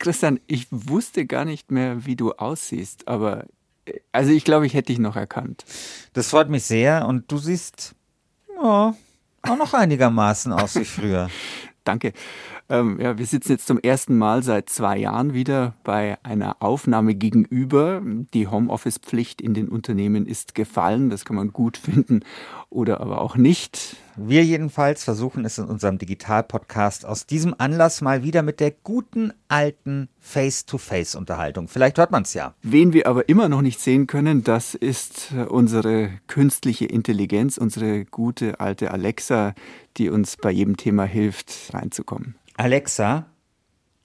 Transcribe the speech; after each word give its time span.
Christian, 0.00 0.40
ich 0.46 0.66
wusste 0.70 1.26
gar 1.26 1.44
nicht 1.44 1.70
mehr, 1.70 2.04
wie 2.06 2.16
du 2.16 2.32
aussiehst, 2.32 3.06
aber 3.06 3.44
also 4.12 4.32
ich 4.32 4.44
glaube, 4.44 4.66
ich 4.66 4.74
hätte 4.74 4.92
dich 4.92 4.98
noch 4.98 5.16
erkannt. 5.16 5.64
Das 6.12 6.28
freut 6.28 6.48
mich 6.48 6.64
sehr 6.64 7.06
und 7.06 7.30
du 7.30 7.38
siehst 7.38 7.94
ja, 8.56 8.94
auch 9.42 9.56
noch 9.56 9.74
einigermaßen 9.74 10.52
aus 10.52 10.74
wie 10.76 10.84
früher. 10.84 11.30
Danke. 11.84 12.12
Ähm, 12.70 13.00
ja, 13.00 13.18
wir 13.18 13.26
sitzen 13.26 13.50
jetzt 13.50 13.66
zum 13.66 13.80
ersten 13.80 14.16
Mal 14.16 14.44
seit 14.44 14.70
zwei 14.70 14.96
Jahren 14.96 15.34
wieder 15.34 15.74
bei 15.82 16.18
einer 16.22 16.62
Aufnahme 16.62 17.16
gegenüber. 17.16 18.00
Die 18.32 18.46
Homeoffice-Pflicht 18.46 19.40
in 19.40 19.54
den 19.54 19.68
Unternehmen 19.68 20.24
ist 20.24 20.54
gefallen. 20.54 21.10
Das 21.10 21.24
kann 21.24 21.34
man 21.34 21.52
gut 21.52 21.76
finden 21.76 22.20
oder 22.68 23.00
aber 23.00 23.20
auch 23.20 23.36
nicht. 23.36 23.96
Wir 24.14 24.44
jedenfalls 24.44 25.02
versuchen 25.02 25.44
es 25.44 25.58
in 25.58 25.64
unserem 25.64 25.98
Digital-Podcast 25.98 27.04
aus 27.06 27.26
diesem 27.26 27.56
Anlass 27.58 28.02
mal 28.02 28.22
wieder 28.22 28.42
mit 28.42 28.60
der 28.60 28.70
guten 28.70 29.32
alten 29.48 30.08
Face-to-Face-Unterhaltung. 30.20 31.66
Vielleicht 31.66 31.98
hört 31.98 32.12
man 32.12 32.22
es 32.22 32.34
ja. 32.34 32.54
Wen 32.62 32.92
wir 32.92 33.08
aber 33.08 33.28
immer 33.28 33.48
noch 33.48 33.62
nicht 33.62 33.80
sehen 33.80 34.06
können, 34.06 34.44
das 34.44 34.76
ist 34.76 35.32
unsere 35.48 36.10
künstliche 36.28 36.84
Intelligenz, 36.84 37.58
unsere 37.58 38.04
gute 38.04 38.60
alte 38.60 38.92
Alexa, 38.92 39.54
die 39.96 40.08
uns 40.08 40.36
bei 40.36 40.52
jedem 40.52 40.76
Thema 40.76 41.04
hilft, 41.04 41.70
reinzukommen. 41.72 42.36
Alexa, 42.60 43.24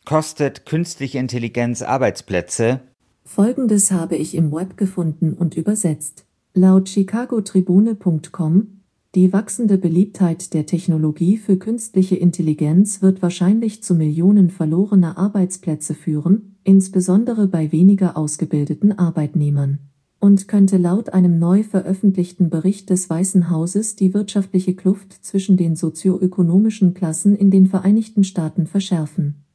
kostet 0.06 0.66
künstliche 0.66 1.18
Intelligenz 1.18 1.82
Arbeitsplätze? 1.82 2.80
Folgendes 3.26 3.92
habe 3.92 4.16
ich 4.16 4.34
im 4.34 4.54
Web 4.54 4.78
gefunden 4.78 5.34
und 5.34 5.58
übersetzt. 5.58 6.26
Laut 6.54 6.88
chicagotribune.com 6.88 8.82
die 9.14 9.34
wachsende 9.34 9.78
Beliebtheit 9.78 10.54
der 10.54 10.66
Technologie 10.66 11.38
für 11.38 11.58
künstliche 11.58 12.16
Intelligenz 12.16 13.02
wird 13.02 13.22
wahrscheinlich 13.22 13.84
zu 13.84 13.94
Millionen 13.94 14.50
verlorener 14.50 15.18
Arbeitsplätze 15.18 15.94
führen, 15.94 16.58
insbesondere 16.64 17.48
bei 17.48 17.74
weniger 17.74 18.16
ausgebildeten 18.16 18.98
Arbeitnehmern 18.98 19.80
und 20.26 20.48
könnte 20.48 20.78
laut 20.78 21.14
einem 21.14 21.38
neu 21.38 21.62
veröffentlichten 21.62 22.50
Bericht 22.50 22.90
des 22.90 23.12
Weißen 23.12 23.52
Hauses 23.52 23.96
die 23.96 24.16
wirtschaftliche 24.16 24.76
Kluft 24.76 25.14
zwischen 25.24 25.56
den 25.56 25.76
sozioökonomischen 25.76 26.96
Klassen 26.96 27.36
in 27.36 27.52
den 27.52 27.68
Vereinigten 27.68 28.24
Staaten 28.24 28.66
verschärfen. 28.66 29.46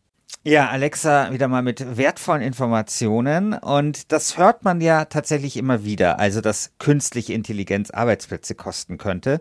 Ja, 0.44 0.68
Alexa 0.68 1.32
wieder 1.32 1.48
mal 1.48 1.62
mit 1.62 1.98
wertvollen 1.98 2.40
Informationen 2.40 3.52
und 3.52 4.12
das 4.12 4.38
hört 4.38 4.64
man 4.64 4.80
ja 4.80 5.06
tatsächlich 5.06 5.56
immer 5.56 5.84
wieder, 5.84 6.20
also 6.20 6.40
dass 6.40 6.70
künstliche 6.78 7.32
Intelligenz 7.34 7.90
Arbeitsplätze 7.90 8.54
kosten 8.54 8.96
könnte. 8.96 9.40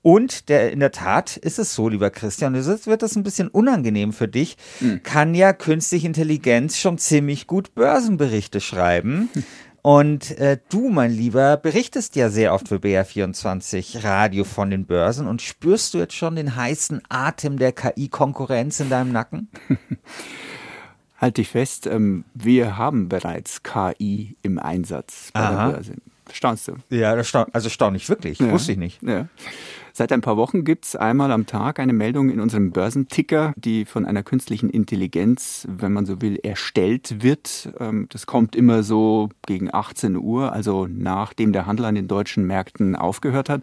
Und 0.00 0.48
der, 0.48 0.72
in 0.72 0.80
der 0.80 0.90
Tat 0.90 1.36
ist 1.36 1.58
es 1.58 1.74
so, 1.74 1.90
lieber 1.90 2.08
Christian, 2.08 2.54
jetzt 2.54 2.86
wird 2.86 3.02
das 3.02 3.14
ein 3.14 3.24
bisschen 3.24 3.48
unangenehm 3.48 4.14
für 4.14 4.26
dich, 4.26 4.56
mhm. 4.80 5.02
kann 5.02 5.34
ja 5.34 5.52
künstliche 5.52 6.06
Intelligenz 6.06 6.78
schon 6.78 6.96
ziemlich 6.96 7.46
gut 7.46 7.74
Börsenberichte 7.74 8.60
schreiben. 8.60 9.28
Und 9.82 10.38
äh, 10.38 10.58
du, 10.68 10.90
mein 10.90 11.10
Lieber, 11.10 11.56
berichtest 11.56 12.14
ja 12.14 12.30
sehr 12.30 12.54
oft 12.54 12.68
für 12.68 12.76
BR24 12.76 14.04
Radio 14.04 14.44
von 14.44 14.70
den 14.70 14.86
Börsen 14.86 15.26
und 15.26 15.42
spürst 15.42 15.92
du 15.92 15.98
jetzt 15.98 16.14
schon 16.14 16.36
den 16.36 16.54
heißen 16.54 17.02
Atem 17.08 17.58
der 17.58 17.72
KI-Konkurrenz 17.72 18.78
in 18.78 18.90
deinem 18.90 19.10
Nacken? 19.10 19.48
Halt 21.18 21.36
dich 21.36 21.48
fest, 21.48 21.88
ähm, 21.88 22.24
wir 22.32 22.76
haben 22.76 23.08
bereits 23.08 23.64
KI 23.64 24.36
im 24.42 24.60
Einsatz 24.60 25.30
bei 25.32 25.40
Aha. 25.40 25.66
der 25.66 25.72
Börse. 25.74 25.92
Staunst 26.32 26.68
du? 26.68 26.76
Ja, 26.88 27.16
das 27.16 27.28
staun 27.28 27.46
also 27.52 27.68
staune 27.68 27.96
ich 27.96 28.08
wirklich. 28.08 28.38
Ja. 28.38 28.50
Wusste 28.52 28.72
ich 28.72 28.78
nicht. 28.78 29.02
Ja. 29.02 29.26
Seit 29.94 30.10
ein 30.10 30.22
paar 30.22 30.38
Wochen 30.38 30.64
gibt 30.64 30.86
es 30.86 30.96
einmal 30.96 31.30
am 31.32 31.44
Tag 31.44 31.78
eine 31.78 31.92
Meldung 31.92 32.30
in 32.30 32.40
unserem 32.40 32.70
Börsenticker, 32.70 33.52
die 33.56 33.84
von 33.84 34.06
einer 34.06 34.22
künstlichen 34.22 34.70
Intelligenz, 34.70 35.66
wenn 35.68 35.92
man 35.92 36.06
so 36.06 36.22
will, 36.22 36.38
erstellt 36.42 37.22
wird. 37.22 37.72
Ähm, 37.78 38.06
das 38.08 38.24
kommt 38.24 38.56
immer 38.56 38.82
so 38.82 39.28
gegen 39.46 39.72
18 39.72 40.16
Uhr, 40.16 40.52
also 40.52 40.86
nachdem 40.88 41.52
der 41.52 41.66
Handel 41.66 41.84
an 41.84 41.94
den 41.94 42.08
deutschen 42.08 42.46
Märkten 42.46 42.96
aufgehört 42.96 43.50
hat. 43.50 43.62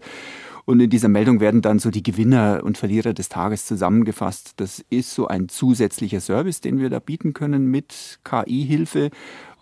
Und 0.66 0.80
in 0.80 0.92
dieser 0.92 1.08
Meldung 1.08 1.40
werden 1.40 1.64
dann 1.64 1.80
so 1.80 1.90
die 1.90 2.04
Gewinner 2.04 2.62
und 2.64 2.78
Verlierer 2.78 3.14
des 3.14 3.28
Tages 3.28 3.66
zusammengefasst. 3.66 4.54
Das 4.58 4.86
ist 4.92 5.16
so 5.16 5.28
ein 5.28 5.50
zusätzlicher 5.50 6.22
Service, 6.22 6.62
den 6.62 6.78
wir 6.78 6.92
da 6.92 7.00
bieten 7.00 7.34
können 7.34 7.66
mit 7.72 8.20
KI-Hilfe, 8.24 9.10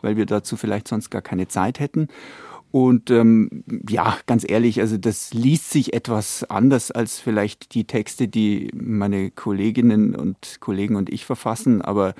weil 0.01 0.17
wir 0.17 0.25
dazu 0.25 0.57
vielleicht 0.57 0.89
sonst 0.89 1.09
gar 1.09 1.21
keine 1.21 1.47
Zeit 1.47 1.79
hätten. 1.79 2.09
Und 2.77 3.09
ähm, 3.09 3.63
ja, 3.89 4.19
ganz 4.27 4.45
ehrlich, 4.47 4.81
also 4.81 4.97
das 4.97 5.33
liest 5.33 5.71
sich 5.71 5.95
etwas 5.95 6.43
anders 6.47 6.91
als 6.91 7.19
vielleicht 7.19 7.73
die 7.73 7.85
Texte, 7.85 8.27
die 8.27 8.69
meine 8.75 9.31
Kolleginnen 9.31 10.13
und 10.13 10.57
Kollegen 10.59 10.95
und 10.95 11.09
ich 11.09 11.25
verfassen. 11.25 11.81
Aber 11.81 12.13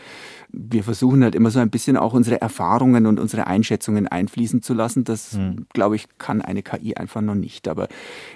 wir 0.50 0.84
versuchen 0.84 1.23
halt 1.23 1.35
immer 1.35 1.51
so 1.51 1.59
ein 1.59 1.69
bisschen 1.69 1.95
auch 1.95 2.13
unsere 2.13 2.41
Erfahrungen 2.41 3.06
und 3.06 3.19
unsere 3.19 3.45
Einschätzungen 3.45 4.07
einfließen 4.07 4.63
zu 4.63 4.73
lassen. 4.73 5.03
Das, 5.03 5.34
hm. 5.34 5.68
glaube 5.73 5.95
ich, 5.95 6.07
kann 6.18 6.41
eine 6.41 6.63
KI 6.63 6.95
einfach 6.95 7.22
noch 7.22 7.35
nicht. 7.35 7.68
Aber 7.68 7.88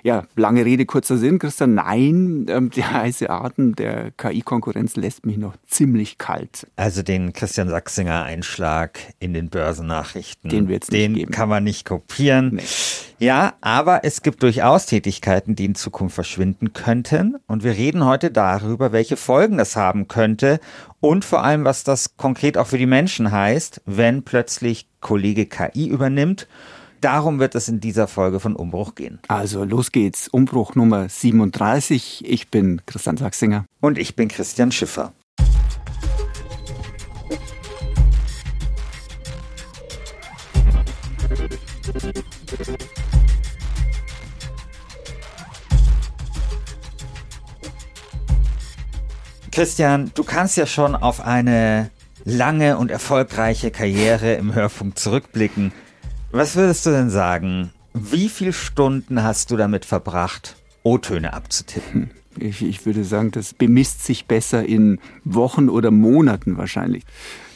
ja, 0.04 0.28
lange 0.36 0.64
Rede, 0.64 0.86
kurzer 0.86 1.18
Sinn, 1.18 1.40
Christian. 1.40 1.74
Nein, 1.74 2.46
ähm, 2.50 2.70
der 2.70 2.94
heiße 3.02 3.32
Atem 3.32 3.76
der 3.76 4.12
KI-Konkurrenz 4.12 4.96
lässt 4.96 5.26
mich 5.26 5.38
noch 5.38 5.56
ziemlich 5.66 6.20
kalt. 6.20 6.68
Also 6.76 7.02
den 7.02 7.34
Christian 7.34 7.70
Sachsinger 7.70 8.22
Einschlag 8.22 9.00
in 9.18 9.34
den 9.34 9.50
Börsennachrichten. 9.50 10.52
Den 10.52 10.68
wird's 10.68 10.92
nicht 10.92 11.02
den 11.02 11.16
geben. 11.16 11.32
kann 11.32 11.50
man 11.50 11.64
nicht 11.64 11.88
gucken 11.88 12.11
kopieren. 12.12 12.56
Nee. 12.56 12.64
Ja, 13.20 13.54
aber 13.62 14.04
es 14.04 14.24
gibt 14.24 14.42
durchaus 14.42 14.88
Tätigkeiten, 14.88 15.56
die 15.56 15.66
in 15.66 15.76
Zukunft 15.76 16.16
verschwinden 16.16 16.74
könnten. 16.74 17.38
Und 17.46 17.64
wir 17.64 17.74
reden 17.74 18.04
heute 18.04 18.32
darüber, 18.32 18.92
welche 18.92 19.16
Folgen 19.16 19.60
das 19.60 19.76
haben 19.76 20.08
könnte 20.08 20.60
und 21.02 21.24
vor 21.24 21.44
allem, 21.44 21.64
was 21.64 21.84
das 21.84 22.18
konkret 22.18 22.58
auch 22.58 22.68
für 22.68 22.80
die 22.80 22.88
Menschen 22.88 23.32
heißt, 23.32 23.82
wenn 23.86 24.24
plötzlich 24.24 24.88
Kollege 25.02 25.46
KI 25.46 25.88
übernimmt. 25.88 26.48
Darum 27.00 27.40
wird 27.40 27.56
es 27.56 27.68
in 27.68 27.80
dieser 27.80 28.08
Folge 28.08 28.40
von 28.40 28.56
Umbruch 28.56 28.94
gehen. 28.94 29.20
Also 29.28 29.64
los 29.64 29.92
geht's. 29.92 30.28
Umbruch 30.28 30.76
Nummer 30.76 31.10
37. 31.10 32.24
Ich 32.28 32.50
bin 32.50 32.82
Christian 32.86 33.18
Sachsinger. 33.18 33.66
Und 33.82 33.98
ich 33.98 34.16
bin 34.16 34.28
Christian 34.28 34.72
Schiffer. 34.72 35.14
Christian, 49.52 50.12
du 50.16 50.24
kannst 50.24 50.56
ja 50.56 50.66
schon 50.66 50.96
auf 50.96 51.20
eine 51.20 51.90
lange 52.24 52.78
und 52.78 52.90
erfolgreiche 52.90 53.70
Karriere 53.70 54.36
im 54.36 54.56
Hörfunk 54.56 54.98
zurückblicken. 54.98 55.74
Was 56.32 56.56
würdest 56.56 56.86
du 56.86 56.92
denn 56.92 57.10
sagen? 57.10 57.72
Wie 57.94 58.30
viele 58.30 58.54
Stunden 58.54 59.22
hast 59.22 59.52
du 59.52 59.58
damit 59.58 59.84
verbracht, 59.84 60.56
O-Töne 60.84 61.34
abzutippen? 61.34 62.12
Ich, 62.38 62.62
ich 62.62 62.86
würde 62.86 63.04
sagen, 63.04 63.32
das 63.32 63.54
bemisst 63.54 64.06
sich 64.06 64.26
besser 64.26 64.66
in 64.66 65.00
Wochen 65.26 65.68
oder 65.68 65.92
Monaten 65.92 66.58
wahrscheinlich. 66.58 67.04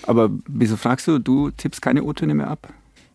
Aber 0.04 0.30
wieso 0.48 0.76
fragst 0.76 1.08
du, 1.08 1.20
du 1.20 1.50
tippst 1.52 1.82
keine 1.82 2.04
O-Töne 2.04 2.34
mehr 2.34 2.50
ab? 2.50 2.74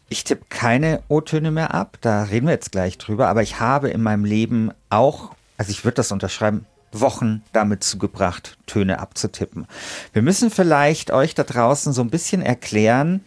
Ich 0.08 0.24
tippe 0.24 0.46
keine 0.48 1.02
O-Töne 1.08 1.50
mehr 1.50 1.74
ab, 1.74 1.98
da 2.00 2.22
reden 2.22 2.46
wir 2.46 2.54
jetzt 2.54 2.72
gleich 2.72 2.96
drüber, 2.96 3.28
aber 3.28 3.42
ich 3.42 3.60
habe 3.60 3.90
in 3.90 4.02
meinem 4.02 4.24
Leben 4.24 4.70
auch, 4.88 5.34
also 5.58 5.70
ich 5.70 5.84
würde 5.84 5.96
das 5.96 6.10
unterschreiben, 6.10 6.64
Wochen 6.92 7.42
damit 7.52 7.84
zugebracht, 7.84 8.58
Töne 8.66 8.98
abzutippen. 8.98 9.66
Wir 10.12 10.22
müssen 10.22 10.50
vielleicht 10.50 11.10
euch 11.10 11.34
da 11.34 11.44
draußen 11.44 11.92
so 11.92 12.02
ein 12.02 12.10
bisschen 12.10 12.42
erklären, 12.42 13.24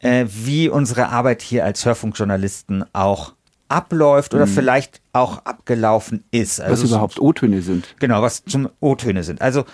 äh, 0.00 0.26
wie 0.28 0.68
unsere 0.68 1.08
Arbeit 1.08 1.42
hier 1.42 1.64
als 1.64 1.84
Hörfunkjournalisten 1.84 2.84
auch 2.92 3.34
abläuft 3.68 4.34
oder 4.34 4.46
mhm. 4.46 4.50
vielleicht 4.50 5.00
auch 5.12 5.44
abgelaufen 5.44 6.24
ist. 6.30 6.60
Also 6.60 6.84
was 6.84 6.90
überhaupt 6.90 7.20
O-Töne 7.20 7.62
sind. 7.62 7.94
Genau, 7.98 8.22
was 8.22 8.44
zum 8.44 8.68
O-Töne 8.80 9.24
sind. 9.24 9.40
Also 9.40 9.64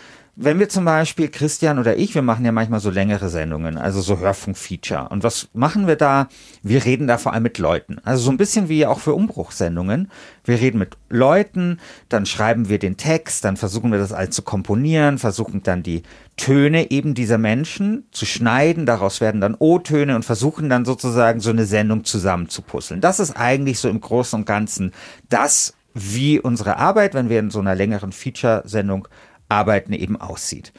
wenn 0.41 0.61
wir 0.61 0.69
zum 0.69 0.85
Beispiel, 0.85 1.29
Christian 1.29 1.81
oder 1.81 1.97
ich, 1.97 2.15
wir 2.15 2.23
machen 2.23 2.45
ja 2.45 2.53
manchmal 2.53 2.79
so 2.79 2.91
längere 2.91 3.29
Sendungen, 3.29 3.77
also 3.77 4.01
so 4.01 4.21
Hörfunk-Feature. 4.21 5.09
Und 5.09 5.25
was 5.25 5.49
machen 5.53 5.89
wir 5.89 5.97
da? 5.97 6.29
Wir 6.63 6.85
reden 6.85 7.09
da 7.09 7.19
vor 7.19 7.33
allem 7.33 7.43
mit 7.43 7.59
Leuten. 7.59 7.99
Also 8.05 8.23
so 8.23 8.31
ein 8.31 8.37
bisschen 8.37 8.69
wie 8.69 8.87
auch 8.87 9.01
für 9.01 9.15
Umbruchsendungen. 9.15 10.13
Wir 10.45 10.61
reden 10.61 10.79
mit 10.79 10.97
Leuten, 11.09 11.81
dann 12.09 12.25
schreiben 12.25 12.69
wir 12.69 12.79
den 12.79 12.97
Text, 12.97 13.45
dann 13.45 13.57
versuchen 13.57 13.91
wir 13.91 13.99
das 13.99 14.13
alles 14.13 14.31
zu 14.31 14.43
komponieren, 14.43 15.19
versuchen 15.19 15.65
dann 15.65 15.83
die 15.83 16.05
Töne 16.37 16.93
eben 16.93 17.15
dieser 17.15 17.39
Menschen 17.39 18.07
zu 18.13 18.25
schneiden. 18.25 18.87
Daraus 18.87 19.21
werden 19.21 19.41
dann 19.41 19.57
O-Töne 19.59 20.15
und 20.15 20.25
versuchen 20.25 20.69
dann 20.69 20.85
sozusagen 20.85 21.41
so 21.41 21.51
eine 21.51 21.65
Sendung 21.65 22.05
zusammenzupuzzeln. 22.05 23.01
Das 23.01 23.19
ist 23.19 23.33
eigentlich 23.33 23.81
so 23.81 23.89
im 23.89 24.01
Großen 24.01 24.39
und 24.39 24.47
Ganzen 24.47 24.93
das, 25.29 25.75
wie 25.95 26.39
unsere 26.39 26.77
Arbeit, 26.77 27.15
wenn 27.15 27.29
wir 27.29 27.41
in 27.41 27.51
so 27.51 27.59
einer 27.59 27.75
längeren 27.75 28.13
Feature-Sendung 28.13 29.09
Arbeiten 29.49 29.93
eben 29.93 30.21
aussieht. 30.21 30.73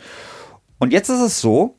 Und 0.78 0.94
jetzt 0.94 1.10
ist 1.10 1.22
es 1.22 1.42
so, 1.42 1.76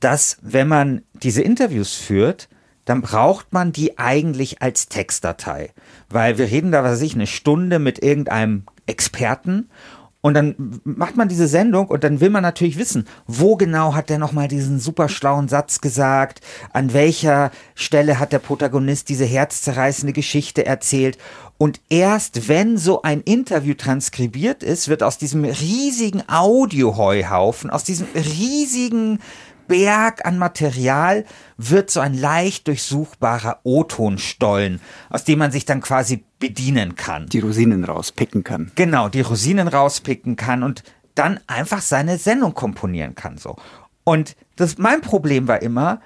dass 0.00 0.38
wenn 0.42 0.68
man 0.68 1.02
diese 1.14 1.42
Interviews 1.42 1.94
führt, 1.94 2.48
dann 2.84 3.02
braucht 3.02 3.52
man 3.52 3.72
die 3.72 3.98
eigentlich 3.98 4.62
als 4.62 4.88
Textdatei. 4.88 5.70
Weil 6.08 6.38
wir 6.38 6.46
reden 6.46 6.72
da, 6.72 6.82
was 6.84 6.92
weiß 6.92 7.02
ich, 7.02 7.14
eine 7.14 7.26
Stunde 7.26 7.78
mit 7.78 8.02
irgendeinem 8.02 8.64
Experten 8.86 9.68
Und 10.20 10.34
dann 10.34 10.80
macht 10.82 11.16
man 11.16 11.28
diese 11.28 11.46
Sendung 11.46 11.86
und 11.86 12.02
dann 12.02 12.20
will 12.20 12.30
man 12.30 12.42
natürlich 12.42 12.76
wissen, 12.76 13.06
wo 13.26 13.54
genau 13.54 13.94
hat 13.94 14.10
der 14.10 14.18
nochmal 14.18 14.48
diesen 14.48 14.80
super 14.80 15.08
schlauen 15.08 15.46
Satz 15.46 15.80
gesagt, 15.80 16.40
an 16.72 16.92
welcher 16.92 17.52
Stelle 17.76 18.18
hat 18.18 18.32
der 18.32 18.40
Protagonist 18.40 19.08
diese 19.10 19.24
herzzerreißende 19.24 20.12
Geschichte 20.12 20.66
erzählt. 20.66 21.18
Und 21.58 21.80
erst 21.88 22.48
wenn 22.48 22.78
so 22.78 23.02
ein 23.02 23.20
Interview 23.20 23.74
transkribiert 23.74 24.62
ist, 24.62 24.88
wird 24.88 25.02
aus 25.02 25.18
diesem 25.18 25.44
riesigen 25.44 26.22
Audioheuhaufen, 26.28 27.68
aus 27.68 27.82
diesem 27.82 28.06
riesigen 28.14 29.18
Berg 29.66 30.24
an 30.24 30.38
Material 30.38 31.24
wird 31.58 31.90
so 31.90 32.00
ein 32.00 32.14
leicht 32.14 32.68
durchsuchbarer 32.68 33.60
O-Tonstollen, 33.64 34.80
aus 35.10 35.24
dem 35.24 35.40
man 35.40 35.52
sich 35.52 35.66
dann 35.66 35.82
quasi 35.82 36.24
bedienen 36.38 36.94
kann. 36.94 37.26
Die 37.26 37.40
Rosinen 37.40 37.84
rauspicken 37.84 38.44
kann. 38.44 38.72
Genau, 38.76 39.08
die 39.08 39.20
Rosinen 39.20 39.68
rauspicken 39.68 40.36
kann 40.36 40.62
und 40.62 40.82
dann 41.14 41.38
einfach 41.46 41.82
seine 41.82 42.18
Sendung 42.18 42.54
komponieren 42.54 43.14
kann 43.14 43.36
so. 43.36 43.56
Und 44.04 44.36
das 44.56 44.78
mein 44.78 45.02
Problem 45.02 45.48
war 45.48 45.60
immer, 45.60 46.00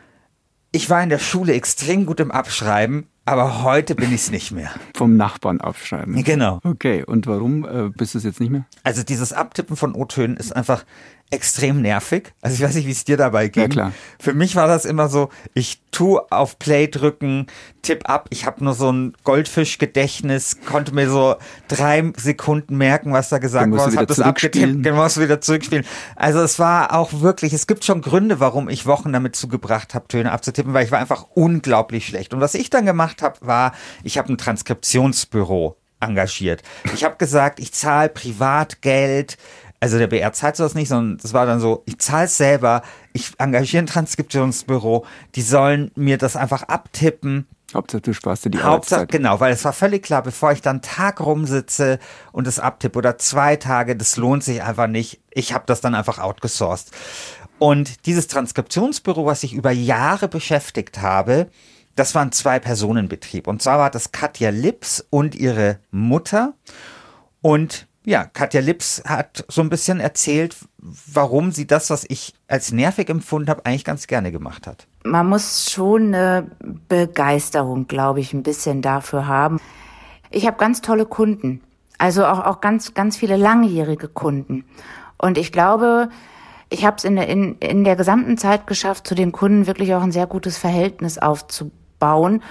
ich 0.72 0.90
war 0.90 1.02
in 1.02 1.10
der 1.10 1.18
Schule 1.18 1.52
extrem 1.52 2.06
gut 2.06 2.18
im 2.18 2.30
Abschreiben, 2.30 3.06
aber 3.24 3.62
heute 3.62 3.94
bin 3.94 4.08
ich 4.12 4.22
es 4.22 4.30
nicht 4.30 4.52
mehr. 4.52 4.70
Vom 4.94 5.16
Nachbarn 5.16 5.60
abschreiben. 5.60 6.22
Genau. 6.24 6.60
Okay, 6.64 7.04
und 7.04 7.26
warum 7.26 7.64
äh, 7.64 7.88
bist 7.90 8.14
du 8.14 8.18
es 8.18 8.24
jetzt 8.24 8.40
nicht 8.40 8.50
mehr? 8.50 8.66
Also 8.82 9.02
dieses 9.02 9.32
Abtippen 9.32 9.76
von 9.76 9.94
O-Tönen 9.94 10.36
ist 10.36 10.54
einfach 10.54 10.84
extrem 11.32 11.80
nervig. 11.80 12.32
Also 12.42 12.54
ich 12.54 12.62
weiß 12.62 12.74
nicht, 12.74 12.86
wie 12.86 12.92
es 12.92 13.04
dir 13.04 13.16
dabei 13.16 13.48
ging. 13.48 13.62
Ja, 13.62 13.68
klar. 13.68 13.92
Für 14.20 14.34
mich 14.34 14.54
war 14.54 14.68
das 14.68 14.84
immer 14.84 15.08
so, 15.08 15.30
ich 15.54 15.80
tu 15.90 16.18
auf 16.18 16.58
Play 16.58 16.88
drücken, 16.88 17.46
tipp 17.80 18.08
ab. 18.08 18.28
Ich 18.30 18.44
habe 18.46 18.62
nur 18.62 18.74
so 18.74 18.92
ein 18.92 19.14
Goldfischgedächtnis, 19.24 20.58
konnte 20.66 20.94
mir 20.94 21.08
so 21.08 21.36
drei 21.68 22.12
Sekunden 22.16 22.76
merken, 22.76 23.12
was 23.12 23.30
da 23.30 23.38
gesagt 23.38 23.70
wurde, 23.70 23.92
wieder 23.92 24.06
das 24.06 24.20
abgetippt, 24.20 24.84
dann 24.84 24.94
musst 24.94 25.16
du 25.16 25.22
wieder 25.22 25.40
zurückspielen. 25.40 25.84
Also 26.16 26.40
es 26.40 26.58
war 26.58 26.94
auch 26.94 27.20
wirklich, 27.20 27.54
es 27.54 27.66
gibt 27.66 27.84
schon 27.84 28.02
Gründe, 28.02 28.38
warum 28.38 28.68
ich 28.68 28.84
Wochen 28.84 29.12
damit 29.12 29.34
zugebracht 29.34 29.94
habe, 29.94 30.08
Töne 30.08 30.32
abzutippen, 30.32 30.74
weil 30.74 30.84
ich 30.84 30.92
war 30.92 30.98
einfach 30.98 31.26
unglaublich 31.34 32.06
schlecht. 32.06 32.34
Und 32.34 32.40
was 32.40 32.54
ich 32.54 32.68
dann 32.68 32.84
gemacht 32.84 33.22
habe, 33.22 33.38
war, 33.40 33.72
ich 34.04 34.18
habe 34.18 34.32
ein 34.32 34.38
Transkriptionsbüro 34.38 35.76
engagiert. 36.00 36.62
Ich 36.94 37.04
habe 37.04 37.16
gesagt, 37.16 37.58
ich 37.60 37.72
zahle 37.72 38.08
Privatgeld. 38.08 39.38
Also 39.82 39.98
der 39.98 40.06
BR 40.06 40.32
zahlt 40.32 40.54
sowas 40.54 40.76
nicht, 40.76 40.88
sondern 40.88 41.18
das 41.18 41.32
war 41.32 41.44
dann 41.44 41.58
so, 41.58 41.82
ich 41.86 41.98
zahle 41.98 42.26
es 42.26 42.36
selber, 42.36 42.82
ich 43.12 43.32
engagiere 43.38 43.82
ein 43.82 43.88
Transkriptionsbüro, 43.88 45.04
die 45.34 45.42
sollen 45.42 45.90
mir 45.96 46.18
das 46.18 46.36
einfach 46.36 46.62
abtippen. 46.62 47.48
Hauptsache, 47.74 48.00
du 48.00 48.14
sparst 48.14 48.44
dir 48.44 48.50
die 48.50 48.58
Hauptsache, 48.58 49.00
Arbeitszeit. 49.00 49.10
genau, 49.10 49.40
weil 49.40 49.52
es 49.52 49.64
war 49.64 49.72
völlig 49.72 50.04
klar, 50.04 50.22
bevor 50.22 50.52
ich 50.52 50.62
dann 50.62 50.82
Tag 50.82 51.18
rumsitze 51.18 51.98
und 52.30 52.46
das 52.46 52.60
abtippe 52.60 52.96
oder 52.96 53.18
zwei 53.18 53.56
Tage, 53.56 53.96
das 53.96 54.16
lohnt 54.16 54.44
sich 54.44 54.62
einfach 54.62 54.86
nicht. 54.86 55.20
Ich 55.32 55.52
habe 55.52 55.64
das 55.66 55.80
dann 55.80 55.96
einfach 55.96 56.20
outgesourced. 56.20 56.92
Und 57.58 58.06
dieses 58.06 58.28
Transkriptionsbüro, 58.28 59.26
was 59.26 59.42
ich 59.42 59.52
über 59.52 59.72
Jahre 59.72 60.28
beschäftigt 60.28 61.02
habe, 61.02 61.48
das 61.96 62.14
war 62.14 62.22
ein 62.22 62.30
Zwei-Personen-Betrieb. 62.30 63.48
Und 63.48 63.60
zwar 63.60 63.78
war 63.78 63.90
das 63.90 64.12
Katja 64.12 64.50
Lips 64.50 65.04
und 65.10 65.34
ihre 65.34 65.80
Mutter. 65.90 66.54
Und 67.40 67.88
ja, 68.04 68.24
Katja 68.24 68.60
Lips 68.60 69.02
hat 69.06 69.44
so 69.48 69.60
ein 69.62 69.68
bisschen 69.70 70.00
erzählt, 70.00 70.56
warum 70.78 71.52
sie 71.52 71.66
das, 71.66 71.90
was 71.90 72.04
ich 72.08 72.34
als 72.48 72.72
nervig 72.72 73.08
empfunden 73.08 73.48
habe, 73.48 73.64
eigentlich 73.64 73.84
ganz 73.84 74.06
gerne 74.06 74.32
gemacht 74.32 74.66
hat. 74.66 74.86
Man 75.04 75.28
muss 75.28 75.70
schon 75.70 76.14
eine 76.14 76.50
Begeisterung, 76.88 77.86
glaube 77.86 78.20
ich, 78.20 78.32
ein 78.32 78.42
bisschen 78.42 78.82
dafür 78.82 79.26
haben. 79.26 79.60
Ich 80.30 80.46
habe 80.46 80.56
ganz 80.56 80.80
tolle 80.80 81.06
Kunden, 81.06 81.60
also 81.98 82.24
auch, 82.26 82.44
auch 82.44 82.60
ganz, 82.60 82.94
ganz 82.94 83.16
viele 83.16 83.36
langjährige 83.36 84.08
Kunden. 84.08 84.64
Und 85.18 85.38
ich 85.38 85.52
glaube, 85.52 86.08
ich 86.70 86.84
habe 86.84 86.96
es 86.96 87.04
in, 87.04 87.16
der- 87.16 87.28
in, 87.28 87.56
in 87.58 87.84
der 87.84 87.96
gesamten 87.96 88.38
Zeit 88.38 88.66
geschafft, 88.66 89.06
zu 89.06 89.14
den 89.14 89.30
Kunden 89.30 89.66
wirklich 89.66 89.94
auch 89.94 90.02
ein 90.02 90.10
sehr 90.12 90.26
gutes 90.26 90.58
Verhältnis 90.58 91.18
aufzubauen. 91.18 92.42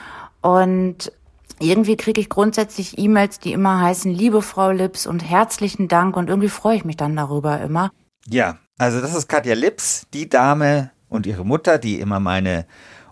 Und 0.42 1.12
irgendwie 1.62 1.96
kriege 1.96 2.20
ich 2.20 2.30
grundsätzlich 2.30 2.98
E-Mails, 2.98 3.40
die 3.40 3.54
immer 3.54 3.82
heißen, 3.82 4.12
liebe 4.12 4.42
Frau 4.42 4.72
Lips 4.72 5.08
und 5.08 5.20
herzlichen 5.20 5.88
Dank. 5.88 6.18
Und 6.18 6.30
irgendwie 6.30 6.50
freue 6.50 6.76
ich 6.76 6.86
mich 6.86 6.98
dann 6.98 7.16
darüber 7.16 7.60
immer. 7.62 7.92
Ja, 8.28 8.60
also 8.78 9.02
das 9.02 9.16
ist 9.16 9.28
Katja 9.28 9.54
Lips, 9.54 10.08
die 10.14 10.30
Dame 10.30 10.92
und 11.10 11.26
ihre 11.26 11.46
Mutter, 11.46 11.78
die 11.78 12.00
immer 12.00 12.20
meine 12.20 12.66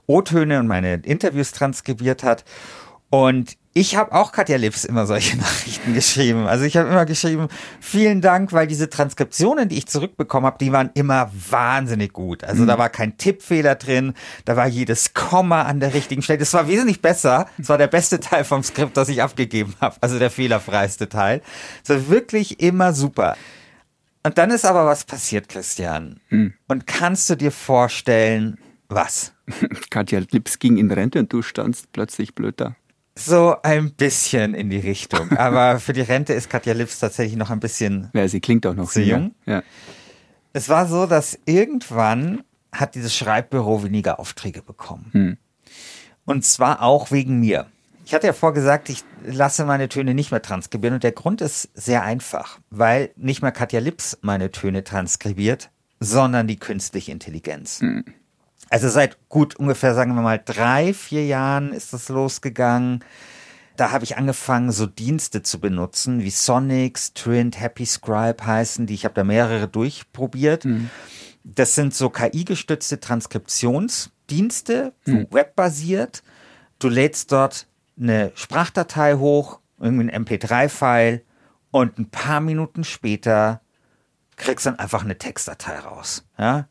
O-Töne 0.07 0.59
und 0.59 0.67
meine 0.67 0.95
Interviews 0.95 1.51
transkribiert 1.51 2.23
hat. 2.23 2.43
Und 3.09 3.57
ich 3.73 3.95
habe 3.95 4.13
auch 4.13 4.31
Katja 4.31 4.57
Lips 4.57 4.83
immer 4.83 5.05
solche 5.05 5.37
Nachrichten 5.37 5.93
geschrieben. 5.93 6.47
Also 6.47 6.65
ich 6.65 6.75
habe 6.75 6.89
immer 6.89 7.05
geschrieben, 7.05 7.47
vielen 7.79 8.21
Dank, 8.21 8.51
weil 8.51 8.67
diese 8.67 8.89
Transkriptionen, 8.89 9.69
die 9.69 9.77
ich 9.77 9.87
zurückbekommen 9.87 10.47
habe, 10.47 10.57
die 10.59 10.71
waren 10.71 10.89
immer 10.95 11.31
wahnsinnig 11.49 12.13
gut. 12.13 12.43
Also 12.43 12.65
da 12.65 12.77
war 12.77 12.89
kein 12.89 13.17
Tippfehler 13.17 13.75
drin, 13.75 14.13
da 14.45 14.55
war 14.55 14.67
jedes 14.67 15.13
Komma 15.13 15.63
an 15.63 15.79
der 15.79 15.93
richtigen 15.93 16.21
Stelle. 16.21 16.39
Das 16.39 16.53
war 16.53 16.67
wesentlich 16.67 17.01
besser. 17.01 17.47
Das 17.57 17.69
war 17.69 17.77
der 17.77 17.87
beste 17.87 18.19
Teil 18.19 18.43
vom 18.43 18.63
Skript, 18.63 18.97
das 18.97 19.09
ich 19.09 19.21
abgegeben 19.21 19.75
habe. 19.79 19.97
Also 20.01 20.17
der 20.17 20.31
fehlerfreiste 20.31 21.07
Teil. 21.07 21.41
Das 21.85 21.97
war 21.97 22.09
wirklich 22.09 22.59
immer 22.59 22.93
super. 22.93 23.37
Und 24.23 24.37
dann 24.37 24.51
ist 24.51 24.65
aber 24.65 24.85
was 24.85 25.05
passiert, 25.05 25.47
Christian. 25.47 26.19
Und 26.67 26.87
kannst 26.87 27.29
du 27.29 27.35
dir 27.35 27.51
vorstellen, 27.51 28.57
was? 28.89 29.33
Katja 29.89 30.19
Lips 30.31 30.59
ging 30.59 30.77
in 30.77 30.91
Rente 30.91 31.19
und 31.19 31.31
du 31.31 31.41
standst 31.41 31.91
plötzlich 31.93 32.35
blöd 32.35 32.59
da. 32.59 32.75
So 33.19 33.55
ein 33.63 33.91
bisschen 33.91 34.53
in 34.53 34.69
die 34.69 34.79
Richtung. 34.79 35.31
Aber 35.37 35.79
für 35.79 35.93
die 35.93 36.01
Rente 36.01 36.33
ist 36.33 36.49
Katja 36.49 36.73
Lips 36.73 36.99
tatsächlich 36.99 37.37
noch 37.37 37.49
ein 37.49 37.59
bisschen. 37.59 38.09
Ja, 38.13 38.27
sie 38.27 38.39
klingt 38.39 38.65
auch 38.65 38.73
noch 38.73 38.89
Zu 38.89 39.01
jung? 39.01 39.35
Ja. 39.45 39.61
Es 40.53 40.69
war 40.69 40.87
so, 40.87 41.05
dass 41.05 41.37
irgendwann 41.45 42.43
hat 42.71 42.95
dieses 42.95 43.15
Schreibbüro 43.15 43.83
weniger 43.83 44.19
Aufträge 44.19 44.61
bekommen. 44.61 45.37
Und 46.25 46.45
zwar 46.45 46.81
auch 46.81 47.11
wegen 47.11 47.39
mir. 47.39 47.67
Ich 48.05 48.13
hatte 48.13 48.27
ja 48.27 48.33
vorgesagt, 48.33 48.89
ich 48.89 49.03
lasse 49.23 49.65
meine 49.65 49.89
Töne 49.89 50.13
nicht 50.13 50.31
mehr 50.31 50.41
transkribieren. 50.41 50.95
Und 50.95 51.03
der 51.03 51.11
Grund 51.11 51.41
ist 51.41 51.69
sehr 51.75 52.03
einfach, 52.03 52.59
weil 52.69 53.11
nicht 53.15 53.41
mehr 53.41 53.51
Katja 53.51 53.79
Lips 53.79 54.17
meine 54.21 54.51
Töne 54.51 54.83
transkribiert, 54.83 55.69
sondern 55.99 56.47
die 56.47 56.57
künstliche 56.57 57.11
Intelligenz. 57.11 57.81
Also 58.69 58.89
seit 58.89 59.29
gut 59.29 59.55
ungefähr, 59.55 59.95
sagen 59.95 60.13
wir 60.15 60.21
mal, 60.21 60.41
drei, 60.43 60.93
vier 60.93 61.25
Jahren 61.25 61.73
ist 61.73 61.93
das 61.93 62.09
losgegangen. 62.09 63.03
Da 63.75 63.91
habe 63.91 64.03
ich 64.03 64.17
angefangen, 64.17 64.71
so 64.71 64.85
Dienste 64.85 65.41
zu 65.41 65.59
benutzen, 65.59 66.21
wie 66.21 66.29
Sonics, 66.29 67.13
Trint, 67.13 67.59
Happy 67.59 67.85
Scribe 67.85 68.45
heißen 68.45 68.85
die. 68.85 68.93
Ich 68.93 69.05
habe 69.05 69.15
da 69.15 69.23
mehrere 69.23 69.67
durchprobiert. 69.67 70.65
Das 71.43 71.75
sind 71.75 71.95
so 71.95 72.09
KI-gestützte 72.09 72.99
Transkriptionsdienste, 72.99 74.93
so 75.05 75.13
webbasiert. 75.31 76.23
Du 76.77 76.89
lädst 76.89 77.31
dort 77.31 77.67
eine 77.99 78.31
Sprachdatei 78.35 79.15
hoch, 79.15 79.59
irgendwie 79.79 80.11
ein 80.11 80.25
MP3-File 80.25 81.23
und 81.71 81.97
ein 81.97 82.09
paar 82.09 82.41
Minuten 82.41 82.83
später 82.83 83.61
kriegst 84.35 84.65
dann 84.65 84.77
einfach 84.77 85.03
eine 85.03 85.17
Textdatei 85.17 85.79
raus. 85.79 86.25
Ja? 86.37 86.67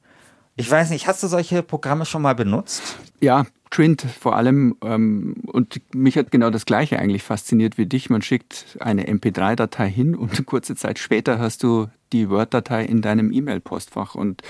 Ich 0.59 0.69
weiß 0.69 0.91
nicht, 0.91 1.07
hast 1.07 1.23
du 1.23 1.29
solche 1.29 1.63
Programme 1.63 2.05
schon 2.05 2.21
mal 2.21 2.35
benutzt? 2.35 2.99
Ja, 3.21 3.47
Trint 3.71 4.03
vor 4.03 4.35
allem. 4.35 4.77
Ähm, 4.83 5.37
und 5.47 5.81
mich 5.95 6.17
hat 6.17 6.33
genau 6.33 6.51
das 6.51 6.67
Gleiche 6.67 6.99
eigentlich 6.99 7.23
fasziniert 7.23 7.79
wie 7.79 7.87
dich. 7.87 8.11
Man 8.11 8.23
schickt 8.23 8.77
eine 8.81 9.07
MP3-Datei 9.07 9.89
hin 9.89 10.17
und 10.17 10.47
kurze 10.47 10.75
Zeit 10.75 10.99
später 10.99 11.39
hast 11.39 11.63
du 11.63 11.87
die 12.13 12.29
Word-Datei 12.29 12.85
in 12.85 13.03
deinem 13.03 13.31
E-Mail-Postfach. 13.33 14.17
Und 14.17 14.43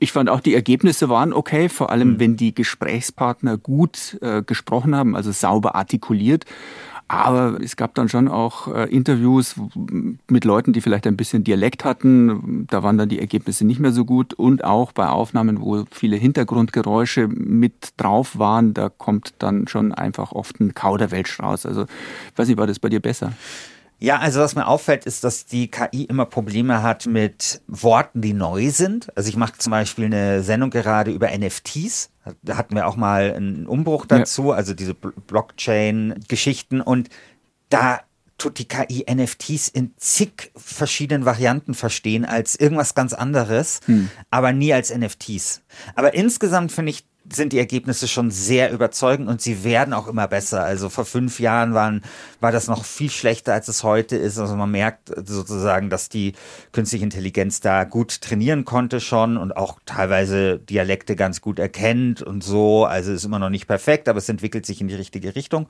ich 0.00 0.10
fand 0.10 0.28
auch, 0.28 0.40
die 0.40 0.54
Ergebnisse 0.54 1.08
waren 1.08 1.32
okay, 1.32 1.68
vor 1.68 1.90
allem 1.90 2.18
wenn 2.18 2.36
die 2.36 2.52
Gesprächspartner 2.52 3.56
gut 3.56 4.18
äh, 4.22 4.42
gesprochen 4.42 4.96
haben, 4.96 5.14
also 5.14 5.30
sauber 5.30 5.76
artikuliert. 5.76 6.46
Aber 7.06 7.58
es 7.62 7.76
gab 7.76 7.94
dann 7.94 8.08
schon 8.08 8.28
auch 8.28 8.68
äh, 8.68 8.84
Interviews 8.90 9.56
mit 10.28 10.44
Leuten, 10.44 10.72
die 10.72 10.80
vielleicht 10.80 11.06
ein 11.06 11.16
bisschen 11.16 11.44
Dialekt 11.44 11.84
hatten. 11.84 12.66
Da 12.68 12.82
waren 12.82 12.96
dann 12.96 13.08
die 13.08 13.20
Ergebnisse 13.20 13.66
nicht 13.66 13.78
mehr 13.78 13.92
so 13.92 14.04
gut. 14.04 14.32
Und 14.32 14.64
auch 14.64 14.92
bei 14.92 15.06
Aufnahmen, 15.08 15.60
wo 15.60 15.84
viele 15.90 16.16
Hintergrundgeräusche 16.16 17.28
mit 17.28 17.92
drauf 17.98 18.38
waren, 18.38 18.72
da 18.72 18.88
kommt 18.88 19.34
dann 19.38 19.68
schon 19.68 19.92
einfach 19.92 20.32
oft 20.32 20.60
ein 20.60 20.74
Kauderwelsch 20.74 21.40
raus. 21.40 21.66
Also, 21.66 21.84
weiß 22.36 22.48
nicht, 22.48 22.58
war 22.58 22.66
das 22.66 22.78
bei 22.78 22.88
dir 22.88 23.00
besser? 23.00 23.32
Ja, 24.00 24.18
also 24.18 24.40
was 24.40 24.54
mir 24.54 24.66
auffällt, 24.66 25.06
ist, 25.06 25.24
dass 25.24 25.46
die 25.46 25.70
KI 25.70 26.04
immer 26.04 26.26
Probleme 26.26 26.82
hat 26.82 27.06
mit 27.06 27.62
Worten, 27.68 28.20
die 28.20 28.34
neu 28.34 28.70
sind. 28.70 29.16
Also 29.16 29.28
ich 29.28 29.36
mache 29.36 29.54
zum 29.58 29.70
Beispiel 29.70 30.06
eine 30.06 30.42
Sendung 30.42 30.70
gerade 30.70 31.10
über 31.10 31.30
NFTs. 31.36 32.10
Da 32.42 32.56
hatten 32.56 32.74
wir 32.74 32.86
auch 32.86 32.96
mal 32.96 33.32
einen 33.34 33.66
Umbruch 33.66 34.06
Ja. 34.10 34.18
dazu, 34.18 34.52
also 34.52 34.74
diese 34.74 34.92
Bl- 34.92 35.12
Blockchain-Geschichten. 35.26 36.80
Und 36.80 37.08
da 37.70 38.00
tut 38.36 38.58
die 38.58 38.66
KI 38.66 39.04
NFTs 39.08 39.68
in 39.68 39.92
zig 39.96 40.50
verschiedenen 40.56 41.24
Varianten 41.24 41.72
verstehen 41.74 42.24
als 42.24 42.56
irgendwas 42.56 42.94
ganz 42.94 43.12
anderes, 43.12 43.80
aber 44.30 44.52
nie 44.52 44.72
als 44.74 44.90
NFTs. 44.94 45.62
Aber 45.94 46.14
insgesamt 46.14 46.72
finde 46.72 46.90
ich 46.90 47.04
sind 47.32 47.52
die 47.52 47.58
Ergebnisse 47.58 48.06
schon 48.06 48.30
sehr 48.30 48.70
überzeugend 48.70 49.28
und 49.28 49.40
sie 49.40 49.64
werden 49.64 49.94
auch 49.94 50.08
immer 50.08 50.28
besser. 50.28 50.62
Also 50.62 50.90
vor 50.90 51.06
fünf 51.06 51.40
Jahren 51.40 51.72
waren, 51.72 52.02
war 52.40 52.52
das 52.52 52.68
noch 52.68 52.84
viel 52.84 53.10
schlechter, 53.10 53.54
als 53.54 53.68
es 53.68 53.82
heute 53.82 54.16
ist. 54.16 54.38
Also 54.38 54.56
man 54.56 54.70
merkt 54.70 55.10
sozusagen, 55.26 55.88
dass 55.88 56.10
die 56.10 56.34
künstliche 56.72 57.04
Intelligenz 57.04 57.60
da 57.60 57.84
gut 57.84 58.20
trainieren 58.20 58.64
konnte 58.66 59.00
schon 59.00 59.38
und 59.38 59.56
auch 59.56 59.78
teilweise 59.86 60.58
Dialekte 60.58 61.16
ganz 61.16 61.40
gut 61.40 61.58
erkennt 61.58 62.20
und 62.20 62.44
so. 62.44 62.84
Also 62.84 63.12
ist 63.12 63.24
immer 63.24 63.38
noch 63.38 63.50
nicht 63.50 63.66
perfekt, 63.66 64.08
aber 64.08 64.18
es 64.18 64.28
entwickelt 64.28 64.66
sich 64.66 64.82
in 64.82 64.88
die 64.88 64.94
richtige 64.94 65.34
Richtung. 65.34 65.66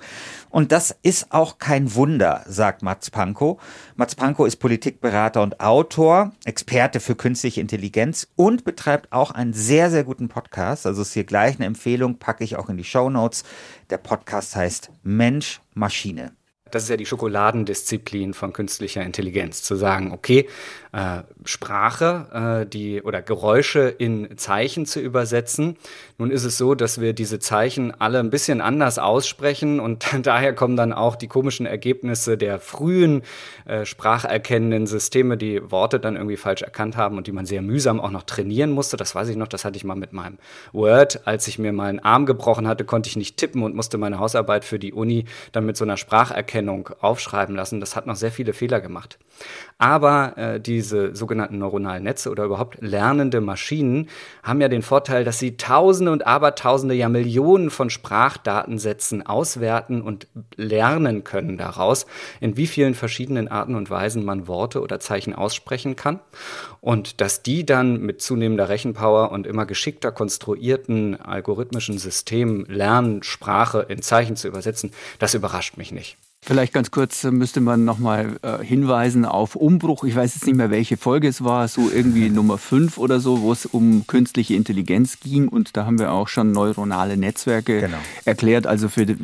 Und 0.50 0.72
das 0.72 0.96
ist 1.02 1.32
auch 1.32 1.58
kein 1.58 1.94
Wunder, 1.94 2.42
sagt 2.48 2.82
Mats 2.82 3.10
Pankow. 3.10 3.60
Mats 3.96 4.16
Pankow 4.16 4.44
ist 4.44 4.56
Politikberater 4.56 5.40
und 5.40 5.60
Autor, 5.60 6.32
Experte 6.44 6.98
für 6.98 7.14
künstliche 7.14 7.60
Intelligenz 7.60 8.26
und 8.34 8.64
betreibt 8.64 9.12
auch 9.12 9.30
einen 9.30 9.52
sehr, 9.52 9.88
sehr 9.88 10.02
guten 10.02 10.28
Podcast. 10.28 10.84
Also 10.84 11.02
ist 11.02 11.12
hier 11.12 11.22
gleich 11.22 11.56
eine 11.56 11.66
Empfehlung, 11.66 12.18
packe 12.18 12.42
ich 12.42 12.56
auch 12.56 12.68
in 12.68 12.76
die 12.76 12.82
Show 12.82 13.08
Notes. 13.08 13.44
Der 13.90 13.98
Podcast 13.98 14.56
heißt 14.56 14.90
Mensch 15.04 15.60
Maschine. 15.74 16.32
Das 16.72 16.82
ist 16.82 16.88
ja 16.88 16.96
die 16.96 17.06
Schokoladendisziplin 17.06 18.34
von 18.34 18.52
künstlicher 18.52 19.04
Intelligenz, 19.04 19.62
zu 19.62 19.76
sagen, 19.76 20.10
okay, 20.10 20.48
äh, 20.94 21.22
Sprache, 21.44 22.62
äh, 22.62 22.66
die 22.66 23.02
oder 23.02 23.20
Geräusche 23.20 23.80
in 23.88 24.38
Zeichen 24.38 24.86
zu 24.86 25.00
übersetzen. 25.00 25.76
Nun 26.18 26.30
ist 26.30 26.44
es 26.44 26.56
so, 26.56 26.76
dass 26.76 27.00
wir 27.00 27.14
diese 27.14 27.40
Zeichen 27.40 27.92
alle 28.00 28.20
ein 28.20 28.30
bisschen 28.30 28.60
anders 28.60 29.00
aussprechen 29.00 29.80
und 29.80 30.06
daher 30.22 30.54
kommen 30.54 30.76
dann 30.76 30.92
auch 30.92 31.16
die 31.16 31.26
komischen 31.26 31.66
Ergebnisse 31.66 32.38
der 32.38 32.60
frühen 32.60 33.22
äh, 33.64 33.84
spracherkennenden 33.84 34.86
Systeme, 34.86 35.36
die 35.36 35.68
Worte 35.68 35.98
dann 35.98 36.14
irgendwie 36.14 36.36
falsch 36.36 36.62
erkannt 36.62 36.96
haben 36.96 37.18
und 37.18 37.26
die 37.26 37.32
man 37.32 37.44
sehr 37.44 37.60
mühsam 37.60 37.98
auch 37.98 38.12
noch 38.12 38.22
trainieren 38.22 38.70
musste. 38.70 38.96
Das 38.96 39.16
weiß 39.16 39.28
ich 39.28 39.36
noch, 39.36 39.48
das 39.48 39.64
hatte 39.64 39.76
ich 39.76 39.82
mal 39.82 39.96
mit 39.96 40.12
meinem 40.12 40.38
Word. 40.72 41.26
Als 41.26 41.48
ich 41.48 41.58
mir 41.58 41.72
mal 41.72 41.88
einen 41.88 42.00
Arm 42.00 42.24
gebrochen 42.24 42.68
hatte, 42.68 42.84
konnte 42.84 43.08
ich 43.08 43.16
nicht 43.16 43.36
tippen 43.36 43.64
und 43.64 43.74
musste 43.74 43.98
meine 43.98 44.20
Hausarbeit 44.20 44.64
für 44.64 44.78
die 44.78 44.92
Uni 44.92 45.24
dann 45.50 45.66
mit 45.66 45.76
so 45.76 45.84
einer 45.84 45.96
Spracherkennung 45.96 46.90
aufschreiben 47.00 47.56
lassen. 47.56 47.80
Das 47.80 47.96
hat 47.96 48.06
noch 48.06 48.16
sehr 48.16 48.30
viele 48.30 48.52
Fehler 48.52 48.80
gemacht. 48.80 49.18
Aber 49.78 50.34
äh, 50.36 50.60
diese 50.84 51.16
sogenannten 51.16 51.58
neuronalen 51.58 52.04
Netze 52.04 52.30
oder 52.30 52.44
überhaupt 52.44 52.76
lernende 52.80 53.40
Maschinen 53.40 54.08
haben 54.42 54.60
ja 54.60 54.68
den 54.68 54.82
Vorteil, 54.82 55.24
dass 55.24 55.38
sie 55.38 55.56
Tausende 55.56 56.12
und 56.12 56.26
Abertausende, 56.26 56.94
ja 56.94 57.08
Millionen 57.08 57.70
von 57.70 57.90
Sprachdatensätzen 57.90 59.26
auswerten 59.26 60.02
und 60.02 60.28
lernen 60.56 61.24
können 61.24 61.56
daraus, 61.56 62.06
in 62.40 62.56
wie 62.56 62.66
vielen 62.66 62.94
verschiedenen 62.94 63.48
Arten 63.48 63.74
und 63.74 63.88
Weisen 63.90 64.24
man 64.24 64.46
Worte 64.46 64.82
oder 64.82 65.00
Zeichen 65.00 65.34
aussprechen 65.34 65.96
kann. 65.96 66.20
Und 66.80 67.20
dass 67.22 67.42
die 67.42 67.64
dann 67.64 68.00
mit 68.00 68.20
zunehmender 68.20 68.68
Rechenpower 68.68 69.32
und 69.32 69.46
immer 69.46 69.64
geschickter 69.64 70.12
konstruierten 70.12 71.18
algorithmischen 71.18 71.98
Systemen 71.98 72.66
lernen, 72.66 73.22
Sprache 73.22 73.86
in 73.88 74.02
Zeichen 74.02 74.36
zu 74.36 74.48
übersetzen, 74.48 74.92
das 75.18 75.34
überrascht 75.34 75.78
mich 75.78 75.92
nicht. 75.92 76.18
Vielleicht 76.46 76.74
ganz 76.74 76.90
kurz 76.90 77.24
äh, 77.24 77.30
müsste 77.30 77.62
man 77.62 77.86
nochmal 77.86 78.36
äh, 78.42 78.62
hinweisen 78.62 79.24
auf 79.24 79.56
Umbruch. 79.56 80.04
Ich 80.04 80.14
weiß 80.14 80.34
jetzt 80.34 80.46
nicht 80.46 80.56
mehr, 80.56 80.70
welche 80.70 80.98
Folge 80.98 81.26
es 81.26 81.42
war, 81.42 81.68
so 81.68 81.90
irgendwie 81.90 82.28
Nummer 82.28 82.58
5 82.58 82.98
oder 82.98 83.18
so, 83.18 83.40
wo 83.40 83.50
es 83.50 83.64
um 83.64 84.06
künstliche 84.06 84.54
Intelligenz 84.54 85.20
ging. 85.20 85.48
Und 85.48 85.74
da 85.74 85.86
haben 85.86 85.98
wir 85.98 86.12
auch 86.12 86.28
schon 86.28 86.52
neuronale 86.52 87.16
Netzwerke 87.16 87.80
genau. 87.80 87.96
erklärt. 88.26 88.66
Also 88.66 88.90
für 88.90 89.06
die 89.06 89.16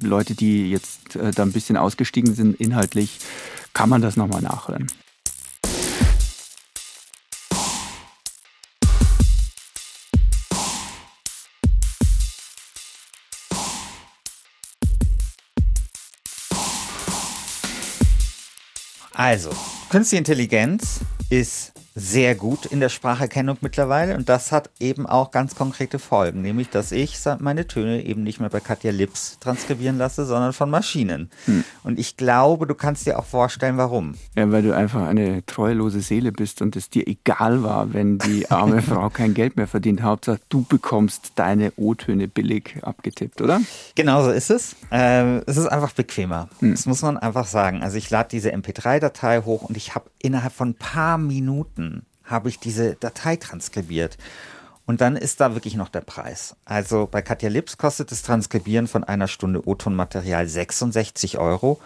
Leute, 0.00 0.34
die 0.34 0.70
jetzt 0.70 1.14
äh, 1.16 1.30
da 1.30 1.42
ein 1.42 1.52
bisschen 1.52 1.76
ausgestiegen 1.76 2.34
sind 2.34 2.58
inhaltlich, 2.58 3.18
kann 3.74 3.90
man 3.90 4.00
das 4.00 4.16
nochmal 4.16 4.40
nachhören. 4.40 4.86
Also, 19.24 19.50
künstliche 19.88 20.18
Intelligenz 20.18 20.98
ist 21.30 21.71
sehr 21.94 22.34
gut 22.34 22.66
in 22.66 22.80
der 22.80 22.88
Spracherkennung 22.88 23.58
mittlerweile 23.60 24.16
und 24.16 24.28
das 24.28 24.52
hat 24.52 24.70
eben 24.80 25.06
auch 25.06 25.30
ganz 25.30 25.54
konkrete 25.54 25.98
Folgen, 25.98 26.42
nämlich 26.42 26.70
dass 26.70 26.92
ich 26.92 27.18
meine 27.38 27.66
Töne 27.66 28.04
eben 28.04 28.22
nicht 28.22 28.40
mehr 28.40 28.48
bei 28.48 28.60
Katja 28.60 28.90
Lips 28.90 29.38
transkribieren 29.40 29.98
lasse, 29.98 30.24
sondern 30.24 30.52
von 30.52 30.70
Maschinen. 30.70 31.30
Hm. 31.44 31.64
Und 31.84 31.98
ich 31.98 32.16
glaube, 32.16 32.66
du 32.66 32.74
kannst 32.74 33.06
dir 33.06 33.18
auch 33.18 33.24
vorstellen, 33.24 33.76
warum. 33.76 34.14
Ja, 34.36 34.50
weil 34.50 34.62
du 34.62 34.74
einfach 34.74 35.06
eine 35.06 35.44
treulose 35.44 36.00
Seele 36.00 36.32
bist 36.32 36.62
und 36.62 36.76
es 36.76 36.88
dir 36.88 37.06
egal 37.06 37.62
war, 37.62 37.92
wenn 37.92 38.18
die 38.18 38.50
arme 38.50 38.82
Frau 38.82 39.10
kein 39.10 39.34
Geld 39.34 39.56
mehr 39.56 39.66
verdient. 39.66 40.02
Hauptsache, 40.02 40.40
du 40.48 40.62
bekommst 40.62 41.32
deine 41.36 41.72
O-Töne 41.76 42.28
billig 42.28 42.76
abgetippt, 42.82 43.42
oder? 43.42 43.60
Genau 43.94 44.24
so 44.24 44.30
ist 44.30 44.50
es. 44.50 44.76
Äh, 44.90 45.38
es 45.46 45.56
ist 45.56 45.66
einfach 45.66 45.92
bequemer. 45.92 46.48
Hm. 46.60 46.70
Das 46.72 46.86
muss 46.86 47.02
man 47.02 47.18
einfach 47.18 47.46
sagen. 47.46 47.82
Also 47.82 47.98
ich 47.98 48.08
lade 48.10 48.28
diese 48.32 48.52
MP3-Datei 48.54 49.42
hoch 49.42 49.62
und 49.62 49.76
ich 49.76 49.94
habe 49.94 50.10
innerhalb 50.20 50.52
von 50.52 50.70
ein 50.70 50.74
paar 50.74 51.18
Minuten 51.18 51.81
Minuten 51.82 52.06
habe 52.24 52.48
ich 52.48 52.58
diese 52.58 52.94
Datei 52.94 53.36
transkribiert. 53.36 54.16
Und 54.86 55.00
dann 55.00 55.16
ist 55.16 55.40
da 55.40 55.54
wirklich 55.54 55.76
noch 55.76 55.88
der 55.88 56.00
Preis. 56.00 56.56
Also 56.64 57.06
bei 57.10 57.22
Katja 57.22 57.48
Lips 57.48 57.78
kostet 57.78 58.10
das 58.10 58.22
Transkribieren 58.22 58.88
von 58.88 59.04
einer 59.04 59.28
Stunde 59.28 59.66
O-Ton-Material 59.66 60.46
66 60.46 61.38
Euro. 61.38 61.80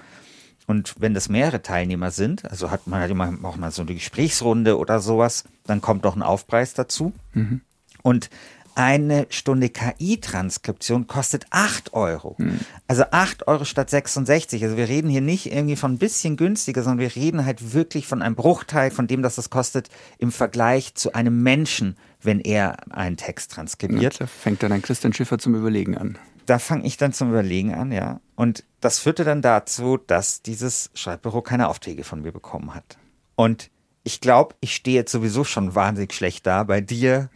Und 0.67 0.95
wenn 0.99 1.15
das 1.15 1.29
mehrere 1.29 1.63
Teilnehmer 1.63 2.11
sind, 2.11 2.45
also 2.51 2.71
hat 2.71 2.87
man 2.87 3.01
halt 3.01 3.11
immer 3.11 3.33
auch 3.43 3.57
mal 3.57 3.71
so 3.71 3.83
eine 3.83 3.95
Gesprächsrunde 3.95 4.79
oder 4.79 5.01
sowas, 5.01 5.45
dann 5.65 5.81
kommt 5.81 6.05
noch 6.05 6.17
ein 6.17 6.23
Aufpreis 6.23 6.75
dazu. 6.75 7.13
Mhm. 7.35 7.61
Und 8.03 8.31
eine 8.77 9.27
Stunde 9.31 9.69
KI-Transkription 9.69 11.07
kostet 11.07 11.47
8 11.51 11.95
Euro. 11.95 12.37
Hm. 12.39 12.61
Also 12.87 13.05
8 13.11 13.49
Euro 13.49 13.65
statt 13.65 13.91
66. 13.91 14.63
Also 14.63 14.77
wir 14.77 14.89
reden 14.89 15.09
hier 15.09 15.21
nicht 15.21 15.51
irgendwie 15.51 15.77
von 15.77 15.95
ein 15.95 15.99
bisschen 15.99 16.37
günstiger, 16.37 16.83
sondern 16.83 17.01
wir 17.01 17.17
reden 17.17 17.45
halt 17.45 17.73
wirklich 17.73 18.07
von 18.07 18.23
einem 18.23 18.37
Bruchteil 18.37 18.91
von 18.91 19.07
dem, 19.07 19.23
was 19.23 19.37
das 19.37 19.51
kostet 19.51 19.89
im 20.19 20.31
Vergleich 20.31 20.95
zu 20.95 21.15
einem 21.15 21.43
Menschen, 21.43 21.97
wenn 22.21 22.41
er 22.41 22.93
einen 22.95 23.17
Text 23.17 23.53
transkribiert. 23.53 24.19
Ja, 24.19 24.27
fängt 24.27 24.63
dann 24.63 24.73
ein 24.73 24.83
Christian 24.83 25.13
Schiffer 25.13 25.39
zum 25.39 25.55
Überlegen 25.55 25.97
an. 25.97 26.19
Da 26.45 26.59
fange 26.59 26.87
ich 26.87 26.97
dann 26.97 27.13
zum 27.13 27.31
Überlegen 27.31 27.75
an, 27.75 27.91
ja. 27.91 28.21
Und 28.37 28.65
das 28.81 28.99
führte 28.99 29.25
dann 29.25 29.43
dazu, 29.43 29.97
dass 29.97 30.43
dieses 30.43 30.91
Schreibbüro 30.95 31.43
keine 31.43 31.69
Aufträge 31.69 32.05
von 32.05 32.23
mir 32.23 32.31
bekommen 32.31 32.75
hat. 32.75 32.99
Und 33.35 33.71
ich 34.07 34.21
glaube, 34.21 34.55
ich 34.61 34.77
stehe 34.77 34.95
jetzt 34.95 35.11
sowieso 35.11 35.43
schon 35.43 35.75
wahnsinnig 35.75 36.15
schlecht 36.15 36.47
da 36.47 36.63
bei 36.63 36.81
dir, 36.81 37.29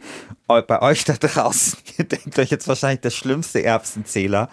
bei 0.47 0.81
euch 0.81 1.03
da 1.03 1.13
draußen. 1.13 1.77
Ihr 1.97 2.05
denkt 2.05 2.39
euch 2.39 2.49
jetzt 2.49 2.65
wahrscheinlich 2.69 3.01
der 3.01 3.09
schlimmste 3.09 3.61
Erbsenzähler. 3.61 4.49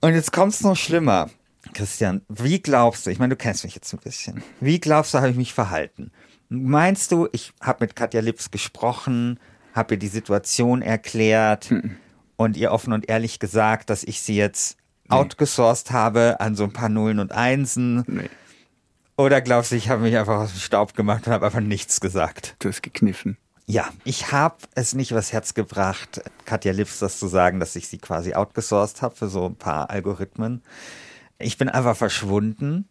Und 0.00 0.14
jetzt 0.14 0.32
kommt 0.32 0.54
es 0.54 0.60
noch 0.60 0.76
schlimmer. 0.76 1.28
Christian, 1.74 2.22
wie 2.28 2.60
glaubst 2.60 3.04
du, 3.04 3.10
ich 3.10 3.18
meine, 3.18 3.30
du 3.30 3.36
kennst 3.36 3.64
mich 3.64 3.74
jetzt 3.74 3.92
ein 3.92 3.98
bisschen, 3.98 4.44
wie 4.60 4.78
glaubst 4.78 5.12
du, 5.12 5.18
habe 5.18 5.30
ich 5.30 5.36
mich 5.36 5.52
verhalten? 5.52 6.12
Meinst 6.50 7.10
du, 7.10 7.28
ich 7.32 7.52
habe 7.60 7.84
mit 7.84 7.96
Katja 7.96 8.20
Lips 8.20 8.52
gesprochen, 8.52 9.40
habe 9.74 9.94
ihr 9.94 9.98
die 9.98 10.06
Situation 10.06 10.82
erklärt 10.82 11.70
hm. 11.70 11.96
und 12.36 12.56
ihr 12.56 12.70
offen 12.70 12.92
und 12.92 13.08
ehrlich 13.08 13.40
gesagt, 13.40 13.90
dass 13.90 14.04
ich 14.04 14.20
sie 14.22 14.36
jetzt 14.36 14.78
nee. 15.10 15.16
outgesourced 15.16 15.90
habe 15.90 16.36
an 16.38 16.54
so 16.54 16.62
ein 16.62 16.72
paar 16.72 16.88
Nullen 16.88 17.18
und 17.18 17.32
Einsen? 17.32 18.04
Nee. 18.06 18.30
Oder 19.18 19.40
glaubst 19.40 19.72
du, 19.72 19.76
ich 19.76 19.88
habe 19.88 20.02
mich 20.02 20.16
einfach 20.16 20.38
aus 20.38 20.52
dem 20.52 20.60
Staub 20.60 20.94
gemacht 20.94 21.26
und 21.26 21.32
habe 21.32 21.44
einfach 21.44 21.58
nichts 21.58 22.00
gesagt? 22.00 22.54
Du 22.60 22.68
hast 22.68 22.84
gekniffen. 22.84 23.36
Ja, 23.66 23.88
ich 24.04 24.30
habe 24.30 24.54
es 24.76 24.94
nicht 24.94 25.10
übers 25.10 25.32
Herz 25.32 25.54
gebracht, 25.54 26.22
Katja 26.44 26.70
Lips 26.70 27.00
das 27.00 27.18
zu 27.18 27.26
sagen, 27.26 27.58
dass 27.58 27.74
ich 27.74 27.88
sie 27.88 27.98
quasi 27.98 28.34
outgesourced 28.34 29.02
habe 29.02 29.16
für 29.16 29.28
so 29.28 29.44
ein 29.44 29.56
paar 29.56 29.90
Algorithmen. 29.90 30.62
Ich 31.40 31.58
bin 31.58 31.68
einfach 31.68 31.96
verschwunden 31.96 32.88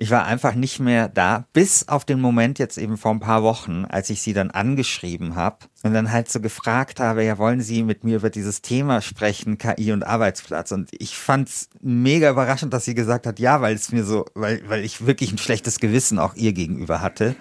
ich 0.00 0.10
war 0.10 0.24
einfach 0.24 0.54
nicht 0.54 0.80
mehr 0.80 1.08
da, 1.08 1.44
bis 1.52 1.86
auf 1.86 2.06
den 2.06 2.22
Moment 2.22 2.58
jetzt 2.58 2.78
eben 2.78 2.96
vor 2.96 3.10
ein 3.10 3.20
paar 3.20 3.42
Wochen, 3.42 3.84
als 3.84 4.08
ich 4.08 4.22
sie 4.22 4.32
dann 4.32 4.50
angeschrieben 4.50 5.36
habe 5.36 5.58
und 5.82 5.92
dann 5.92 6.10
halt 6.10 6.30
so 6.30 6.40
gefragt 6.40 7.00
habe, 7.00 7.22
ja, 7.22 7.36
wollen 7.36 7.60
Sie 7.60 7.82
mit 7.82 8.02
mir 8.02 8.16
über 8.16 8.30
dieses 8.30 8.62
Thema 8.62 9.02
sprechen, 9.02 9.58
KI 9.58 9.92
und 9.92 10.02
Arbeitsplatz? 10.02 10.72
Und 10.72 10.88
ich 10.92 11.18
fand's 11.18 11.68
mega 11.82 12.30
überraschend, 12.30 12.72
dass 12.72 12.86
sie 12.86 12.94
gesagt 12.94 13.26
hat, 13.26 13.38
ja, 13.38 13.60
weil 13.60 13.74
es 13.74 13.92
mir 13.92 14.02
so, 14.02 14.24
weil, 14.32 14.66
weil 14.70 14.84
ich 14.84 15.04
wirklich 15.04 15.32
ein 15.32 15.38
schlechtes 15.38 15.80
Gewissen 15.80 16.18
auch 16.18 16.34
ihr 16.34 16.54
gegenüber 16.54 17.02
hatte. 17.02 17.36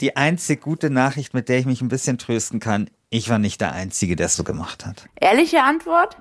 Die 0.00 0.16
einzige 0.16 0.58
gute 0.58 0.88
Nachricht, 0.88 1.34
mit 1.34 1.50
der 1.50 1.58
ich 1.58 1.66
mich 1.66 1.82
ein 1.82 1.88
bisschen 1.88 2.16
trösten 2.16 2.58
kann, 2.58 2.88
ich 3.10 3.28
war 3.28 3.38
nicht 3.38 3.60
der 3.60 3.72
Einzige, 3.72 4.16
der 4.16 4.26
es 4.26 4.36
so 4.36 4.44
gemacht 4.44 4.86
hat. 4.86 5.10
Ehrliche 5.20 5.62
Antwort? 5.62 6.16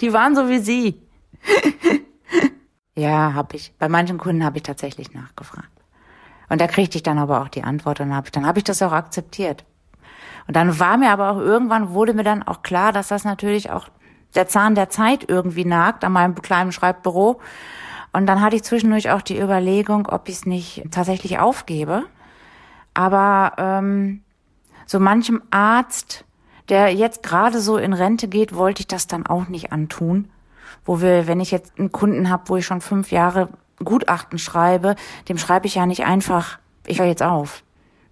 Die 0.00 0.12
waren 0.12 0.36
so 0.36 0.48
wie 0.48 0.60
Sie. 0.60 1.02
Ja, 2.98 3.34
habe 3.34 3.56
ich. 3.56 3.72
Bei 3.78 3.88
manchen 3.88 4.18
Kunden 4.18 4.44
habe 4.44 4.56
ich 4.56 4.64
tatsächlich 4.64 5.14
nachgefragt. 5.14 5.70
Und 6.48 6.60
da 6.60 6.66
kriegte 6.66 6.96
ich 6.96 7.02
dann 7.04 7.18
aber 7.18 7.42
auch 7.42 7.48
die 7.48 7.62
Antwort 7.62 8.00
und 8.00 8.14
hab 8.14 8.24
ich, 8.24 8.32
dann 8.32 8.44
habe 8.44 8.58
ich 8.58 8.64
das 8.64 8.82
auch 8.82 8.92
akzeptiert. 8.92 9.64
Und 10.48 10.56
dann 10.56 10.80
war 10.80 10.96
mir 10.96 11.10
aber 11.10 11.30
auch 11.30 11.38
irgendwann 11.38 11.90
wurde 11.90 12.12
mir 12.12 12.24
dann 12.24 12.42
auch 12.42 12.62
klar, 12.62 12.92
dass 12.92 13.08
das 13.08 13.22
natürlich 13.22 13.70
auch 13.70 13.88
der 14.34 14.48
Zahn 14.48 14.74
der 14.74 14.90
Zeit 14.90 15.28
irgendwie 15.28 15.64
nagt 15.64 16.02
an 16.02 16.12
meinem 16.12 16.34
kleinen 16.34 16.72
Schreibbüro. 16.72 17.40
Und 18.12 18.26
dann 18.26 18.40
hatte 18.40 18.56
ich 18.56 18.64
zwischendurch 18.64 19.10
auch 19.10 19.22
die 19.22 19.38
Überlegung, 19.38 20.08
ob 20.08 20.28
ich 20.28 20.36
es 20.36 20.46
nicht 20.46 20.84
tatsächlich 20.90 21.38
aufgebe. 21.38 22.04
Aber 22.94 23.52
ähm, 23.58 24.22
so 24.86 24.98
manchem 24.98 25.42
Arzt 25.50 26.24
der 26.68 26.92
jetzt 26.94 27.22
gerade 27.22 27.60
so 27.60 27.78
in 27.78 27.94
Rente 27.94 28.28
geht, 28.28 28.54
wollte 28.54 28.80
ich 28.80 28.86
das 28.86 29.06
dann 29.06 29.26
auch 29.26 29.48
nicht 29.48 29.72
antun. 29.72 30.28
Wo 30.88 31.02
wir, 31.02 31.26
wenn 31.26 31.38
ich 31.38 31.50
jetzt 31.50 31.78
einen 31.78 31.92
Kunden 31.92 32.30
habe, 32.30 32.44
wo 32.46 32.56
ich 32.56 32.64
schon 32.64 32.80
fünf 32.80 33.10
Jahre 33.10 33.50
Gutachten 33.84 34.38
schreibe, 34.38 34.96
dem 35.28 35.36
schreibe 35.36 35.66
ich 35.66 35.74
ja 35.74 35.84
nicht 35.84 36.06
einfach, 36.06 36.58
ich 36.86 36.98
höre 36.98 37.08
jetzt 37.08 37.22
auf. 37.22 37.62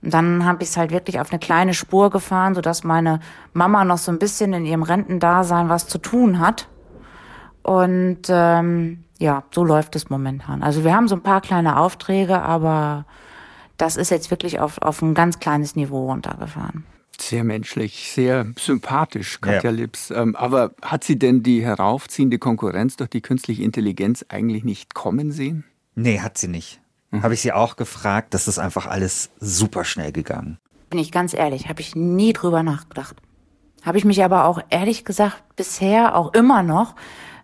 Und 0.03 0.13
dann 0.13 0.45
habe 0.45 0.63
ich 0.63 0.69
es 0.69 0.77
halt 0.77 0.91
wirklich 0.91 1.19
auf 1.19 1.31
eine 1.31 1.39
kleine 1.39 1.73
Spur 1.73 2.11
gefahren, 2.11 2.55
sodass 2.55 2.85
meine 2.85 3.21
Mama 3.55 3.83
noch 3.87 3.97
so 3.97 4.13
ein 4.13 4.19
bisschen 4.19 4.53
in 4.53 4.67
ihrem 4.67 4.83
Rentendasein 4.83 5.71
was 5.71 5.89
zu 5.89 5.97
tun 5.97 6.39
hat. 6.39 6.69
Und 7.63 8.25
ähm, 8.29 9.05
ja, 9.19 9.45
so 9.51 9.65
läuft 9.65 9.97
es 9.97 10.11
momentan. 10.11 10.63
Also 10.63 10.85
wir 10.85 10.95
haben 10.95 11.09
so 11.09 11.17
ein 11.17 11.23
paar 11.23 11.41
kleine 11.41 11.79
Aufträge, 11.79 12.43
aber 12.43 13.07
das 13.79 13.97
ist 13.97 14.11
jetzt 14.11 14.31
wirklich 14.31 14.61
auf, 14.61 14.83
auf 14.83 15.01
ein 15.01 15.15
ganz 15.15 15.39
kleines 15.39 15.77
Niveau 15.77 16.11
runtergefahren. 16.11 16.85
Sehr 17.21 17.45
menschlich, 17.45 18.13
sehr 18.13 18.47
sympathisch, 18.59 19.41
Katja 19.41 19.71
ja. 19.71 19.77
Lips. 19.77 20.11
Ähm, 20.11 20.37
aber 20.37 20.73
hat 20.83 21.05
sie 21.05 21.19
denn 21.19 21.43
die 21.43 21.65
heraufziehende 21.65 22.39
Konkurrenz 22.39 22.97
durch 22.97 23.11
die 23.11 23.21
künstliche 23.21 23.63
Intelligenz 23.63 24.25
eigentlich 24.29 24.65
nicht 24.65 24.95
kommen 24.95 25.33
sehen? 25.33 25.65
Nee, 25.95 26.21
hat 26.21 26.39
sie 26.39 26.49
nicht. 26.49 26.81
Mhm. 27.11 27.23
Habe 27.23 27.35
ich 27.35 27.41
sie 27.41 27.53
auch 27.53 27.77
gefragt, 27.77 28.35
das 28.35 28.49
ist 28.49 28.59
einfach 28.59 28.87
alles 28.87 29.31
super 29.41 29.85
schnell 29.85 30.13
gegangen. 30.13 30.59
Bin 30.91 31.01
ich 31.01 31.11
ganz 31.11 31.35
ehrlich, 31.35 31.69
habe 31.69 31.81
ich 31.81 31.97
nie 31.97 32.33
drüber 32.33 32.63
nachgedacht. 32.63 33.17
Habe 33.83 33.99
ich 33.99 34.05
mich 34.05 34.23
aber 34.25 34.45
auch 34.45 34.61
ehrlich 34.71 35.05
gesagt 35.05 35.43
bisher 35.57 36.17
auch 36.17 36.35
immer 36.35 36.63
noch 36.63 36.95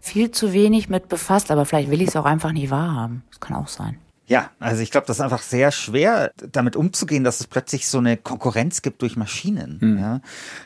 viel 0.00 0.33
zu 0.33 0.52
wenig 0.52 0.88
mit 0.88 1.09
befasst, 1.09 1.50
aber 1.50 1.64
vielleicht 1.64 1.91
will 1.91 2.02
ich 2.02 2.09
es 2.09 2.17
auch 2.17 2.25
einfach 2.25 2.52
nicht 2.52 2.71
wahrhaben. 2.71 3.23
Das 3.31 3.41
kann 3.41 3.57
auch 3.57 3.69
sein. 3.69 3.99
Ja, 4.26 4.50
also 4.61 4.83
ich 4.83 4.91
glaube, 4.91 5.07
das 5.07 5.17
ist 5.17 5.21
einfach 5.21 5.43
sehr 5.43 5.73
schwer, 5.73 6.33
damit 6.52 6.76
umzugehen, 6.76 7.25
dass 7.25 7.41
es 7.41 7.49
plötzlich 7.49 7.88
so 7.88 7.99
eine 7.99 8.17
Konkurrenz 8.17 8.81
gibt 8.81 9.02
durch 9.02 9.17
Maschinen. 9.17 9.79
Mhm. 9.81 9.99
Ja. 9.99 10.21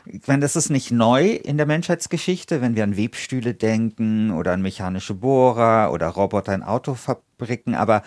Ich 0.05 0.27
meine, 0.27 0.41
das 0.41 0.55
ist 0.55 0.69
nicht 0.69 0.91
neu 0.91 1.31
in 1.31 1.57
der 1.57 1.65
Menschheitsgeschichte, 1.65 2.61
wenn 2.61 2.75
wir 2.75 2.83
an 2.83 2.97
Webstühle 2.97 3.55
denken 3.55 4.31
oder 4.31 4.53
an 4.53 4.61
mechanische 4.61 5.15
Bohrer 5.15 5.91
oder 5.91 6.07
Roboter 6.07 6.53
in 6.53 6.63
Autofabriken, 6.63 7.73
aber 7.73 8.03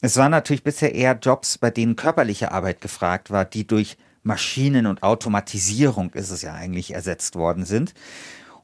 es 0.00 0.16
waren 0.16 0.30
natürlich 0.30 0.62
bisher 0.62 0.94
eher 0.94 1.18
Jobs, 1.20 1.58
bei 1.58 1.70
denen 1.70 1.96
körperliche 1.96 2.52
Arbeit 2.52 2.80
gefragt 2.80 3.30
war, 3.30 3.44
die 3.44 3.66
durch 3.66 3.96
Maschinen 4.22 4.86
und 4.86 5.02
Automatisierung 5.02 6.12
ist 6.12 6.30
es 6.30 6.42
ja 6.42 6.54
eigentlich 6.54 6.94
ersetzt 6.94 7.34
worden 7.34 7.64
sind. 7.64 7.94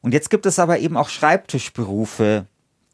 Und 0.01 0.13
jetzt 0.13 0.31
gibt 0.31 0.47
es 0.47 0.59
aber 0.59 0.79
eben 0.79 0.97
auch 0.97 1.09
Schreibtischberufe, 1.09 2.47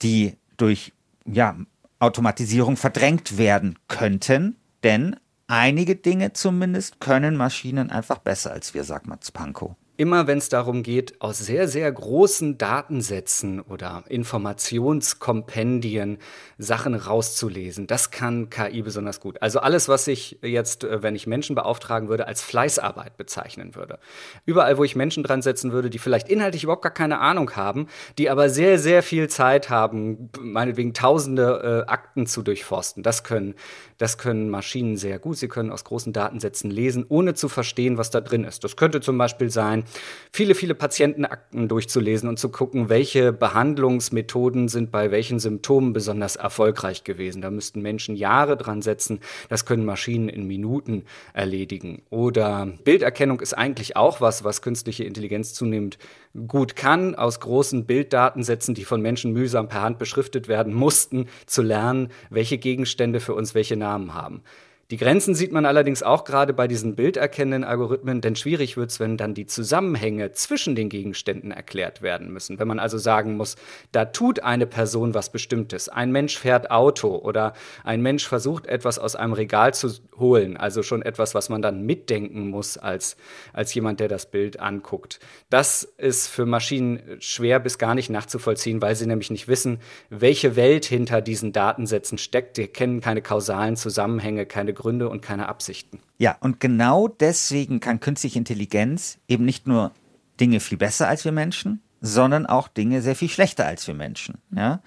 die 0.02 0.36
durch 0.56 0.92
ja, 1.26 1.56
Automatisierung 2.00 2.76
verdrängt 2.76 3.38
werden 3.38 3.78
könnten, 3.86 4.56
denn 4.82 5.16
einige 5.46 5.96
Dinge 5.96 6.32
zumindest 6.32 7.00
können 7.00 7.36
Maschinen 7.36 7.90
einfach 7.90 8.18
besser 8.18 8.52
als 8.52 8.74
wir, 8.74 8.84
sagt 8.84 9.06
Mats 9.06 9.30
Pankow 9.30 9.76
immer 10.00 10.26
wenn 10.26 10.38
es 10.38 10.48
darum 10.48 10.82
geht, 10.82 11.20
aus 11.20 11.36
sehr, 11.36 11.68
sehr 11.68 11.92
großen 11.92 12.56
Datensätzen 12.56 13.60
oder 13.60 14.02
Informationskompendien 14.08 16.16
Sachen 16.56 16.94
rauszulesen. 16.94 17.86
Das 17.86 18.10
kann 18.10 18.48
KI 18.48 18.80
besonders 18.80 19.20
gut. 19.20 19.42
Also 19.42 19.60
alles, 19.60 19.90
was 19.90 20.06
ich 20.06 20.38
jetzt, 20.40 20.84
äh, 20.84 21.02
wenn 21.02 21.14
ich 21.14 21.26
Menschen 21.26 21.54
beauftragen 21.54 22.08
würde, 22.08 22.26
als 22.26 22.40
Fleißarbeit 22.40 23.18
bezeichnen 23.18 23.74
würde. 23.74 23.98
Überall, 24.46 24.78
wo 24.78 24.84
ich 24.84 24.96
Menschen 24.96 25.22
dran 25.22 25.42
setzen 25.42 25.70
würde, 25.70 25.90
die 25.90 25.98
vielleicht 25.98 26.30
inhaltlich 26.30 26.64
überhaupt 26.64 26.80
gar 26.80 26.94
keine 26.94 27.18
Ahnung 27.18 27.54
haben, 27.54 27.86
die 28.16 28.30
aber 28.30 28.48
sehr, 28.48 28.78
sehr 28.78 29.02
viel 29.02 29.28
Zeit 29.28 29.68
haben, 29.68 30.30
meinetwegen 30.40 30.94
tausende 30.94 31.84
äh, 31.86 31.90
Akten 31.90 32.26
zu 32.26 32.40
durchforsten. 32.40 33.02
Das 33.02 33.22
können, 33.22 33.54
das 33.98 34.16
können 34.16 34.48
Maschinen 34.48 34.96
sehr 34.96 35.18
gut. 35.18 35.36
Sie 35.36 35.48
können 35.48 35.70
aus 35.70 35.84
großen 35.84 36.14
Datensätzen 36.14 36.70
lesen, 36.70 37.04
ohne 37.06 37.34
zu 37.34 37.50
verstehen, 37.50 37.98
was 37.98 38.08
da 38.08 38.22
drin 38.22 38.44
ist. 38.44 38.64
Das 38.64 38.76
könnte 38.76 39.02
zum 39.02 39.18
Beispiel 39.18 39.50
sein, 39.50 39.84
viele, 40.32 40.54
viele 40.54 40.74
Patientenakten 40.74 41.68
durchzulesen 41.68 42.28
und 42.28 42.38
zu 42.38 42.50
gucken, 42.50 42.88
welche 42.88 43.32
Behandlungsmethoden 43.32 44.68
sind 44.68 44.90
bei 44.90 45.10
welchen 45.10 45.38
Symptomen 45.38 45.92
besonders 45.92 46.36
erfolgreich 46.36 47.04
gewesen. 47.04 47.42
Da 47.42 47.50
müssten 47.50 47.82
Menschen 47.82 48.16
Jahre 48.16 48.56
dran 48.56 48.82
setzen. 48.82 49.20
Das 49.48 49.64
können 49.64 49.84
Maschinen 49.84 50.28
in 50.28 50.46
Minuten 50.46 51.04
erledigen. 51.32 52.02
Oder 52.10 52.72
Bilderkennung 52.84 53.40
ist 53.40 53.54
eigentlich 53.54 53.96
auch 53.96 54.20
was, 54.20 54.44
was 54.44 54.62
künstliche 54.62 55.04
Intelligenz 55.04 55.54
zunehmend 55.54 55.98
gut 56.46 56.76
kann, 56.76 57.14
aus 57.14 57.40
großen 57.40 57.86
Bilddatensätzen, 57.86 58.74
die 58.74 58.84
von 58.84 59.02
Menschen 59.02 59.32
mühsam 59.32 59.68
per 59.68 59.82
Hand 59.82 59.98
beschriftet 59.98 60.48
werden 60.48 60.72
mussten, 60.72 61.26
zu 61.46 61.62
lernen, 61.62 62.08
welche 62.30 62.58
Gegenstände 62.58 63.20
für 63.20 63.34
uns 63.34 63.54
welche 63.54 63.76
Namen 63.76 64.14
haben. 64.14 64.42
Die 64.90 64.96
Grenzen 64.96 65.36
sieht 65.36 65.52
man 65.52 65.66
allerdings 65.66 66.02
auch 66.02 66.24
gerade 66.24 66.52
bei 66.52 66.66
diesen 66.66 66.96
bilderkennenden 66.96 67.62
Algorithmen, 67.62 68.20
denn 68.20 68.34
schwierig 68.34 68.76
wird 68.76 68.90
es, 68.90 68.98
wenn 68.98 69.16
dann 69.16 69.34
die 69.34 69.46
Zusammenhänge 69.46 70.32
zwischen 70.32 70.74
den 70.74 70.88
Gegenständen 70.88 71.52
erklärt 71.52 72.02
werden 72.02 72.32
müssen. 72.32 72.58
Wenn 72.58 72.66
man 72.66 72.80
also 72.80 72.98
sagen 72.98 73.36
muss, 73.36 73.54
da 73.92 74.06
tut 74.06 74.40
eine 74.40 74.66
Person 74.66 75.14
was 75.14 75.30
Bestimmtes. 75.30 75.88
Ein 75.88 76.10
Mensch 76.10 76.36
fährt 76.36 76.72
Auto 76.72 77.14
oder 77.14 77.52
ein 77.84 78.02
Mensch 78.02 78.26
versucht 78.26 78.66
etwas 78.66 78.98
aus 78.98 79.14
einem 79.14 79.32
Regal 79.32 79.72
zu 79.74 79.92
holen, 80.18 80.56
also 80.56 80.82
schon 80.82 81.02
etwas, 81.02 81.36
was 81.36 81.50
man 81.50 81.62
dann 81.62 81.86
mitdenken 81.86 82.48
muss 82.48 82.76
als, 82.76 83.16
als 83.52 83.72
jemand, 83.74 84.00
der 84.00 84.08
das 84.08 84.26
Bild 84.26 84.58
anguckt. 84.58 85.20
Das 85.50 85.84
ist 85.84 86.26
für 86.26 86.46
Maschinen 86.46 87.00
schwer 87.20 87.60
bis 87.60 87.78
gar 87.78 87.94
nicht 87.94 88.10
nachzuvollziehen, 88.10 88.82
weil 88.82 88.96
sie 88.96 89.06
nämlich 89.06 89.30
nicht 89.30 89.46
wissen, 89.46 89.78
welche 90.08 90.56
Welt 90.56 90.84
hinter 90.84 91.20
diesen 91.20 91.52
Datensätzen 91.52 92.18
steckt. 92.18 92.56
Die 92.56 92.66
kennen 92.66 93.00
keine 93.00 93.22
kausalen 93.22 93.76
Zusammenhänge, 93.76 94.46
keine 94.46 94.79
Gründe 94.80 95.08
und 95.08 95.20
keine 95.20 95.48
Absichten. 95.48 96.00
Ja, 96.18 96.36
und 96.40 96.58
genau 96.58 97.06
deswegen 97.06 97.80
kann 97.80 98.00
künstliche 98.00 98.38
Intelligenz 98.38 99.18
eben 99.28 99.44
nicht 99.44 99.66
nur 99.66 99.92
Dinge 100.40 100.60
viel 100.60 100.78
besser 100.78 101.06
als 101.06 101.24
wir 101.24 101.32
Menschen, 101.32 101.82
sondern 102.00 102.46
auch 102.46 102.66
Dinge 102.66 103.02
sehr 103.02 103.14
viel 103.14 103.28
schlechter 103.28 103.66
als 103.66 103.86
wir 103.86 103.94
Menschen. 103.94 104.38
Ja? 104.54 104.80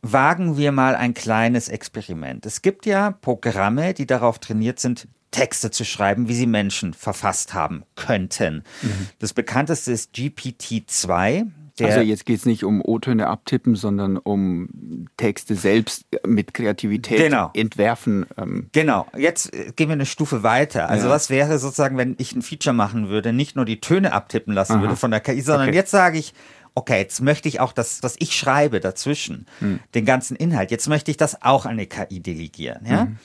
Wagen 0.00 0.56
wir 0.56 0.72
mal 0.72 0.94
ein 0.94 1.12
kleines 1.12 1.68
Experiment. 1.68 2.46
Es 2.46 2.62
gibt 2.62 2.86
ja 2.86 3.10
Programme, 3.10 3.92
die 3.92 4.06
darauf 4.06 4.38
trainiert 4.38 4.80
sind, 4.80 5.06
Texte 5.32 5.70
zu 5.70 5.84
schreiben, 5.84 6.28
wie 6.28 6.34
sie 6.34 6.46
Menschen 6.46 6.94
verfasst 6.94 7.52
haben 7.52 7.84
könnten. 7.94 8.64
Mhm. 8.80 9.08
Das 9.18 9.34
bekannteste 9.34 9.92
ist 9.92 10.14
GPT-2. 10.14 11.46
Der 11.78 11.88
also 11.88 12.00
jetzt 12.00 12.24
geht 12.24 12.38
es 12.38 12.46
nicht 12.46 12.64
um 12.64 12.80
O-Töne 12.82 13.26
abtippen, 13.26 13.74
sondern 13.74 14.16
um 14.16 15.06
Texte 15.16 15.54
selbst 15.56 16.06
mit 16.26 16.54
Kreativität 16.54 17.18
genau. 17.18 17.50
entwerfen. 17.54 18.26
Ähm. 18.38 18.70
Genau, 18.72 19.06
jetzt 19.16 19.54
äh, 19.54 19.72
gehen 19.76 19.88
wir 19.88 19.94
eine 19.94 20.06
Stufe 20.06 20.42
weiter. 20.42 20.88
Also 20.88 21.08
ja. 21.08 21.12
was 21.12 21.28
wäre 21.28 21.58
sozusagen, 21.58 21.98
wenn 21.98 22.14
ich 22.18 22.34
ein 22.34 22.42
Feature 22.42 22.74
machen 22.74 23.08
würde, 23.08 23.32
nicht 23.32 23.56
nur 23.56 23.64
die 23.64 23.80
Töne 23.80 24.12
abtippen 24.12 24.54
lassen 24.54 24.74
Aha. 24.74 24.80
würde 24.82 24.96
von 24.96 25.10
der 25.10 25.20
KI, 25.20 25.42
sondern 25.42 25.68
okay. 25.68 25.76
jetzt 25.76 25.90
sage 25.90 26.18
ich, 26.18 26.32
okay, 26.74 26.98
jetzt 26.98 27.20
möchte 27.20 27.48
ich 27.48 27.60
auch 27.60 27.72
das, 27.72 28.02
was 28.02 28.16
ich 28.18 28.36
schreibe 28.36 28.80
dazwischen, 28.80 29.46
hm. 29.58 29.80
den 29.94 30.04
ganzen 30.04 30.36
Inhalt, 30.36 30.70
jetzt 30.70 30.88
möchte 30.88 31.10
ich 31.10 31.16
das 31.16 31.42
auch 31.42 31.64
an 31.64 31.72
eine 31.72 31.86
KI 31.86 32.20
delegieren. 32.20 32.86
Ja? 32.86 33.06
Mhm. 33.06 33.16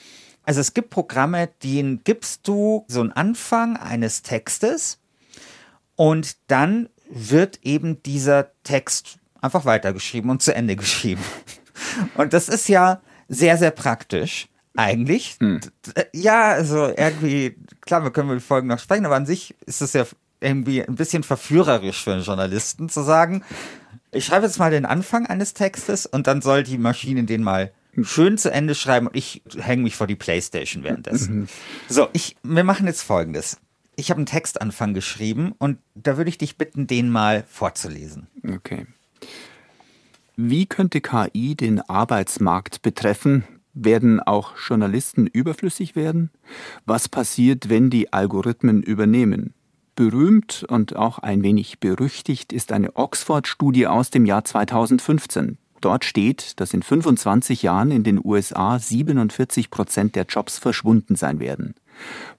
Also 0.44 0.60
es 0.60 0.74
gibt 0.74 0.90
Programme, 0.90 1.48
denen 1.62 2.02
gibst 2.02 2.48
du 2.48 2.84
so 2.88 3.00
einen 3.00 3.12
Anfang 3.12 3.76
eines 3.76 4.22
Textes 4.22 4.98
und 5.94 6.36
dann 6.48 6.88
wird 7.14 7.60
eben 7.62 8.02
dieser 8.02 8.52
Text 8.64 9.18
einfach 9.40 9.64
weitergeschrieben 9.64 10.30
und 10.30 10.42
zu 10.42 10.54
Ende 10.54 10.76
geschrieben. 10.76 11.22
Und 12.14 12.32
das 12.32 12.48
ist 12.48 12.68
ja 12.68 13.00
sehr, 13.28 13.56
sehr 13.56 13.70
praktisch. 13.70 14.48
Eigentlich. 14.76 15.36
Hm. 15.40 15.60
Ja, 16.12 16.52
also 16.52 16.86
irgendwie, 16.86 17.56
klar, 17.80 18.02
wir 18.04 18.10
können 18.10 18.28
über 18.28 18.36
die 18.36 18.44
Folgen 18.44 18.68
noch 18.68 18.78
sprechen, 18.78 19.04
aber 19.04 19.16
an 19.16 19.26
sich 19.26 19.54
ist 19.66 19.82
es 19.82 19.92
ja 19.92 20.06
irgendwie 20.40 20.82
ein 20.82 20.94
bisschen 20.94 21.22
verführerisch 21.22 22.02
für 22.02 22.12
einen 22.12 22.22
Journalisten 22.22 22.88
zu 22.88 23.02
sagen, 23.02 23.44
ich 24.12 24.24
schreibe 24.24 24.46
jetzt 24.46 24.58
mal 24.58 24.70
den 24.70 24.86
Anfang 24.86 25.26
eines 25.26 25.54
Textes 25.54 26.06
und 26.06 26.26
dann 26.26 26.42
soll 26.42 26.62
die 26.62 26.78
Maschine 26.78 27.24
den 27.24 27.42
mal 27.42 27.72
schön 28.02 28.38
zu 28.38 28.50
Ende 28.50 28.74
schreiben 28.74 29.06
und 29.06 29.16
ich 29.16 29.42
hänge 29.58 29.82
mich 29.82 29.96
vor 29.96 30.06
die 30.06 30.16
Playstation 30.16 30.84
währenddessen. 30.84 31.40
Mhm. 31.40 31.48
So, 31.88 32.08
ich, 32.12 32.36
wir 32.42 32.64
machen 32.64 32.86
jetzt 32.86 33.02
folgendes 33.02 33.58
ich 33.96 34.10
habe 34.10 34.18
einen 34.18 34.26
Textanfang 34.26 34.94
geschrieben 34.94 35.52
und 35.58 35.78
da 35.94 36.16
würde 36.16 36.30
ich 36.30 36.38
dich 36.38 36.56
bitten, 36.56 36.86
den 36.86 37.10
mal 37.10 37.44
vorzulesen. 37.48 38.26
Okay. 38.46 38.86
Wie 40.36 40.66
könnte 40.66 41.00
KI 41.00 41.54
den 41.54 41.80
Arbeitsmarkt 41.80 42.82
betreffen? 42.82 43.44
Werden 43.74 44.20
auch 44.20 44.54
Journalisten 44.56 45.26
überflüssig 45.26 45.94
werden? 45.94 46.30
Was 46.84 47.08
passiert, 47.08 47.68
wenn 47.68 47.90
die 47.90 48.12
Algorithmen 48.12 48.82
übernehmen? 48.82 49.54
Berühmt 49.94 50.64
und 50.68 50.96
auch 50.96 51.18
ein 51.18 51.42
wenig 51.42 51.78
berüchtigt 51.78 52.52
ist 52.52 52.72
eine 52.72 52.96
Oxford-Studie 52.96 53.86
aus 53.86 54.10
dem 54.10 54.24
Jahr 54.24 54.44
2015. 54.44 55.58
Dort 55.82 56.04
steht, 56.04 56.60
dass 56.60 56.72
in 56.72 56.82
25 56.82 57.62
Jahren 57.62 57.90
in 57.90 58.04
den 58.04 58.20
USA 58.24 58.78
47 58.78 59.70
Prozent 59.70 60.16
der 60.16 60.24
Jobs 60.24 60.58
verschwunden 60.58 61.16
sein 61.16 61.40
werden. 61.40 61.74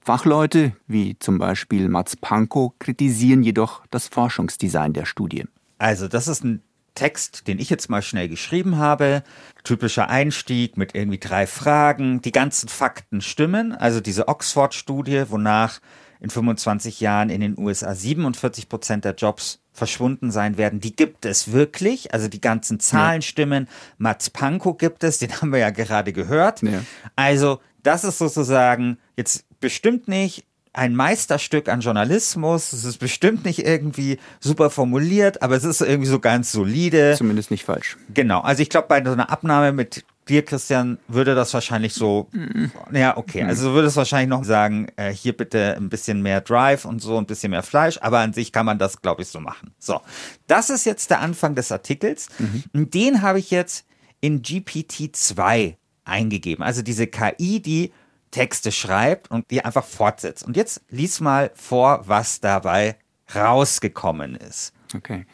Fachleute 0.00 0.72
wie 0.86 1.18
zum 1.18 1.38
Beispiel 1.38 1.88
Mats 1.88 2.16
Pankow 2.16 2.72
kritisieren 2.78 3.42
jedoch 3.42 3.82
das 3.90 4.08
Forschungsdesign 4.08 4.92
der 4.92 5.06
Studie. 5.06 5.44
Also 5.78 6.08
das 6.08 6.28
ist 6.28 6.44
ein 6.44 6.62
Text, 6.94 7.48
den 7.48 7.58
ich 7.58 7.70
jetzt 7.70 7.90
mal 7.90 8.02
schnell 8.02 8.28
geschrieben 8.28 8.76
habe. 8.76 9.22
Typischer 9.64 10.08
Einstieg 10.08 10.76
mit 10.76 10.94
irgendwie 10.94 11.18
drei 11.18 11.46
Fragen. 11.46 12.22
Die 12.22 12.32
ganzen 12.32 12.68
Fakten 12.68 13.20
stimmen. 13.20 13.72
Also 13.72 14.00
diese 14.00 14.28
Oxford-Studie, 14.28 15.24
wonach 15.28 15.80
in 16.20 16.30
25 16.30 17.00
Jahren 17.00 17.30
in 17.30 17.40
den 17.40 17.58
USA 17.58 17.94
47 17.94 18.68
Prozent 18.68 19.04
der 19.04 19.14
Jobs 19.14 19.60
verschwunden 19.72 20.30
sein 20.30 20.56
werden. 20.56 20.80
Die 20.80 20.94
gibt 20.94 21.26
es 21.26 21.52
wirklich. 21.52 22.14
Also 22.14 22.28
die 22.28 22.40
ganzen 22.40 22.78
Zahlen 22.78 23.20
ja. 23.20 23.26
stimmen. 23.26 23.68
Mats 23.98 24.30
Pankow 24.30 24.78
gibt 24.78 25.02
es, 25.02 25.18
den 25.18 25.32
haben 25.32 25.52
wir 25.52 25.58
ja 25.58 25.70
gerade 25.70 26.12
gehört. 26.12 26.62
Ja. 26.62 26.80
Also 27.16 27.60
das 27.84 28.02
ist 28.02 28.18
sozusagen 28.18 28.98
jetzt 29.16 29.44
bestimmt 29.60 30.08
nicht 30.08 30.44
ein 30.72 30.96
Meisterstück 30.96 31.68
an 31.68 31.80
Journalismus. 31.80 32.72
Es 32.72 32.84
ist 32.84 32.98
bestimmt 32.98 33.44
nicht 33.44 33.64
irgendwie 33.64 34.18
super 34.40 34.70
formuliert, 34.70 35.40
aber 35.40 35.54
es 35.54 35.62
ist 35.62 35.80
irgendwie 35.80 36.08
so 36.08 36.18
ganz 36.18 36.50
solide. 36.50 37.14
Zumindest 37.16 37.52
nicht 37.52 37.64
falsch. 37.64 37.96
Genau. 38.12 38.40
Also 38.40 38.62
ich 38.62 38.70
glaube, 38.70 38.88
bei 38.88 39.02
so 39.04 39.12
einer 39.12 39.30
Abnahme 39.30 39.70
mit 39.70 40.04
dir, 40.28 40.44
Christian, 40.44 40.98
würde 41.06 41.34
das 41.34 41.54
wahrscheinlich 41.54 41.94
so, 41.94 42.28
mhm. 42.32 42.72
ja, 42.92 43.16
okay, 43.16 43.44
mhm. 43.44 43.50
also 43.50 43.72
würde 43.72 43.88
es 43.88 43.96
wahrscheinlich 43.96 44.30
noch 44.30 44.42
sagen, 44.42 44.88
äh, 44.96 45.12
hier 45.12 45.36
bitte 45.36 45.76
ein 45.76 45.90
bisschen 45.90 46.22
mehr 46.22 46.40
Drive 46.40 46.86
und 46.86 47.00
so, 47.00 47.18
ein 47.18 47.26
bisschen 47.26 47.50
mehr 47.50 47.62
Fleisch, 47.62 47.98
aber 48.00 48.20
an 48.20 48.32
sich 48.32 48.50
kann 48.50 48.66
man 48.66 48.78
das, 48.78 49.00
glaube 49.00 49.22
ich, 49.22 49.28
so 49.28 49.38
machen. 49.38 49.74
So, 49.78 50.00
das 50.46 50.70
ist 50.70 50.86
jetzt 50.86 51.10
der 51.10 51.20
Anfang 51.20 51.54
des 51.54 51.70
Artikels. 51.70 52.28
Mhm. 52.38 52.90
Den 52.90 53.22
habe 53.22 53.38
ich 53.38 53.50
jetzt 53.50 53.86
in 54.20 54.42
GPT-2 54.42 55.76
eingegeben. 56.04 56.64
Also 56.64 56.82
diese 56.82 57.06
KI, 57.06 57.60
die 57.60 57.92
Texte 58.30 58.72
schreibt 58.72 59.30
und 59.30 59.50
die 59.50 59.64
einfach 59.64 59.84
fortsetzt. 59.84 60.44
Und 60.44 60.56
jetzt 60.56 60.82
lies 60.88 61.20
mal 61.20 61.52
vor, 61.54 62.02
was 62.06 62.40
dabei 62.40 62.96
rausgekommen 63.34 64.34
ist. 64.34 64.72
Okay. 64.94 65.26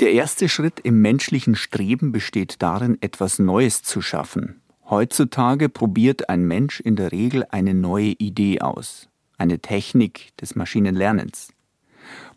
Der 0.00 0.12
erste 0.12 0.48
Schritt 0.48 0.78
im 0.80 1.00
menschlichen 1.00 1.56
Streben 1.56 2.12
besteht 2.12 2.62
darin, 2.62 2.98
etwas 3.00 3.38
Neues 3.38 3.82
zu 3.82 4.00
schaffen. 4.00 4.60
Heutzutage 4.88 5.68
probiert 5.68 6.28
ein 6.28 6.44
Mensch 6.44 6.80
in 6.80 6.96
der 6.96 7.12
Regel 7.12 7.44
eine 7.50 7.74
neue 7.74 8.12
Idee 8.12 8.60
aus, 8.60 9.08
eine 9.36 9.58
Technik 9.58 10.36
des 10.36 10.54
Maschinenlernens. 10.54 11.48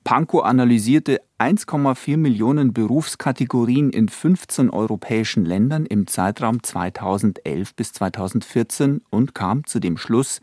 Pankow 0.04 0.44
analysierte 0.44 1.22
1,4 1.38 2.18
Millionen 2.18 2.74
Berufskategorien 2.74 3.92
in 3.92 4.10
15 4.10 4.72
europäischen 4.72 5.46
Ländern 5.46 5.86
im 5.86 6.08
Zeitraum 6.08 6.64
2011 6.64 7.76
bis 7.76 7.94
2014 7.94 9.02
und 9.12 9.36
kam 9.36 9.66
zu 9.66 9.80
dem 9.80 9.98
Schluss, 9.98 10.42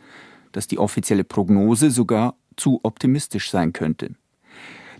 dass 0.53 0.69
die 0.69 0.79
offizielle 0.79 1.25
Prognose 1.25 1.91
sogar 1.91 2.37
zu 2.57 2.81
optimistisch 2.85 3.51
sein 3.51 3.73
könnte. 3.73 4.15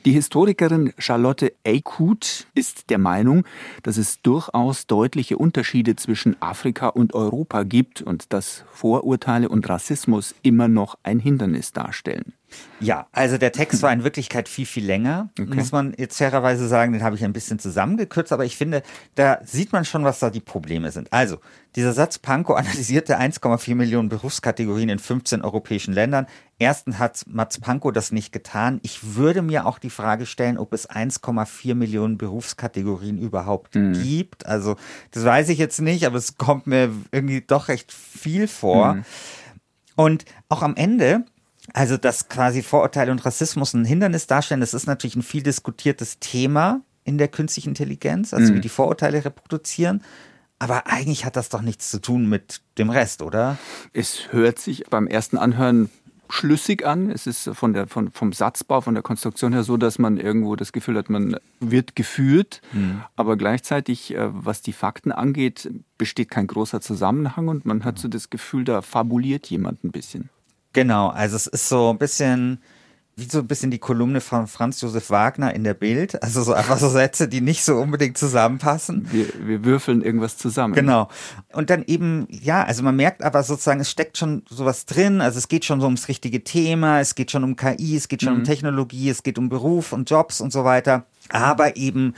Die 0.05 0.13
Historikerin 0.13 0.93
Charlotte 0.99 1.53
Eykut 1.65 2.47
ist 2.55 2.91
der 2.91 2.99
Meinung, 2.99 3.45
dass 3.83 3.97
es 3.97 4.23
durchaus 4.23 4.87
deutliche 4.87 5.39
Unterschiede 5.39 5.97
zwischen 5.97 6.41
Afrika 6.41 6.89
und 6.89 7.15
Europa 7.15 7.63
gibt 7.63 8.03
und 8.03 8.33
dass 8.33 8.65
Vorurteile 8.73 9.49
und 9.49 9.69
Rassismus 9.69 10.35
immer 10.43 10.69
noch 10.69 10.97
ein 11.03 11.21
Hindernis 11.21 11.73
darstellen. 11.73 12.33
Ja, 12.81 13.09
also 13.13 13.39
der 13.39 13.53
Text 13.53 13.83
war 13.83 13.93
in 13.93 14.05
Wirklichkeit 14.05 14.49
viel, 14.49 14.67
viel 14.67 14.85
länger, 14.85 15.31
okay. 15.39 15.55
muss 15.55 15.73
man 15.73 15.95
jetzt 15.97 16.17
fairerweise 16.19 16.69
sagen. 16.69 16.93
Den 16.93 17.03
habe 17.03 17.17
ich 17.17 17.25
ein 17.25 17.33
bisschen 17.33 17.59
zusammengekürzt, 17.59 18.33
aber 18.33 18.45
ich 18.45 18.57
finde, 18.57 18.83
da 19.15 19.41
sieht 19.45 19.73
man 19.73 19.85
schon, 19.85 20.05
was 20.05 20.19
da 20.19 20.31
die 20.31 20.41
Probleme 20.41 20.91
sind. 20.91 21.13
Also, 21.13 21.39
dieser 21.77 21.93
Satz, 21.93 22.19
Pankow 22.19 22.57
analysierte 22.57 23.19
1,4 23.19 23.75
Millionen 23.75 24.09
Berufskategorien 24.09 24.89
in 24.89 24.99
15 24.99 25.43
europäischen 25.43 25.93
Ländern. 25.93 26.27
Erstens 26.59 26.99
hat 26.99 27.25
Mats 27.29 27.61
Pankow 27.61 27.93
das 27.93 28.11
nicht 28.11 28.33
getan. 28.33 28.81
Ich 28.83 29.15
würde 29.17 29.43
mir 29.43 29.67
auch 29.67 29.79
die 29.79 29.91
Frage 29.91 30.27
stellen, 30.27 30.59
ob 30.59 30.73
es 30.73 30.89
1,4 30.89 31.75
Millionen 31.75 32.19
Berufskategorien 32.19 33.19
überhaupt 33.19 33.75
mhm. 33.75 33.93
gibt. 34.03 34.47
Also, 34.47 34.77
das 35.11 35.25
weiß 35.25 35.51
ich 35.51 35.59
jetzt 35.59 35.81
nicht, 35.81 36.07
aber 36.07 36.17
es 36.17 36.37
kommt 36.37 36.67
mir 36.67 36.91
irgendwie 37.13 37.43
doch 37.43 37.69
recht 37.69 37.93
viel 37.93 38.49
vor. 38.49 38.95
Mhm. 38.95 39.05
Und 39.95 40.25
auch 40.49 40.63
am 40.63 40.77
Ende 40.77 41.25
also, 41.75 41.97
dass 41.97 42.29
quasi 42.29 42.63
Vorurteile 42.63 43.13
und 43.13 43.25
Rassismus 43.25 43.75
ein 43.75 43.85
Hindernis 43.85 44.27
darstellen, 44.27 44.61
das 44.61 44.75
ist 44.75 44.87
natürlich 44.87 45.17
ein 45.17 45.23
viel 45.23 45.43
diskutiertes 45.43 46.19
Thema 46.19 46.81
in 47.05 47.19
der 47.19 47.29
künstlichen 47.29 47.71
Intelligenz, 47.71 48.35
also 48.35 48.53
mhm. 48.53 48.57
wie 48.57 48.61
die 48.61 48.69
Vorurteile 48.69 49.25
reproduzieren. 49.25 50.03
Aber 50.59 50.87
eigentlich 50.87 51.25
hat 51.25 51.37
das 51.37 51.49
doch 51.51 51.63
nichts 51.63 51.91
zu 51.91 52.01
tun 52.01 52.29
mit 52.29 52.61
dem 52.79 52.91
Rest, 52.91 53.23
oder? 53.23 53.59
Es 53.93 54.33
hört 54.33 54.59
sich 54.59 54.85
beim 54.91 55.07
ersten 55.07 55.39
Anhören 55.39 55.89
schlüssig 56.31 56.85
an. 56.85 57.11
Es 57.11 57.27
ist 57.27 57.51
von 57.55 57.73
der, 57.73 57.87
von, 57.87 58.11
vom 58.11 58.33
Satzbau, 58.33 58.81
von 58.81 58.95
der 58.95 59.03
Konstruktion 59.03 59.53
her 59.53 59.63
so, 59.63 59.77
dass 59.77 59.99
man 59.99 60.19
irgendwo 60.19 60.57
das 60.57 60.73
Gefühl 60.73 60.97
hat, 60.97 61.11
man 61.11 61.37
wird 61.61 61.97
geführt. 61.97 62.61
Mhm. 62.73 63.03
Aber 63.17 63.37
gleichzeitig, 63.37 64.15
äh, 64.15 64.29
was 64.31 64.61
die 64.61 64.73
Fakten 64.73 65.13
angeht, 65.13 65.71
besteht 65.97 66.31
kein 66.31 66.47
großer 66.47 66.81
Zusammenhang 66.81 67.49
und 67.49 67.65
man 67.65 67.85
hat 67.85 67.99
so 67.99 68.09
das 68.09 68.29
Gefühl, 68.29 68.65
da 68.65 68.83
fabuliert 68.83 69.47
jemand 69.47 69.85
ein 69.85 69.93
bisschen. 69.93 70.29
Genau, 70.79 71.09
also 71.09 71.37
es 71.37 71.47
ist 71.47 71.69
so 71.69 71.91
ein 71.91 71.99
bisschen 71.99 72.61
wie 73.19 73.25
so 73.25 73.41
ein 73.41 73.49
bisschen 73.49 73.73
die 73.73 73.81
Kolumne 73.81 74.21
von 74.21 74.47
Franz 74.47 74.81
Josef 74.81 75.11
Wagner 75.11 75.53
in 75.53 75.65
der 75.65 75.75
Bild. 75.75 76.23
Also 76.23 76.43
so 76.45 76.53
einfach 76.53 76.79
so 76.79 76.89
Sätze, 76.89 77.27
die 77.27 77.41
nicht 77.41 77.65
so 77.65 77.75
unbedingt 77.75 78.17
zusammenpassen. 78.17 79.09
Wir, 79.11 79.27
wir 79.45 79.65
würfeln 79.65 80.03
irgendwas 80.03 80.37
zusammen. 80.37 80.75
Genau. 80.75 81.09
Und 81.53 81.69
dann 81.71 81.83
eben, 81.87 82.29
ja, 82.31 82.63
also 82.63 82.85
man 82.85 82.95
merkt 82.95 83.25
aber 83.25 83.43
sozusagen, 83.43 83.81
es 83.81 83.91
steckt 83.91 84.19
schon 84.19 84.45
sowas 84.49 84.87
drin. 84.87 85.21
Also 85.21 85.39
es 85.39 85.49
geht 85.49 85.65
schon 85.65 85.81
so 85.81 85.87
ums 85.87 86.07
richtige 86.07 86.45
Thema, 86.45 87.01
es 87.01 87.17
geht 87.17 87.33
schon 87.33 87.43
um 87.43 87.57
KI, 87.57 87.97
es 87.97 88.07
geht 88.07 88.23
schon 88.23 88.35
mhm. 88.35 88.39
um 88.41 88.45
Technologie, 88.45 89.11
es 89.11 89.25
geht 89.25 89.37
um 89.37 89.49
Beruf 89.49 89.93
und 89.93 90.09
Jobs 90.09 90.41
und 90.41 90.53
so 90.53 90.65
weiter. 90.65 91.05
Aber 91.31 91.77
eben 91.77 92.15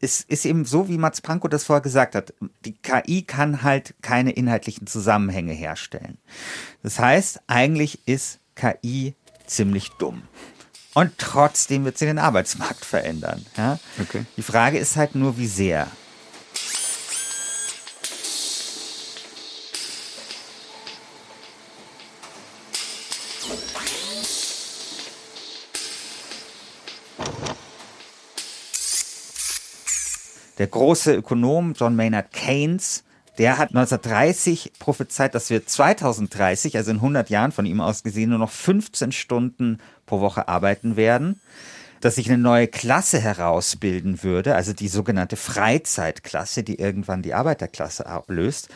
es 0.00 0.20
ist 0.22 0.44
eben 0.44 0.64
so, 0.64 0.88
wie 0.88 0.98
Mats 0.98 1.20
Pankow 1.20 1.50
das 1.50 1.64
vorher 1.64 1.82
gesagt 1.82 2.14
hat. 2.14 2.34
Die 2.64 2.74
KI 2.74 3.22
kann 3.22 3.62
halt 3.62 3.94
keine 4.02 4.32
inhaltlichen 4.32 4.86
Zusammenhänge 4.86 5.52
herstellen. 5.52 6.18
Das 6.82 6.98
heißt, 6.98 7.40
eigentlich 7.46 8.06
ist 8.06 8.40
KI 8.54 9.14
ziemlich 9.46 9.90
dumm. 9.98 10.22
Und 10.94 11.12
trotzdem 11.18 11.84
wird 11.84 11.98
sie 11.98 12.06
den 12.06 12.18
Arbeitsmarkt 12.18 12.84
verändern. 12.84 13.44
Ja? 13.56 13.78
Okay. 14.00 14.24
Die 14.36 14.42
Frage 14.42 14.78
ist 14.78 14.96
halt 14.96 15.14
nur, 15.14 15.36
wie 15.36 15.46
sehr. 15.46 15.88
Der 30.58 30.66
große 30.66 31.14
Ökonom 31.14 31.74
John 31.74 31.96
Maynard 31.96 32.32
Keynes, 32.32 33.04
der 33.38 33.58
hat 33.58 33.68
1930 33.70 34.72
prophezeit, 34.78 35.34
dass 35.34 35.50
wir 35.50 35.64
2030, 35.64 36.76
also 36.76 36.90
in 36.90 36.96
100 36.96 37.30
Jahren 37.30 37.52
von 37.52 37.66
ihm 37.66 37.80
aus 37.80 38.02
gesehen, 38.02 38.30
nur 38.30 38.40
noch 38.40 38.50
15 38.50 39.12
Stunden 39.12 39.78
pro 40.06 40.20
Woche 40.20 40.48
arbeiten 40.48 40.96
werden 40.96 41.40
dass 42.00 42.16
sich 42.16 42.28
eine 42.28 42.38
neue 42.38 42.68
Klasse 42.68 43.18
herausbilden 43.18 44.22
würde, 44.22 44.54
also 44.54 44.72
die 44.72 44.88
sogenannte 44.88 45.36
Freizeitklasse, 45.36 46.62
die 46.62 46.78
irgendwann 46.78 47.22
die 47.22 47.34
Arbeiterklasse 47.34 48.06
ablöst. 48.06 48.68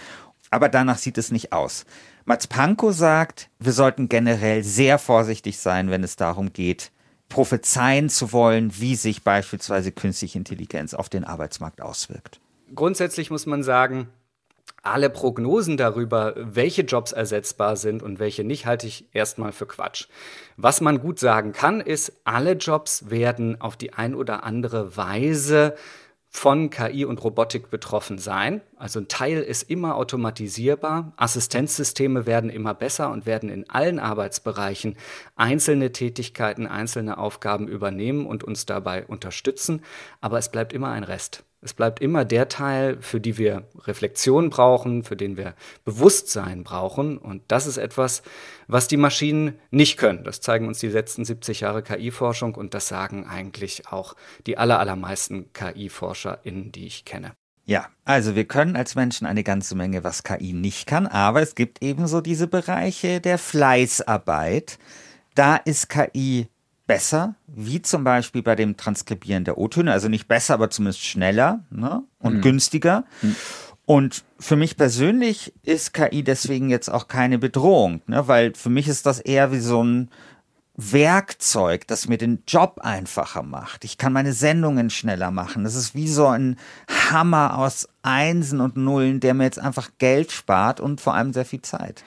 Aber 0.51 0.68
danach 0.68 0.99
sieht 0.99 1.18
es 1.18 1.31
nicht 1.31 1.53
aus. 1.53 1.85
Mats 2.25 2.47
Pankow 2.47 2.95
sagt, 2.95 3.49
wir 3.59 3.73
sollten 3.73 4.09
generell 4.09 4.62
sehr 4.62 4.99
vorsichtig 4.99 5.59
sein, 5.59 5.90
wenn 5.90 6.05
es 6.05 6.16
darum 6.16 6.53
geht, 6.53 6.90
prophezeien 7.33 8.11
zu 8.11 8.33
wollen, 8.33 8.79
wie 8.79 8.95
sich 8.95 9.25
beispielsweise 9.25 9.90
künstliche 9.90 10.38
Intelligenz 10.38 10.92
auf 10.92 11.09
den 11.09 11.25
Arbeitsmarkt 11.25 11.81
auswirkt? 11.81 12.40
Grundsätzlich 12.75 13.31
muss 13.31 13.47
man 13.47 13.62
sagen, 13.62 14.09
alle 14.83 15.09
Prognosen 15.09 15.77
darüber, 15.77 16.35
welche 16.37 16.83
Jobs 16.83 17.12
ersetzbar 17.12 17.77
sind 17.77 18.03
und 18.03 18.18
welche 18.18 18.45
nicht, 18.45 18.66
halte 18.66 18.87
ich 18.87 19.07
erstmal 19.12 19.53
für 19.53 19.66
Quatsch. 19.66 20.09
Was 20.57 20.81
man 20.81 21.01
gut 21.01 21.18
sagen 21.18 21.53
kann, 21.53 21.81
ist, 21.81 22.12
alle 22.25 22.53
Jobs 22.53 23.09
werden 23.09 23.61
auf 23.61 23.77
die 23.77 23.95
ein 23.95 24.14
oder 24.14 24.45
andere 24.45 24.97
Weise 24.97 25.75
von 26.29 26.68
KI 26.68 27.05
und 27.05 27.23
Robotik 27.23 27.71
betroffen 27.71 28.18
sein. 28.18 28.61
Also 28.83 28.99
ein 28.99 29.07
Teil 29.07 29.38
ist 29.42 29.71
immer 29.71 29.95
automatisierbar. 29.95 31.12
Assistenzsysteme 31.16 32.27
werden 32.27 32.51
immer 32.51 32.75
besser 32.75 33.12
und 33.12 33.27
werden 33.27 33.49
in 33.49 33.71
allen 33.71 34.01
Arbeitsbereichen 34.01 34.97
einzelne 35.37 35.92
Tätigkeiten, 35.92 36.66
einzelne 36.66 37.18
Aufgaben 37.18 37.68
übernehmen 37.68 38.27
und 38.27 38.42
uns 38.42 38.66
dabei 38.66 39.07
unterstützen. 39.07 39.83
Aber 40.21 40.38
es 40.38 40.51
bleibt 40.51 40.73
immer 40.73 40.88
ein 40.88 41.05
Rest. 41.05 41.45
Es 41.61 41.75
bleibt 41.75 42.01
immer 42.01 42.25
der 42.25 42.49
Teil, 42.49 43.01
für 43.01 43.21
die 43.21 43.38
wir 43.38 43.68
Reflexion 43.85 44.51
brauchen, 44.51 45.05
für 45.05 45.14
den 45.14 45.37
wir 45.37 45.55
Bewusstsein 45.85 46.64
brauchen. 46.64 47.18
Und 47.18 47.45
das 47.47 47.68
ist 47.68 47.77
etwas, 47.77 48.25
was 48.66 48.88
die 48.88 48.97
Maschinen 48.97 49.61
nicht 49.71 49.97
können. 49.97 50.25
Das 50.25 50.40
zeigen 50.40 50.66
uns 50.66 50.81
die 50.81 50.88
letzten 50.88 51.25
70 51.25 51.61
Jahre 51.61 51.85
KI-Forschung 51.85 52.57
und 52.57 52.75
das 52.75 52.88
sagen 52.88 53.29
eigentlich 53.29 53.87
auch 53.87 54.16
die 54.49 54.59
allermeisten 54.59 55.53
KI-ForscherInnen, 55.53 56.73
die 56.73 56.87
ich 56.87 57.05
kenne. 57.05 57.31
Ja, 57.64 57.87
also 58.05 58.35
wir 58.35 58.44
können 58.44 58.75
als 58.77 58.94
Menschen 58.94 59.27
eine 59.27 59.44
ganze 59.44 59.75
Menge, 59.77 60.03
was 60.03 60.25
KI 60.25 60.53
nicht 60.53 60.87
kann, 60.87 61.07
aber 61.07 61.42
es 61.42 61.55
gibt 61.55 61.83
ebenso 61.83 62.20
diese 62.20 62.48
Bereiche 62.48 63.20
der 63.20 63.38
Fleißarbeit. 63.38 64.79
Da 65.35 65.57
ist 65.57 65.88
KI 65.88 66.48
besser, 66.87 67.37
wie 67.46 67.81
zum 67.81 68.03
Beispiel 68.05 68.42
bei 68.42 68.57
dem 68.57 68.77
Transkribieren 68.77 69.44
der 69.44 69.59
O-Töne, 69.59 69.92
also 69.92 70.09
nicht 70.09 70.27
besser, 70.27 70.55
aber 70.55 70.70
zumindest 70.70 71.05
schneller 71.05 71.64
ne? 71.70 72.03
und 72.18 72.38
mhm. 72.38 72.40
günstiger. 72.42 73.05
Mhm. 73.22 73.37
Und 73.85 74.25
für 74.38 74.57
mich 74.57 74.77
persönlich 74.77 75.53
ist 75.62 75.92
KI 75.92 76.22
deswegen 76.22 76.70
jetzt 76.70 76.88
auch 76.88 77.09
keine 77.09 77.38
Bedrohung, 77.38 78.03
ne? 78.07 78.27
weil 78.27 78.55
für 78.55 78.70
mich 78.70 78.88
ist 78.88 79.07
das 79.07 79.20
eher 79.20 79.53
wie 79.53 79.61
so 79.61 79.83
ein 79.83 80.11
Werkzeug, 80.90 81.87
das 81.87 82.09
mir 82.09 82.18
den 82.18 82.42
Job 82.47 82.81
einfacher 82.83 83.42
macht. 83.42 83.85
Ich 83.85 83.99
kann 83.99 84.12
meine 84.12 84.33
Sendungen 84.33 84.90
schneller 84.90 85.31
machen. 85.31 85.64
Das 85.64 85.75
ist 85.75 85.95
wie 85.95 86.09
so 86.09 86.27
ein 86.27 86.57
Hammer 87.11 87.59
aus 87.59 87.88
Einsen 88.03 88.61
und 88.61 88.77
Nullen, 88.77 89.21
der 89.21 89.35
mir 89.35 89.45
jetzt 89.45 89.59
einfach 89.59 89.90
Geld 89.99 90.33
spart 90.33 90.81
und 90.81 91.01
vor 91.01 91.14
allem 91.14 91.33
sehr 91.33 91.45
viel 91.45 91.62
Zeit. 91.62 92.05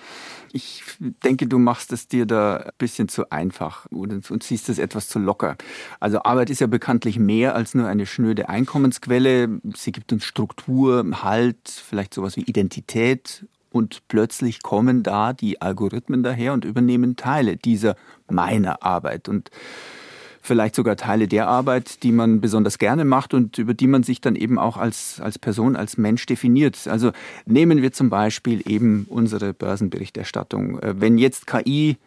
Ich 0.52 0.84
denke, 1.00 1.48
du 1.48 1.60
machst 1.60 1.92
es 1.92 2.08
dir 2.08 2.26
da 2.26 2.58
ein 2.58 2.72
bisschen 2.78 3.10
zu 3.10 3.30
einfach 3.30 3.86
und, 3.88 4.44
siehst 4.44 4.70
es 4.70 4.80
etwas 4.80 5.10
zu 5.10 5.20
locker. 5.20 5.58
Also 6.00 6.24
Arbeit 6.24 6.50
ist 6.50 6.62
ja 6.62 6.68
bekanntlich 6.68 7.20
mehr 7.20 7.56
als 7.56 7.74
nur 7.76 7.88
eine 7.88 8.06
schnöde 8.06 8.48
Einkommensquelle. 8.48 9.60
Sie 9.76 9.92
gibt 9.92 10.14
uns 10.14 10.24
Struktur, 10.24 11.06
Halt, 11.24 11.70
vielleicht 11.70 12.14
sowas 12.14 12.38
wie 12.38 12.44
Identität 12.44 13.46
und 13.76 14.08
plötzlich 14.08 14.64
kommen 14.64 15.04
da 15.04 15.34
die 15.34 15.62
Algorithmen 15.62 16.24
daher 16.24 16.54
und 16.54 16.64
übernehmen 16.64 17.18
Teile 17.18 17.58
dieser 17.58 17.98
meiner 18.30 18.84
Arbeit 18.84 19.28
und 19.28 19.52
vielleicht 20.42 20.76
sogar 20.76 20.96
Teile 20.96 21.28
der 21.28 21.50
Arbeit, 21.50 22.02
die 22.04 22.14
man 22.14 22.40
besonders 22.40 22.78
gerne 22.78 23.04
macht 23.04 23.34
und 23.34 23.58
über 23.58 23.74
die 23.74 23.88
man 23.88 24.04
sich 24.04 24.22
dann 24.22 24.38
eben 24.38 24.58
auch 24.58 24.78
als, 24.78 25.20
als 25.20 25.38
Person, 25.38 25.76
als 25.76 25.98
Mensch 25.98 26.26
definiert. 26.26 26.88
Also 26.88 27.12
nehmen 27.46 27.82
wir 27.82 27.92
zum 27.92 28.10
Beispiel 28.10 28.62
eben 28.66 29.08
unsere 29.10 29.54
Börsenberichterstattung. 29.54 30.80
Äh, 30.80 31.02
wenn 31.02 31.18
jetzt 31.18 31.46
KI 31.46 31.98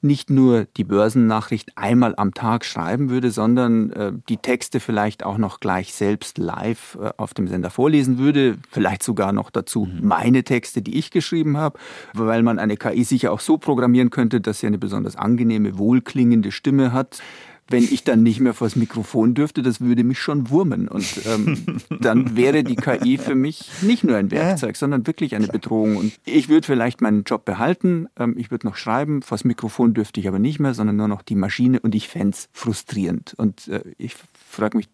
nicht 0.00 0.30
nur 0.30 0.66
die 0.76 0.84
Börsennachricht 0.84 1.72
einmal 1.76 2.14
am 2.16 2.32
Tag 2.32 2.64
schreiben 2.64 3.10
würde, 3.10 3.30
sondern 3.30 3.90
äh, 3.90 4.12
die 4.28 4.36
Texte 4.36 4.78
vielleicht 4.78 5.24
auch 5.24 5.38
noch 5.38 5.58
gleich 5.60 5.92
selbst 5.92 6.38
live 6.38 6.96
äh, 7.02 7.10
auf 7.16 7.34
dem 7.34 7.48
Sender 7.48 7.70
vorlesen 7.70 8.18
würde, 8.18 8.58
vielleicht 8.70 9.02
sogar 9.02 9.32
noch 9.32 9.50
dazu 9.50 9.86
mhm. 9.86 10.06
meine 10.06 10.44
Texte, 10.44 10.82
die 10.82 10.98
ich 10.98 11.10
geschrieben 11.10 11.56
habe, 11.56 11.78
weil 12.14 12.42
man 12.42 12.58
eine 12.58 12.76
KI 12.76 13.02
sicher 13.02 13.32
auch 13.32 13.40
so 13.40 13.58
programmieren 13.58 14.10
könnte, 14.10 14.40
dass 14.40 14.60
sie 14.60 14.68
eine 14.68 14.78
besonders 14.78 15.16
angenehme, 15.16 15.78
wohlklingende 15.78 16.52
Stimme 16.52 16.92
hat 16.92 17.20
wenn 17.68 17.84
ich 17.84 18.02
dann 18.02 18.22
nicht 18.22 18.40
mehr 18.40 18.54
vors 18.54 18.76
Mikrofon 18.76 19.34
dürfte, 19.34 19.62
das 19.62 19.80
würde 19.80 20.02
mich 20.02 20.18
schon 20.18 20.50
wurmen. 20.50 20.88
Und 20.88 21.06
ähm, 21.26 21.80
dann 22.00 22.36
wäre 22.36 22.64
die 22.64 22.76
KI 22.76 23.18
für 23.18 23.34
mich 23.34 23.70
nicht 23.82 24.04
nur 24.04 24.16
ein 24.16 24.30
Werkzeug, 24.30 24.76
sondern 24.76 25.06
wirklich 25.06 25.34
eine 25.34 25.48
Bedrohung. 25.48 25.96
Und 25.96 26.12
ich 26.24 26.48
würde 26.48 26.66
vielleicht 26.66 27.00
meinen 27.00 27.24
Job 27.24 27.44
behalten, 27.44 28.08
ähm, 28.18 28.34
ich 28.38 28.50
würde 28.50 28.66
noch 28.66 28.76
schreiben, 28.76 29.22
vors 29.22 29.44
Mikrofon 29.44 29.94
dürfte 29.94 30.20
ich 30.20 30.28
aber 30.28 30.38
nicht 30.38 30.60
mehr, 30.60 30.74
sondern 30.74 30.96
nur 30.96 31.08
noch 31.08 31.22
die 31.22 31.34
Maschine 31.34 31.80
und 31.80 31.94
ich 31.94 32.08
fände 32.08 32.30
es 32.30 32.48
frustrierend. 32.52 33.34
Und 33.36 33.68
äh, 33.68 33.82
ich 33.98 34.16
frage 34.32 34.78
mich, 34.78 34.88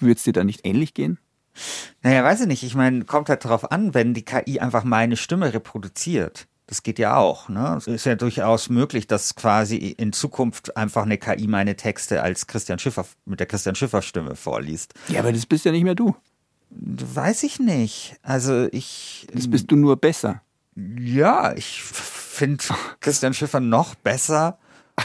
würde 0.00 0.14
es 0.14 0.22
dir 0.22 0.32
da 0.32 0.44
nicht 0.44 0.66
ähnlich 0.66 0.94
gehen? 0.94 1.18
Naja, 2.02 2.24
weiß 2.24 2.40
ich 2.40 2.46
nicht. 2.46 2.62
Ich 2.64 2.74
meine, 2.74 3.04
kommt 3.04 3.28
halt 3.28 3.44
darauf 3.44 3.70
an, 3.70 3.94
wenn 3.94 4.14
die 4.14 4.24
KI 4.24 4.58
einfach 4.58 4.82
meine 4.82 5.16
Stimme 5.16 5.52
reproduziert 5.52 6.48
das 6.66 6.82
geht 6.82 6.98
ja 6.98 7.16
auch. 7.16 7.48
Ne? 7.48 7.74
Es 7.76 7.86
ist 7.86 8.06
ja 8.06 8.14
durchaus 8.14 8.70
möglich, 8.70 9.06
dass 9.06 9.34
quasi 9.34 9.76
in 9.76 10.12
Zukunft 10.12 10.76
einfach 10.76 11.02
eine 11.02 11.18
KI 11.18 11.46
meine 11.46 11.76
Texte 11.76 12.22
als 12.22 12.46
Christian 12.46 12.78
Schiffer 12.78 13.06
mit 13.26 13.40
der 13.40 13.46
Christian 13.46 13.74
Schiffer 13.74 14.02
Stimme 14.02 14.34
vorliest. 14.34 14.94
Ja, 15.08 15.20
aber 15.20 15.32
das 15.32 15.46
bist 15.46 15.64
ja 15.64 15.72
nicht 15.72 15.84
mehr 15.84 15.94
du. 15.94 16.16
Weiß 16.70 17.42
ich 17.42 17.60
nicht. 17.60 18.16
Also 18.22 18.68
ich. 18.72 19.26
Das 19.32 19.48
bist 19.48 19.70
du 19.70 19.76
nur 19.76 19.96
besser. 19.96 20.42
Ja, 20.74 21.54
ich 21.54 21.82
finde 21.82 22.64
Christian 23.00 23.34
Schiffer 23.34 23.60
noch 23.60 23.94
besser. 23.94 24.58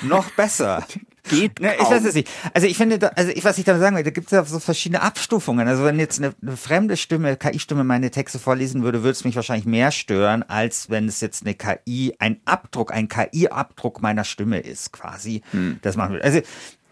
Noch 0.04 0.32
besser. 0.32 0.86
geht 1.30 1.60
ne, 1.60 1.76
Ich 1.80 1.90
weiß 1.90 2.04
es 2.04 2.16
nicht. 2.16 2.30
Also 2.54 2.68
ich 2.68 2.78
finde, 2.78 3.00
da, 3.00 3.08
also 3.10 3.32
ich, 3.32 3.44
was 3.44 3.58
ich 3.58 3.64
da 3.64 3.78
sagen 3.78 3.96
will, 3.96 4.04
da 4.04 4.10
gibt 4.10 4.28
es 4.28 4.32
ja 4.32 4.44
so 4.44 4.60
verschiedene 4.60 5.02
Abstufungen. 5.02 5.68
Also 5.68 5.84
wenn 5.84 6.00
jetzt 6.00 6.20
eine, 6.20 6.34
eine 6.42 6.58
fremde 6.58 6.98
Stimme, 6.98 7.38
KI-Stimme 7.38 7.84
meine 7.84 8.12
Texte 8.12 8.40
vorlesen 8.40 8.84
würde, 8.84 9.04
würde 9.04 9.12
es 9.12 9.24
mich 9.24 9.36
wahrscheinlich 9.36 9.66
mehr 9.66 9.92
stören, 9.92 10.44
als 10.44 10.90
wenn 10.90 11.08
es 11.08 11.22
jetzt 11.22 11.46
eine 11.46 11.56
KI, 11.56 12.16
ein 12.20 12.42
Abdruck, 12.46 12.92
ein 12.92 13.08
KI-Abdruck 13.08 14.02
meiner 14.02 14.24
Stimme 14.24 14.60
ist, 14.60 14.92
quasi. 14.92 15.42
Hm. 15.52 15.80
Das 15.82 15.96
machen 15.96 16.14
würde. 16.14 16.26
Also 16.26 16.42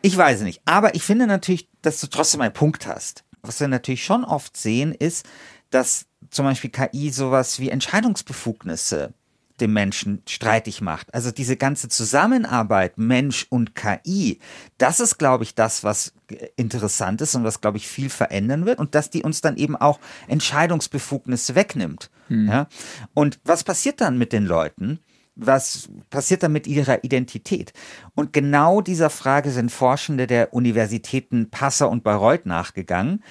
ich 0.02 0.16
weiß 0.16 0.40
es 0.40 0.44
nicht. 0.44 0.62
Aber 0.66 0.96
ich 0.96 1.04
finde 1.04 1.28
natürlich, 1.28 1.68
dass 1.82 2.00
du 2.00 2.08
trotzdem 2.08 2.42
einen 2.42 2.54
Punkt 2.54 2.88
hast. 2.88 3.24
Was 3.42 3.60
wir 3.60 3.68
natürlich 3.68 4.04
schon 4.04 4.24
oft 4.24 4.58
sehen, 4.58 4.94
ist, 4.94 5.26
dass 5.70 6.06
zum 6.30 6.46
Beispiel 6.46 6.70
KI 6.70 7.10
sowas 7.10 7.60
wie 7.60 7.70
Entscheidungsbefugnisse 7.70 9.14
dem 9.60 9.74
Menschen 9.74 10.22
streitig 10.28 10.82
macht. 10.82 11.14
Also 11.14 11.32
diese 11.32 11.58
ganze 11.58 11.90
Zusammenarbeit 11.90 12.98
Mensch 12.98 13.48
und 13.50 13.76
KI, 13.76 14.40
das 14.78 15.00
ist, 15.00 15.18
glaube 15.18 15.44
ich, 15.44 15.56
das, 15.56 15.84
was 15.84 16.14
interessant 16.56 17.22
ist 17.22 17.36
und 17.36 17.44
was, 17.44 17.62
glaube 17.62 17.78
ich, 17.78 17.88
viel 17.88 18.10
verändern 18.10 18.66
wird 18.66 18.80
und 18.80 18.96
dass 18.96 19.10
die 19.10 19.24
uns 19.24 19.42
dann 19.42 19.58
eben 19.58 19.76
auch 19.76 20.00
Entscheidungsbefugnisse 20.28 21.56
wegnimmt. 21.56 22.10
Hm. 22.28 22.48
Ja? 22.48 22.68
Und 23.14 23.40
was 23.44 23.64
passiert 23.64 24.02
dann 24.02 24.18
mit 24.18 24.34
den 24.34 24.46
Leuten? 24.46 25.00
was 25.38 25.90
passiert 26.10 26.44
dann 26.44 26.52
mit 26.52 26.68
ihrer 26.68 27.04
Identität? 27.04 27.72
Und 28.16 28.34
genau 28.34 28.82
dieser 28.82 29.10
Frage 29.10 29.52
sind 29.52 29.72
Forschende 29.72 30.28
der 30.28 30.54
Universitäten 30.54 31.50
Passau 31.50 31.90
und 31.90 32.04
Bayreuth 32.04 32.46
nachgegangen. 32.46 33.24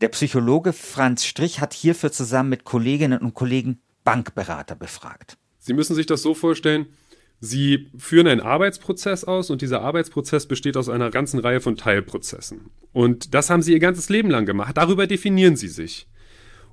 Der 0.00 0.08
Psychologe 0.08 0.72
Franz 0.72 1.24
Strich 1.24 1.60
hat 1.60 1.72
hierfür 1.72 2.12
zusammen 2.12 2.50
mit 2.50 2.64
Kolleginnen 2.64 3.20
und 3.20 3.34
Kollegen 3.34 3.80
Bankberater 4.04 4.74
befragt. 4.74 5.38
Sie 5.64 5.72
müssen 5.72 5.94
sich 5.94 6.04
das 6.04 6.20
so 6.20 6.34
vorstellen, 6.34 6.88
Sie 7.40 7.88
führen 7.96 8.26
einen 8.26 8.42
Arbeitsprozess 8.42 9.24
aus 9.24 9.48
und 9.48 9.62
dieser 9.62 9.80
Arbeitsprozess 9.80 10.46
besteht 10.46 10.76
aus 10.76 10.90
einer 10.90 11.10
ganzen 11.10 11.40
Reihe 11.40 11.62
von 11.62 11.76
Teilprozessen. 11.76 12.70
Und 12.92 13.32
das 13.32 13.48
haben 13.48 13.62
Sie 13.62 13.72
Ihr 13.72 13.80
ganzes 13.80 14.10
Leben 14.10 14.28
lang 14.28 14.44
gemacht. 14.44 14.76
Darüber 14.76 15.06
definieren 15.06 15.56
Sie 15.56 15.68
sich. 15.68 16.06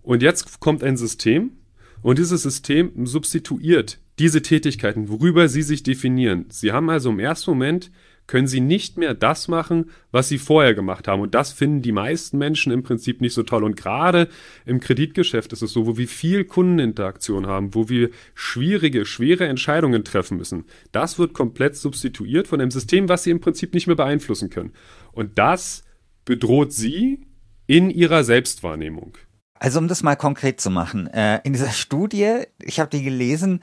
Und 0.01 0.21
jetzt 0.21 0.59
kommt 0.59 0.83
ein 0.83 0.97
System 0.97 1.53
und 2.01 2.19
dieses 2.19 2.43
System 2.43 3.05
substituiert 3.05 3.99
diese 4.19 4.41
Tätigkeiten, 4.41 5.07
worüber 5.07 5.47
Sie 5.47 5.61
sich 5.61 5.83
definieren. 5.83 6.47
Sie 6.49 6.73
haben 6.73 6.89
also 6.89 7.11
im 7.11 7.19
ersten 7.19 7.51
Moment 7.51 7.91
können 8.31 8.47
sie 8.47 8.61
nicht 8.61 8.97
mehr 8.97 9.13
das 9.13 9.49
machen, 9.49 9.89
was 10.13 10.29
sie 10.29 10.37
vorher 10.37 10.73
gemacht 10.73 11.09
haben. 11.09 11.21
Und 11.21 11.35
das 11.35 11.51
finden 11.51 11.81
die 11.81 11.91
meisten 11.91 12.37
Menschen 12.37 12.71
im 12.71 12.81
Prinzip 12.81 13.19
nicht 13.19 13.33
so 13.33 13.43
toll. 13.43 13.61
Und 13.61 13.75
gerade 13.75 14.29
im 14.65 14.79
Kreditgeschäft 14.79 15.51
ist 15.51 15.61
es 15.61 15.73
so, 15.73 15.85
wo 15.85 15.97
wir 15.97 16.07
viel 16.07 16.45
Kundeninteraktion 16.45 17.45
haben, 17.45 17.75
wo 17.75 17.89
wir 17.89 18.09
schwierige, 18.33 19.05
schwere 19.05 19.47
Entscheidungen 19.47 20.05
treffen 20.05 20.37
müssen. 20.37 20.63
Das 20.93 21.19
wird 21.19 21.33
komplett 21.33 21.75
substituiert 21.75 22.47
von 22.47 22.61
einem 22.61 22.71
System, 22.71 23.09
was 23.09 23.23
sie 23.23 23.31
im 23.31 23.41
Prinzip 23.41 23.73
nicht 23.73 23.87
mehr 23.87 23.97
beeinflussen 23.97 24.49
können. 24.49 24.71
Und 25.11 25.37
das 25.37 25.83
bedroht 26.23 26.71
sie 26.71 27.27
in 27.67 27.89
ihrer 27.89 28.23
Selbstwahrnehmung. 28.23 29.17
Also 29.55 29.77
um 29.77 29.89
das 29.89 30.03
mal 30.03 30.15
konkret 30.15 30.61
zu 30.61 30.69
machen, 30.69 31.07
äh, 31.07 31.41
in 31.43 31.51
dieser 31.51 31.71
Studie, 31.71 32.43
ich 32.63 32.79
habe 32.79 32.89
die 32.89 33.03
gelesen, 33.03 33.59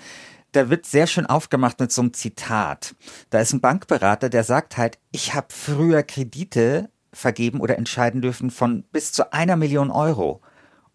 da 0.52 0.70
wird 0.70 0.86
sehr 0.86 1.06
schön 1.06 1.26
aufgemacht 1.26 1.80
mit 1.80 1.92
so 1.92 2.02
einem 2.02 2.12
Zitat. 2.12 2.94
Da 3.30 3.40
ist 3.40 3.52
ein 3.52 3.60
Bankberater, 3.60 4.28
der 4.28 4.44
sagt 4.44 4.76
halt, 4.76 4.98
ich 5.12 5.34
habe 5.34 5.48
früher 5.50 6.02
Kredite 6.02 6.90
vergeben 7.12 7.60
oder 7.60 7.78
entscheiden 7.78 8.22
dürfen 8.22 8.50
von 8.50 8.84
bis 8.92 9.12
zu 9.12 9.32
einer 9.32 9.56
Million 9.56 9.90
Euro. 9.90 10.40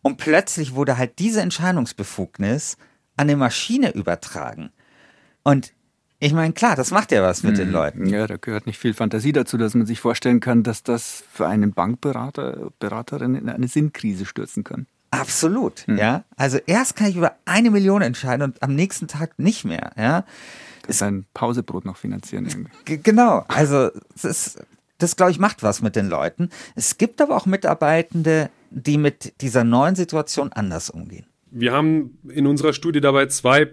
Und 0.01 0.17
plötzlich 0.17 0.75
wurde 0.75 0.97
halt 0.97 1.19
diese 1.19 1.41
Entscheidungsbefugnis 1.41 2.77
an 3.15 3.29
eine 3.29 3.37
Maschine 3.37 3.93
übertragen. 3.93 4.71
Und 5.43 5.73
ich 6.19 6.33
meine, 6.33 6.53
klar, 6.53 6.75
das 6.75 6.91
macht 6.91 7.11
ja 7.11 7.21
was 7.21 7.43
mit 7.43 7.53
mhm. 7.53 7.57
den 7.57 7.71
Leuten. 7.71 8.05
Ja, 8.05 8.27
da 8.27 8.37
gehört 8.37 8.65
nicht 8.65 8.77
viel 8.77 8.93
Fantasie 8.93 9.33
dazu, 9.33 9.57
dass 9.57 9.75
man 9.75 9.85
sich 9.85 9.99
vorstellen 9.99 10.39
kann, 10.39 10.63
dass 10.63 10.83
das 10.83 11.23
für 11.31 11.47
einen 11.47 11.73
Bankberater, 11.73 12.71
Beraterin 12.79 13.35
in 13.35 13.49
eine 13.49 13.67
Sinnkrise 13.67 14.25
stürzen 14.25 14.63
kann. 14.63 14.87
Absolut, 15.13 15.87
mhm. 15.87 15.97
ja. 15.97 16.23
Also 16.37 16.57
erst 16.65 16.95
kann 16.95 17.07
ich 17.07 17.15
über 17.15 17.35
eine 17.45 17.69
Million 17.69 18.01
entscheiden 18.01 18.43
und 18.43 18.63
am 18.63 18.73
nächsten 18.73 19.07
Tag 19.07 19.37
nicht 19.37 19.63
mehr, 19.63 19.91
ja. 19.95 20.25
Das 20.87 20.97
sein 20.97 21.25
Pausebrot 21.33 21.85
noch 21.85 21.97
finanzieren. 21.97 22.47
Irgendwie. 22.47 22.97
Genau, 22.97 23.45
also 23.47 23.89
das, 24.21 24.57
das 24.97 25.15
glaube 25.15 25.31
ich 25.31 25.39
macht 25.39 25.63
was 25.63 25.81
mit 25.81 25.95
den 25.95 26.09
Leuten. 26.09 26.49
Es 26.75 26.97
gibt 26.97 27.21
aber 27.21 27.37
auch 27.37 27.45
Mitarbeitende, 27.45 28.49
die 28.71 28.97
mit 28.97 29.41
dieser 29.41 29.63
neuen 29.63 29.95
Situation 29.95 30.51
anders 30.51 30.89
umgehen. 30.89 31.25
Wir 31.51 31.71
haben 31.71 32.17
in 32.27 32.47
unserer 32.47 32.73
Studie 32.73 32.99
dabei 32.99 33.27
zwei 33.27 33.71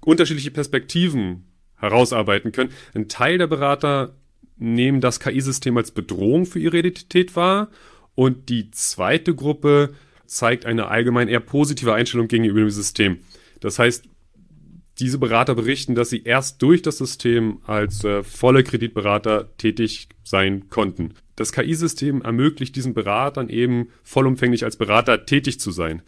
unterschiedliche 0.00 0.50
Perspektiven 0.50 1.44
herausarbeiten 1.76 2.52
können. 2.52 2.70
Ein 2.94 3.08
Teil 3.08 3.36
der 3.36 3.46
Berater 3.46 4.14
nehmen 4.56 5.02
das 5.02 5.20
KI-System 5.20 5.76
als 5.76 5.90
Bedrohung 5.90 6.46
für 6.46 6.58
ihre 6.58 6.78
Identität 6.78 7.36
wahr 7.36 7.68
und 8.14 8.48
die 8.48 8.70
zweite 8.70 9.34
Gruppe 9.34 9.94
zeigt 10.30 10.64
eine 10.64 10.86
allgemein 10.86 11.28
eher 11.28 11.40
positive 11.40 11.92
Einstellung 11.92 12.28
gegenüber 12.28 12.60
dem 12.60 12.70
System. 12.70 13.18
Das 13.58 13.78
heißt, 13.78 14.04
diese 15.00 15.18
Berater 15.18 15.54
berichten, 15.54 15.94
dass 15.94 16.10
sie 16.10 16.22
erst 16.22 16.62
durch 16.62 16.82
das 16.82 16.98
System 16.98 17.60
als 17.66 18.04
äh, 18.04 18.22
volle 18.22 18.62
Kreditberater 18.62 19.56
tätig 19.56 20.08
sein 20.22 20.68
konnten. 20.68 21.14
Das 21.34 21.52
KI-System 21.52 22.22
ermöglicht 22.22 22.76
diesen 22.76 22.94
Beratern 22.94 23.48
eben 23.48 23.88
vollumfänglich 24.04 24.64
als 24.64 24.76
Berater 24.76 25.26
tätig 25.26 25.58
zu 25.58 25.72
sein. 25.72 26.02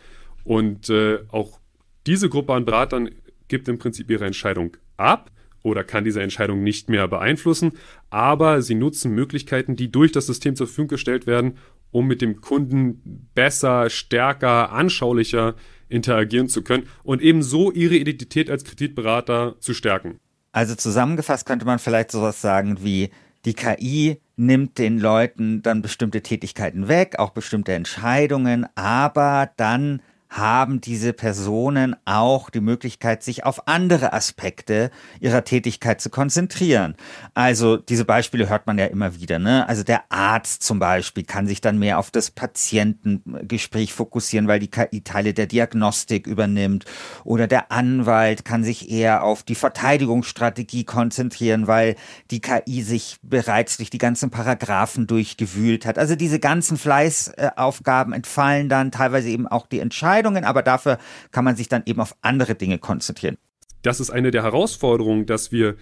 Und 0.45 0.89
äh, 0.89 1.21
auch 1.29 1.59
diese 2.07 2.29
Gruppe 2.29 2.53
an 2.53 2.65
Beratern 2.65 3.11
gibt 3.49 3.67
im 3.69 3.79
Prinzip 3.79 4.09
ihre 4.11 4.27
Entscheidung 4.27 4.77
ab 4.97 5.33
oder 5.63 5.85
kann 5.85 6.05
diese 6.05 6.23
Entscheidung 6.23 6.63
nicht 6.63 6.89
mehr 6.89 7.09
beeinflussen, 7.09 7.73
aber 8.11 8.63
sie 8.63 8.75
nutzen 8.75 9.13
Möglichkeiten, 9.15 9.77
die 9.77 9.91
durch 9.91 10.13
das 10.13 10.27
System 10.27 10.57
zur 10.57 10.67
Verfügung 10.67 10.89
gestellt 10.89 11.27
werden, 11.27 11.59
um 11.91 12.07
mit 12.07 12.23
dem 12.23 12.41
Kunden 12.41 13.29
besser, 13.35 13.91
stärker, 13.91 14.73
anschaulicher 14.73 15.55
interagieren 15.89 16.49
zu 16.49 16.63
können 16.63 16.85
und 17.03 17.23
eben 17.23 17.43
ihre 17.75 17.97
Identität 17.97 18.51
als 18.51 18.65
Kreditberater 18.65 19.57
zu 19.61 19.75
stärken. 19.75 20.19
Also 20.53 20.75
zusammengefasst 20.75 21.47
könnte 21.47 21.67
man 21.67 21.79
vielleicht 21.79 22.11
sowas 22.11 22.41
sagen 22.41 22.79
wie, 22.83 23.11
die 23.45 23.55
KI 23.55 24.21
nimmt 24.37 24.79
den 24.79 24.99
Leuten 24.99 25.63
dann 25.63 25.83
bestimmte 25.83 26.23
Tätigkeiten 26.23 26.89
weg, 26.89 27.19
auch 27.19 27.31
bestimmte 27.31 27.73
Entscheidungen, 27.73 28.67
aber 28.75 29.51
dann 29.57 30.01
haben 30.33 30.81
diese 30.81 31.13
Personen 31.13 31.95
auch 32.07 32.49
die 32.49 32.61
Möglichkeit, 32.61 33.23
sich 33.23 33.45
auf 33.45 33.69
andere 33.69 34.15
Aspekte 34.15 34.91
ihrer 35.21 35.45
Tätigkeit 35.45 36.01
zu 36.01 36.09
konzentrieren. 36.09 36.97
Also 37.35 37.77
diese 37.77 38.07
Beispiele 38.07 38.49
hört 38.49 38.67
man 38.67 38.79
ja 38.79 38.87
immer 38.87 39.21
wieder. 39.21 39.39
Ne? 39.39 39.69
Also 39.69 39.83
der 39.83 40.05
Arzt 40.09 40.63
zum 40.63 40.79
Beispiel 40.79 41.25
kann 41.25 41.47
sich 41.47 41.61
dann 41.61 41.79
mehr 41.79 41.99
auf 41.99 42.11
das 42.11 42.31
Patientengespräch 42.31 43.93
fokussieren, 43.93 44.49
weil 44.49 44.59
die 44.59 44.71
KI 44.71 45.03
Teile 45.03 45.35
der 45.35 45.47
Diagnostik 45.47 46.27
übernimmt. 46.27 46.87
Oder 47.25 47.47
der 47.47 47.71
Anwalt 47.71 48.47
kann 48.47 48.65
sich 48.65 48.91
eher 48.91 49.25
auf 49.25 49.43
die 49.43 49.55
Verteidigungsstrategie 49.55 50.85
konzentrieren, 50.85 51.67
weil 51.67 51.97
die 52.31 52.41
KI 52.41 52.83
sich 52.83 53.19
bereits 53.23 53.77
durch 53.77 53.91
die 53.91 53.99
ganzen 53.99 54.31
Paragraphen 54.31 55.07
durchgewühlt 55.07 55.85
hat. 55.85 55.99
Also 55.99 56.17
diese 56.17 56.41
ganzen 56.41 56.79
Fleißaufgaben 56.79 58.15
entfallen 58.15 58.71
dann, 58.71 58.91
teilweise 58.91 59.29
eben 59.29 59.47
auch 59.47 59.67
die 59.67 59.81
Entscheidung 59.81 60.22
Entscheidungen, 60.23 60.45
aber 60.45 60.63
dafür 60.63 60.99
kann 61.31 61.45
man 61.45 61.57
sich 61.57 61.69
dann 61.69 61.83
eben 61.87 62.01
auf 62.01 62.15
andere 62.23 62.55
Dinge 62.55 62.79
konzentrieren. 62.79 63.37
Das 63.83 64.01
ist 64.01 64.11
eine 64.11 64.31
der 64.31 64.45
Herausforderungen, 64.45 65.27
dass 65.27 65.51
wir 65.51 65.77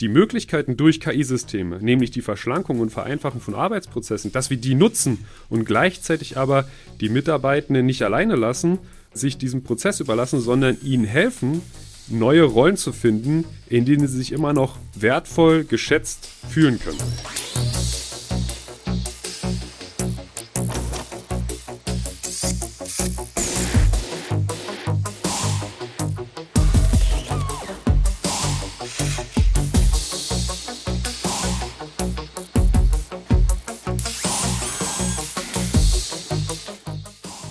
die 0.00 0.08
Möglichkeiten 0.08 0.76
durch 0.76 0.98
KI-Systeme, 0.98 1.80
nämlich 1.80 2.10
die 2.10 2.20
Verschlankung 2.20 2.80
und 2.80 2.90
Vereinfachung 2.90 3.40
von 3.40 3.54
Arbeitsprozessen, 3.54 4.32
dass 4.32 4.50
wir 4.50 4.56
die 4.56 4.74
nutzen 4.74 5.24
und 5.48 5.64
gleichzeitig 5.64 6.36
aber 6.36 6.64
die 7.00 7.08
Mitarbeitenden 7.08 7.86
nicht 7.86 8.02
alleine 8.02 8.34
lassen, 8.34 8.78
sich 9.12 9.38
diesem 9.38 9.62
Prozess 9.62 10.00
überlassen, 10.00 10.40
sondern 10.40 10.76
ihnen 10.82 11.04
helfen, 11.04 11.62
neue 12.08 12.42
Rollen 12.42 12.76
zu 12.76 12.92
finden, 12.92 13.44
in 13.68 13.84
denen 13.84 14.08
sie 14.08 14.16
sich 14.16 14.32
immer 14.32 14.52
noch 14.52 14.78
wertvoll, 14.96 15.62
geschätzt 15.62 16.28
fühlen 16.48 16.80
können. 16.80 16.98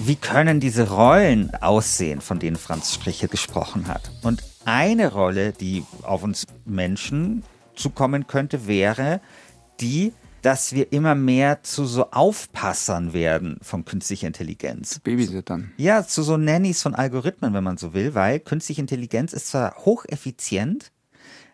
Wie 0.06 0.16
können 0.16 0.60
diese 0.60 0.89
Rollen 0.89 1.54
aussehen, 1.56 2.20
von 2.20 2.39
denen 2.39 2.58
Franz 2.58 2.94
Striche 2.94 3.28
gesprochen 3.28 3.88
hat. 3.88 4.12
Und 4.22 4.44
eine 4.66 5.12
Rolle, 5.12 5.54
die 5.54 5.86
auf 6.02 6.24
uns 6.24 6.46
Menschen 6.66 7.44
zukommen 7.76 8.28
könnte, 8.28 8.68
wäre 8.68 9.22
die, 9.80 10.13
dass 10.42 10.74
wir 10.74 10.92
immer 10.92 11.16
mehr 11.16 11.63
zu 11.63 11.86
so 11.86 12.12
Aufpassern 12.12 13.13
werden 13.13 13.58
von 13.62 13.86
künstlicher 13.86 14.28
Intelligenz. 14.28 15.00
Babysittern. 15.00 15.72
Ja, 15.78 16.06
zu 16.06 16.22
so 16.22 16.36
Nannies 16.36 16.82
von 16.82 16.96
Algorithmen, 16.96 17.54
wenn 17.54 17.63
man 17.63 17.78
so 17.78 17.94
will, 17.94 18.13
weil 18.13 18.42
künstliche 18.42 18.82
Intelligenz 18.82 19.32
ist 19.32 19.48
zwar 19.48 19.78
hocheffizient, 19.86 20.92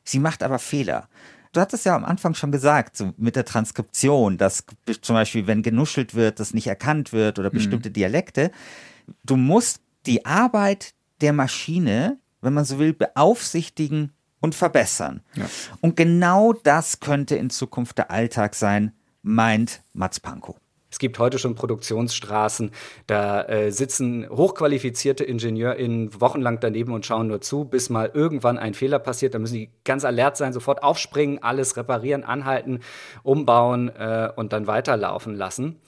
sie 0.04 0.20
macht 0.20 0.42
aber 0.42 0.58
Fehler. 0.58 1.08
Du 1.52 1.62
hattest 1.62 1.86
ja 1.86 1.96
am 1.96 2.06
Anfang 2.06 2.36
schon 2.36 2.52
gesagt, 2.52 2.96
so 2.96 3.14
mit 3.18 3.36
der 3.36 3.46
Transkription, 3.46 4.38
dass 4.38 4.66
zum 5.02 5.16
Beispiel, 5.16 5.48
wenn 5.48 5.64
genuschelt 5.64 6.14
wird, 6.14 6.40
das 6.40 6.54
nicht 6.54 6.68
erkannt 6.68 7.12
wird 7.12 7.40
oder 7.40 7.50
mhm. 7.50 7.56
bestimmte 7.56 7.90
mhm. 7.90 7.94
Dialekte. 7.94 8.52
Du 9.24 9.36
musst 9.36 9.82
die 10.06 10.26
Arbeit 10.26 10.94
der 11.22 11.34
Maschine, 11.34 12.20
wenn 12.42 12.54
man 12.54 12.66
so 12.66 12.78
will, 12.80 12.94
beaufsichtigen 12.94 14.14
und 14.40 14.56
verbessern. 14.56 15.22
Ja. 15.36 15.46
Und 15.82 15.96
genau 15.96 16.54
das 16.54 17.00
könnte 17.00 17.36
in 17.36 17.50
Zukunft 17.50 17.98
der 17.98 18.12
Alltag 18.12 18.56
sein, 18.56 18.94
meint 19.22 19.82
Mats 19.94 20.20
Pankow. 20.20 20.56
Es 20.92 20.98
gibt 20.98 21.20
heute 21.20 21.38
schon 21.38 21.56
Produktionsstraßen, 21.56 22.72
da 23.06 23.44
äh, 23.44 23.72
sitzen 23.72 24.28
hochqualifizierte 24.30 25.24
IngenieurInnen 25.24 26.20
wochenlang 26.20 26.60
daneben 26.60 26.94
und 26.94 27.06
schauen 27.06 27.28
nur 27.28 27.42
zu, 27.42 27.66
bis 27.66 27.90
mal 27.90 28.10
irgendwann 28.14 28.58
ein 28.58 28.74
Fehler 28.74 28.98
passiert. 28.98 29.36
Da 29.36 29.40
müssen 29.40 29.56
die 29.56 29.70
ganz 29.86 30.04
alert 30.04 30.38
sein, 30.38 30.52
sofort 30.52 30.82
aufspringen, 30.82 31.44
alles 31.44 31.78
reparieren, 31.78 32.24
anhalten, 32.24 32.80
umbauen 33.22 33.90
äh, 33.90 34.32
und 34.36 34.52
dann 34.52 34.66
weiterlaufen 34.66 35.36
lassen. 35.36 35.80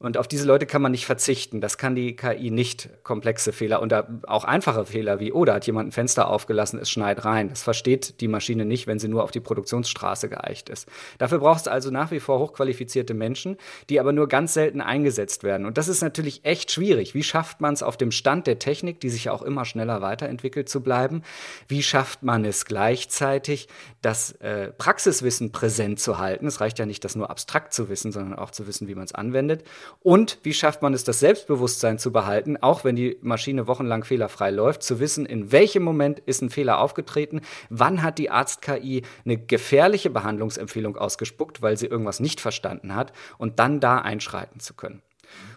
Und 0.00 0.16
auf 0.16 0.28
diese 0.28 0.46
Leute 0.46 0.64
kann 0.66 0.80
man 0.80 0.92
nicht 0.92 1.06
verzichten. 1.06 1.60
Das 1.60 1.76
kann 1.76 1.96
die 1.96 2.14
KI 2.14 2.52
nicht. 2.52 2.88
Komplexe 3.02 3.52
Fehler 3.52 3.82
und 3.82 3.92
auch 4.28 4.44
einfache 4.44 4.84
Fehler 4.84 5.18
wie, 5.18 5.32
oh, 5.32 5.44
da 5.44 5.54
hat 5.54 5.66
jemand 5.66 5.88
ein 5.88 5.92
Fenster 5.92 6.28
aufgelassen, 6.28 6.78
es 6.78 6.88
schneit 6.88 7.24
rein. 7.24 7.48
Das 7.48 7.64
versteht 7.64 8.20
die 8.20 8.28
Maschine 8.28 8.64
nicht, 8.64 8.86
wenn 8.86 9.00
sie 9.00 9.08
nur 9.08 9.24
auf 9.24 9.32
die 9.32 9.40
Produktionsstraße 9.40 10.28
geeicht 10.28 10.68
ist. 10.68 10.88
Dafür 11.18 11.38
braucht 11.38 11.62
es 11.62 11.68
also 11.68 11.90
nach 11.90 12.12
wie 12.12 12.20
vor 12.20 12.38
hochqualifizierte 12.38 13.12
Menschen, 13.12 13.56
die 13.90 13.98
aber 13.98 14.12
nur 14.12 14.28
ganz 14.28 14.54
selten 14.54 14.80
eingesetzt 14.80 15.42
werden. 15.42 15.66
Und 15.66 15.78
das 15.78 15.88
ist 15.88 16.00
natürlich 16.00 16.44
echt 16.44 16.70
schwierig. 16.70 17.14
Wie 17.14 17.24
schafft 17.24 17.60
man 17.60 17.74
es 17.74 17.82
auf 17.82 17.96
dem 17.96 18.12
Stand 18.12 18.46
der 18.46 18.60
Technik, 18.60 19.00
die 19.00 19.10
sich 19.10 19.30
auch 19.30 19.42
immer 19.42 19.64
schneller 19.64 20.00
weiterentwickelt, 20.00 20.68
zu 20.68 20.80
bleiben? 20.80 21.22
Wie 21.66 21.82
schafft 21.82 22.22
man 22.22 22.44
es 22.44 22.66
gleichzeitig, 22.66 23.66
das 24.00 24.30
äh, 24.32 24.68
Praxiswissen 24.68 25.50
präsent 25.50 25.98
zu 25.98 26.18
halten? 26.18 26.46
Es 26.46 26.60
reicht 26.60 26.78
ja 26.78 26.86
nicht, 26.86 27.04
das 27.04 27.16
nur 27.16 27.30
abstrakt 27.30 27.74
zu 27.74 27.88
wissen, 27.88 28.12
sondern 28.12 28.38
auch 28.38 28.52
zu 28.52 28.68
wissen, 28.68 28.86
wie 28.86 28.94
man 28.94 29.04
es 29.04 29.14
anwendet. 29.14 29.64
Und 30.00 30.38
wie 30.42 30.54
schafft 30.54 30.82
man 30.82 30.94
es, 30.94 31.04
das 31.04 31.20
Selbstbewusstsein 31.20 31.98
zu 31.98 32.12
behalten, 32.12 32.56
auch 32.56 32.84
wenn 32.84 32.96
die 32.96 33.18
Maschine 33.22 33.66
wochenlang 33.66 34.04
fehlerfrei 34.04 34.50
läuft, 34.50 34.82
zu 34.82 35.00
wissen, 35.00 35.26
in 35.26 35.52
welchem 35.52 35.82
Moment 35.82 36.20
ist 36.20 36.42
ein 36.42 36.50
Fehler 36.50 36.78
aufgetreten, 36.78 37.40
wann 37.70 38.02
hat 38.02 38.18
die 38.18 38.30
Arzt-KI 38.30 39.02
eine 39.24 39.38
gefährliche 39.38 40.10
Behandlungsempfehlung 40.10 40.96
ausgespuckt, 40.96 41.62
weil 41.62 41.76
sie 41.76 41.86
irgendwas 41.86 42.20
nicht 42.20 42.40
verstanden 42.40 42.94
hat 42.94 43.12
und 43.38 43.58
dann 43.58 43.80
da 43.80 43.98
einschreiten 43.98 44.60
zu 44.60 44.74
können. 44.74 45.02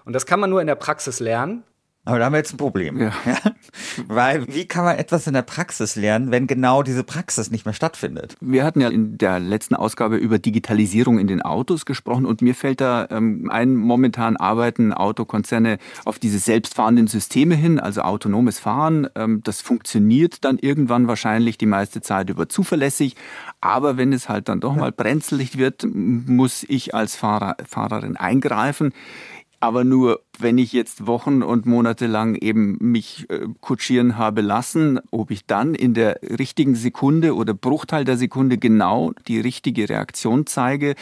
Und 0.05 0.13
das 0.13 0.25
kann 0.25 0.39
man 0.39 0.49
nur 0.49 0.61
in 0.61 0.67
der 0.67 0.75
Praxis 0.75 1.19
lernen. 1.19 1.63
Aber 2.03 2.17
da 2.17 2.25
haben 2.25 2.33
wir 2.33 2.39
jetzt 2.39 2.53
ein 2.53 2.57
Problem. 2.57 2.97
Ja. 2.99 3.13
ja. 3.25 3.37
Weil 4.07 4.47
wie 4.47 4.65
kann 4.65 4.85
man 4.85 4.97
etwas 4.97 5.27
in 5.27 5.33
der 5.33 5.43
Praxis 5.43 5.95
lernen, 5.95 6.31
wenn 6.31 6.47
genau 6.47 6.81
diese 6.81 7.03
Praxis 7.03 7.51
nicht 7.51 7.65
mehr 7.65 7.75
stattfindet? 7.75 8.35
Wir 8.41 8.63
hatten 8.63 8.81
ja 8.81 8.89
in 8.89 9.19
der 9.19 9.39
letzten 9.39 9.75
Ausgabe 9.75 10.17
über 10.17 10.39
Digitalisierung 10.39 11.19
in 11.19 11.27
den 11.27 11.43
Autos 11.43 11.85
gesprochen 11.85 12.25
und 12.25 12.41
mir 12.41 12.55
fällt 12.55 12.81
da 12.81 13.07
ähm, 13.11 13.51
ein, 13.51 13.75
momentan 13.75 14.35
arbeiten 14.35 14.93
Autokonzerne 14.93 15.77
auf 16.03 16.17
diese 16.17 16.39
selbstfahrenden 16.39 17.05
Systeme 17.05 17.53
hin, 17.53 17.79
also 17.79 18.01
autonomes 18.01 18.57
Fahren. 18.57 19.07
Ähm, 19.13 19.41
das 19.43 19.61
funktioniert 19.61 20.43
dann 20.43 20.57
irgendwann 20.57 21.07
wahrscheinlich 21.07 21.59
die 21.59 21.67
meiste 21.67 22.01
Zeit 22.01 22.31
über 22.31 22.49
zuverlässig. 22.49 23.15
Aber 23.61 23.97
wenn 23.97 24.11
es 24.11 24.27
halt 24.27 24.49
dann 24.49 24.59
doch 24.59 24.75
mal 24.75 24.91
brenzlig 24.91 25.59
wird, 25.59 25.85
muss 25.85 26.65
ich 26.67 26.95
als 26.95 27.15
Fahrer, 27.15 27.57
Fahrerin 27.63 28.17
eingreifen 28.17 28.91
aber 29.61 29.83
nur, 29.83 30.21
wenn 30.39 30.57
ich 30.57 30.73
jetzt 30.73 31.05
Wochen 31.05 31.43
und 31.43 31.67
Monate 31.67 32.07
lang 32.07 32.35
eben 32.35 32.77
mich 32.79 33.29
äh, 33.29 33.47
kutschieren 33.61 34.17
habe 34.17 34.41
lassen, 34.41 34.99
ob 35.11 35.29
ich 35.29 35.45
dann 35.45 35.75
in 35.75 35.93
der 35.93 36.19
richtigen 36.23 36.73
Sekunde 36.73 37.35
oder 37.35 37.53
Bruchteil 37.53 38.03
der 38.03 38.17
Sekunde 38.17 38.57
genau 38.57 39.13
die 39.27 39.39
richtige 39.39 39.87
Reaktion 39.87 40.47
zeige 40.47 40.95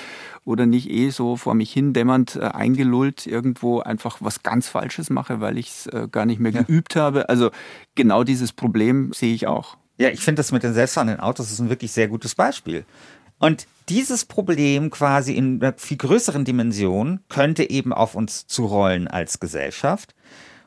oder 0.43 0.65
nicht 0.65 0.91
eh 0.91 1.09
so 1.09 1.37
vor 1.37 1.55
mich 1.55 1.71
hin 1.71 1.93
dämmernd 1.93 2.35
äh, 2.35 2.41
eingelullt 2.41 3.25
irgendwo 3.25 3.79
einfach 3.79 4.17
was 4.19 4.43
ganz 4.43 4.67
Falsches 4.67 5.09
mache, 5.09 5.39
weil 5.39 5.57
ich 5.57 5.69
es 5.69 5.87
äh, 5.87 6.09
gar 6.11 6.25
nicht 6.25 6.41
mehr 6.41 6.51
ja. 6.51 6.61
geübt 6.61 6.97
habe. 6.97 7.29
Also 7.29 7.51
genau 7.95 8.25
dieses 8.25 8.51
Problem 8.51 9.13
sehe 9.13 9.33
ich 9.33 9.47
auch. 9.47 9.77
Ja, 9.97 10.09
ich 10.09 10.19
finde 10.19 10.39
das 10.41 10.51
mit 10.51 10.63
den 10.63 10.73
selbstfahrenden 10.73 11.21
Autos 11.21 11.49
ist 11.49 11.59
ein 11.59 11.69
wirklich 11.69 11.93
sehr 11.93 12.09
gutes 12.09 12.35
Beispiel. 12.35 12.83
Und 13.39 13.67
dieses 13.89 14.25
Problem 14.25 14.91
quasi 14.91 15.33
in 15.33 15.61
einer 15.61 15.73
viel 15.77 15.97
größeren 15.97 16.45
Dimension 16.45 17.21
könnte 17.27 17.69
eben 17.69 17.91
auf 17.91 18.15
uns 18.15 18.45
zurollen 18.47 19.07
als 19.07 19.39
Gesellschaft. 19.39 20.13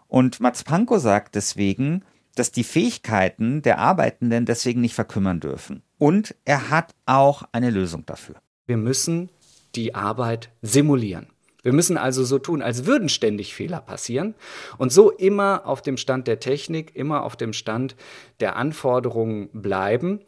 Und 0.08 0.40
Mats 0.40 0.64
Pankow 0.64 1.00
sagt 1.00 1.36
deswegen, 1.36 2.04
dass 2.34 2.50
die 2.50 2.64
Fähigkeiten 2.64 3.62
der 3.62 3.78
Arbeitenden 3.78 4.44
deswegen 4.44 4.80
nicht 4.80 4.94
verkümmern 4.94 5.40
dürfen. 5.40 5.82
Und 5.98 6.34
er 6.44 6.70
hat 6.70 6.94
auch 7.06 7.44
eine 7.52 7.70
Lösung 7.70 8.04
dafür. 8.06 8.36
Wir 8.66 8.76
müssen 8.76 9.30
die 9.74 9.94
Arbeit 9.94 10.50
simulieren. 10.60 11.26
Wir 11.62 11.72
müssen 11.72 11.96
also 11.96 12.24
so 12.24 12.40
tun, 12.40 12.60
als 12.60 12.86
würden 12.86 13.08
ständig 13.08 13.54
Fehler 13.54 13.80
passieren 13.80 14.34
und 14.78 14.90
so 14.90 15.12
immer 15.12 15.62
auf 15.64 15.80
dem 15.80 15.96
Stand 15.96 16.26
der 16.26 16.40
Technik, 16.40 16.96
immer 16.96 17.22
auf 17.22 17.36
dem 17.36 17.52
Stand 17.52 17.94
der 18.40 18.56
Anforderungen 18.56 19.48
bleiben 19.52 20.20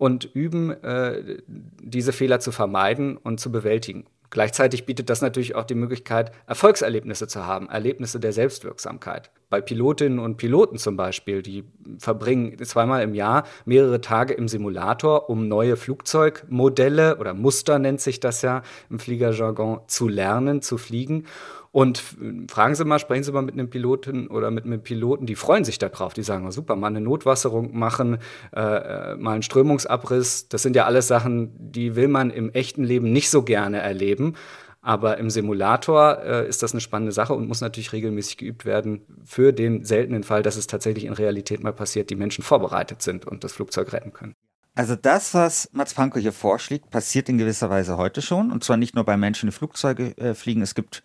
und 0.00 0.24
üben, 0.34 0.70
äh, 0.82 1.42
diese 1.46 2.14
Fehler 2.14 2.40
zu 2.40 2.52
vermeiden 2.52 3.18
und 3.18 3.38
zu 3.38 3.52
bewältigen. 3.52 4.06
Gleichzeitig 4.30 4.86
bietet 4.86 5.10
das 5.10 5.20
natürlich 5.20 5.56
auch 5.56 5.64
die 5.64 5.74
Möglichkeit, 5.74 6.32
Erfolgserlebnisse 6.46 7.26
zu 7.26 7.46
haben, 7.46 7.68
Erlebnisse 7.68 8.18
der 8.18 8.32
Selbstwirksamkeit. 8.32 9.30
bei 9.50 9.60
Pilotinnen 9.60 10.20
und 10.20 10.36
Piloten 10.36 10.78
zum 10.78 10.96
Beispiel, 10.96 11.42
die 11.42 11.64
verbringen 11.98 12.56
zweimal 12.64 13.02
im 13.02 13.14
Jahr 13.14 13.42
mehrere 13.64 14.00
Tage 14.00 14.32
im 14.32 14.46
Simulator, 14.46 15.28
um 15.28 15.48
neue 15.48 15.76
Flugzeugmodelle 15.76 17.18
oder 17.18 17.34
Muster 17.34 17.80
nennt 17.80 18.00
sich 18.00 18.20
das 18.20 18.42
ja 18.42 18.62
im 18.88 19.00
Fliegerjargon 19.00 19.80
zu 19.88 20.06
lernen, 20.06 20.62
zu 20.62 20.78
fliegen. 20.78 21.26
Und 21.72 22.02
fragen 22.48 22.74
Sie 22.74 22.84
mal, 22.84 22.98
sprechen 22.98 23.22
Sie 23.22 23.30
mal 23.30 23.42
mit 23.42 23.54
einem 23.54 23.70
Piloten 23.70 24.26
oder 24.26 24.50
mit 24.50 24.64
einem 24.64 24.82
Piloten, 24.82 25.26
die 25.26 25.36
freuen 25.36 25.64
sich 25.64 25.78
darauf. 25.78 26.14
Die 26.14 26.24
sagen, 26.24 26.44
oh, 26.46 26.50
super, 26.50 26.74
mal 26.74 26.88
eine 26.88 27.00
Notwasserung 27.00 27.78
machen, 27.78 28.18
äh, 28.52 28.60
äh, 28.60 29.16
mal 29.16 29.34
einen 29.34 29.42
Strömungsabriss. 29.42 30.48
Das 30.48 30.62
sind 30.62 30.74
ja 30.74 30.86
alles 30.86 31.06
Sachen, 31.06 31.52
die 31.58 31.94
will 31.94 32.08
man 32.08 32.30
im 32.30 32.50
echten 32.50 32.82
Leben 32.82 33.12
nicht 33.12 33.30
so 33.30 33.42
gerne 33.42 33.78
erleben. 33.78 34.34
Aber 34.82 35.18
im 35.18 35.30
Simulator 35.30 36.22
äh, 36.24 36.48
ist 36.48 36.62
das 36.62 36.72
eine 36.72 36.80
spannende 36.80 37.12
Sache 37.12 37.34
und 37.34 37.46
muss 37.46 37.60
natürlich 37.60 37.92
regelmäßig 37.92 38.38
geübt 38.38 38.64
werden 38.64 39.02
für 39.24 39.52
den 39.52 39.84
seltenen 39.84 40.24
Fall, 40.24 40.42
dass 40.42 40.56
es 40.56 40.66
tatsächlich 40.66 41.04
in 41.04 41.12
Realität 41.12 41.62
mal 41.62 41.72
passiert, 41.72 42.10
die 42.10 42.16
Menschen 42.16 42.42
vorbereitet 42.42 43.02
sind 43.02 43.26
und 43.26 43.44
das 43.44 43.52
Flugzeug 43.52 43.92
retten 43.92 44.12
können. 44.12 44.34
Also 44.74 44.96
das, 44.96 45.34
was 45.34 45.68
Mats 45.72 45.94
Pankow 45.94 46.20
hier 46.20 46.32
vorschlägt, 46.32 46.90
passiert 46.90 47.28
in 47.28 47.38
gewisser 47.38 47.68
Weise 47.68 47.98
heute 47.98 48.22
schon. 48.22 48.50
Und 48.50 48.64
zwar 48.64 48.78
nicht 48.78 48.94
nur 48.94 49.04
bei 49.04 49.16
Menschen, 49.16 49.48
die 49.48 49.54
Flugzeuge 49.54 50.16
äh, 50.16 50.34
fliegen. 50.34 50.62
Es 50.62 50.74
gibt 50.74 51.02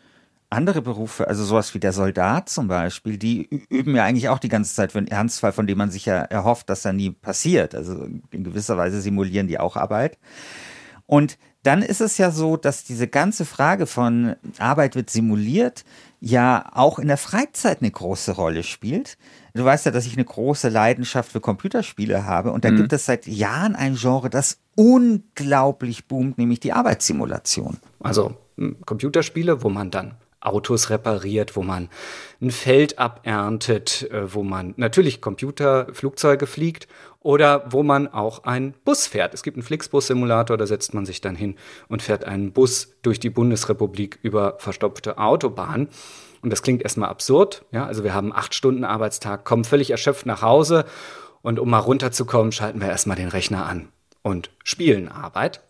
andere 0.50 0.82
Berufe, 0.82 1.28
also 1.28 1.44
sowas 1.44 1.74
wie 1.74 1.80
der 1.80 1.92
Soldat 1.92 2.50
zum 2.50 2.68
Beispiel, 2.68 3.18
die 3.18 3.50
üben 3.70 3.96
ja 3.96 4.04
eigentlich 4.04 4.30
auch 4.30 4.40
die 4.40 4.50
ganze 4.50 4.74
Zeit 4.76 4.92
für 4.92 5.00
einen 5.00 5.08
Ernstfall, 5.08 5.52
von 5.52 5.68
dem 5.68 5.78
man 5.78 5.92
sich 5.92 6.06
ja 6.06 6.18
erhofft, 6.18 6.70
dass 6.70 6.86
er 6.86 6.94
nie 6.94 7.12
passiert. 7.12 7.76
Also 7.76 8.08
in 8.32 8.44
gewisser 8.44 8.78
Weise 8.78 9.02
simulieren 9.02 9.48
die 9.48 9.60
auch 9.60 9.76
Arbeit. 9.76 10.18
Und 11.08 11.38
dann 11.64 11.82
ist 11.82 12.02
es 12.02 12.18
ja 12.18 12.30
so, 12.30 12.58
dass 12.58 12.84
diese 12.84 13.08
ganze 13.08 13.44
Frage 13.44 13.88
von 13.88 14.36
Arbeit 14.60 14.96
wird 14.96 15.10
simuliert 15.10 15.84
ja 16.20 16.70
auch 16.74 17.00
in 17.00 17.08
der 17.08 17.18
Freizeit 17.18 17.82
eine 17.82 17.92
große 17.92 18.34
Rolle 18.34 18.64
spielt. 18.64 19.18
Du 19.54 19.66
weißt 19.66 19.86
ja, 19.86 19.92
dass 19.92 20.06
ich 20.06 20.14
eine 20.14 20.26
große 20.26 20.70
Leidenschaft 20.70 21.32
für 21.32 21.40
Computerspiele 21.40 22.26
habe 22.26 22.52
und 22.52 22.66
da 22.66 22.72
mhm. 22.72 22.78
gibt 22.78 22.94
es 22.94 23.06
seit 23.06 23.28
Jahren 23.28 23.76
ein 23.76 23.96
Genre, 23.96 24.30
das 24.30 24.60
unglaublich 24.76 26.08
boomt, 26.08 26.38
nämlich 26.38 26.60
die 26.60 26.74
Arbeitssimulation. 26.74 27.78
Also 28.00 28.36
hm, 28.58 28.78
Computerspiele, 28.86 29.64
wo 29.64 29.70
man 29.70 29.92
dann 29.92 30.16
Autos 30.46 30.90
repariert, 30.90 31.56
wo 31.56 31.64
man 31.64 31.90
ein 32.42 32.52
Feld 32.52 33.00
aberntet, 33.00 34.10
äh, 34.12 34.34
wo 34.34 34.44
man 34.44 34.74
natürlich 34.78 35.22
Computer, 35.22 35.88
Flugzeuge 35.94 36.48
fliegt 36.48 36.88
oder 37.20 37.66
wo 37.72 37.84
man 37.84 38.08
auch 38.08 38.44
einen 38.44 38.74
Bus 38.86 39.08
fährt. 39.08 39.34
Es 39.34 39.42
gibt 39.42 39.58
einen 39.58 39.64
Flixbus-Simulator, 39.64 40.58
da 40.58 40.68
setzt 40.68 40.94
man 40.94 41.06
sich 41.06 41.22
dann 41.22 41.36
hin 41.36 41.56
und 41.88 42.02
fährt 42.02 42.24
einen 42.26 42.52
Bus 42.52 42.96
durch 43.02 43.20
die 43.20 43.30
Bundesrepublik 43.30 44.20
über 44.22 44.58
verstopfte 44.60 45.18
Autobahnen. 45.18 45.90
Und 46.42 46.52
das 46.52 46.62
klingt 46.62 46.84
erstmal 46.84 47.10
absurd. 47.10 47.66
Ja, 47.72 47.88
also 47.88 48.04
wir 48.04 48.14
haben 48.14 48.32
acht 48.32 48.54
Stunden 48.54 48.84
Arbeitstag, 48.84 49.46
kommen 49.46 49.64
völlig 49.64 49.90
erschöpft 49.90 50.28
nach 50.28 50.44
Hause 50.44 50.86
und 51.42 51.60
um 51.60 51.70
mal 51.70 51.80
runterzukommen, 51.80 52.52
schalten 52.52 52.82
wir 52.82 52.90
erstmal 52.90 53.18
den 53.18 53.30
Rechner 53.30 53.66
an 53.66 53.90
und 54.22 54.52
spielen 54.64 55.08
Arbeit. 55.08 55.62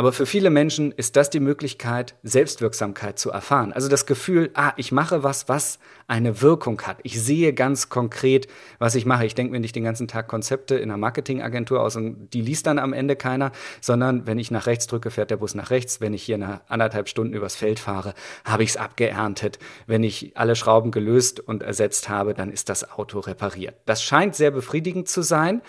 Aber 0.00 0.14
für 0.14 0.24
viele 0.24 0.48
Menschen 0.48 0.92
ist 0.92 1.14
das 1.16 1.28
die 1.28 1.40
Möglichkeit, 1.40 2.14
Selbstwirksamkeit 2.22 3.18
zu 3.18 3.30
erfahren. 3.32 3.74
Also 3.74 3.86
das 3.86 4.06
Gefühl, 4.06 4.48
ah, 4.54 4.72
ich 4.78 4.92
mache 4.92 5.24
was, 5.24 5.50
was 5.50 5.78
eine 6.06 6.40
Wirkung 6.40 6.80
hat. 6.80 6.96
Ich 7.02 7.20
sehe 7.20 7.52
ganz 7.52 7.90
konkret, 7.90 8.48
was 8.78 8.94
ich 8.94 9.04
mache. 9.04 9.26
Ich 9.26 9.34
denke 9.34 9.52
mir 9.52 9.60
nicht 9.60 9.76
den 9.76 9.84
ganzen 9.84 10.08
Tag 10.08 10.26
Konzepte 10.26 10.76
in 10.76 10.84
einer 10.84 10.96
Marketingagentur 10.96 11.82
aus 11.82 11.96
und 11.96 12.30
die 12.30 12.40
liest 12.40 12.66
dann 12.66 12.78
am 12.78 12.94
Ende 12.94 13.14
keiner, 13.14 13.52
sondern 13.82 14.26
wenn 14.26 14.38
ich 14.38 14.50
nach 14.50 14.64
rechts 14.64 14.86
drücke, 14.86 15.10
fährt 15.10 15.30
der 15.30 15.36
Bus 15.36 15.54
nach 15.54 15.68
rechts. 15.68 16.00
Wenn 16.00 16.14
ich 16.14 16.22
hier 16.22 16.36
eine 16.36 16.62
anderthalb 16.68 17.06
Stunden 17.06 17.34
übers 17.34 17.56
Feld 17.56 17.78
fahre, 17.78 18.14
habe 18.46 18.62
ich 18.62 18.70
es 18.70 18.76
abgeerntet. 18.78 19.58
Wenn 19.86 20.02
ich 20.02 20.32
alle 20.34 20.56
Schrauben 20.56 20.92
gelöst 20.92 21.40
und 21.40 21.62
ersetzt 21.62 22.08
habe, 22.08 22.32
dann 22.32 22.50
ist 22.50 22.70
das 22.70 22.90
Auto 22.90 23.18
repariert. 23.18 23.74
Das 23.84 24.02
scheint 24.02 24.34
sehr 24.34 24.50
befriedigend 24.50 25.08
zu 25.08 25.20
sein. 25.20 25.60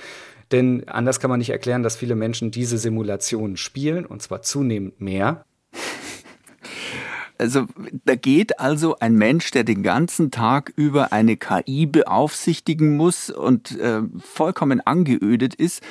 Denn 0.52 0.88
anders 0.88 1.20
kann 1.20 1.30
man 1.30 1.40
nicht 1.40 1.50
erklären, 1.50 1.84
dass 1.84 1.96
viele 1.96 2.16
Menschen 2.16 2.52
diese 2.52 2.78
Simulationen 2.78 3.58
spielen, 3.58 4.06
und 4.06 4.22
zwar 4.22 4.42
zunehmend 4.42 5.02
mehr. 5.02 5.46
Also 7.38 7.66
da 8.06 8.14
geht 8.14 8.60
also 8.60 9.00
ein 9.00 9.16
Mensch, 9.16 9.50
der 9.50 9.64
den 9.64 9.82
ganzen 9.82 10.30
Tag 10.30 10.72
über 10.76 11.12
eine 11.12 11.38
KI 11.38 11.88
beaufsichtigen 11.88 12.96
muss 12.96 13.32
und 13.32 13.80
äh, 13.80 14.02
vollkommen 14.20 14.80
angeödet 14.80 15.56
ist, 15.56 15.82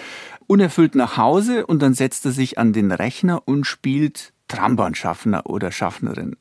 unerfüllt 0.46 0.94
nach 0.94 1.16
Hause 1.16 1.66
und 1.66 1.82
dann 1.82 1.92
setzt 1.92 2.24
er 2.24 2.30
sich 2.30 2.56
an 2.58 2.72
den 2.72 2.92
Rechner 2.92 3.42
und 3.48 3.64
spielt 3.64 4.32
Trambanschaffner 4.46 5.46
oder 5.46 5.72
Schaffnerin. 5.72 6.36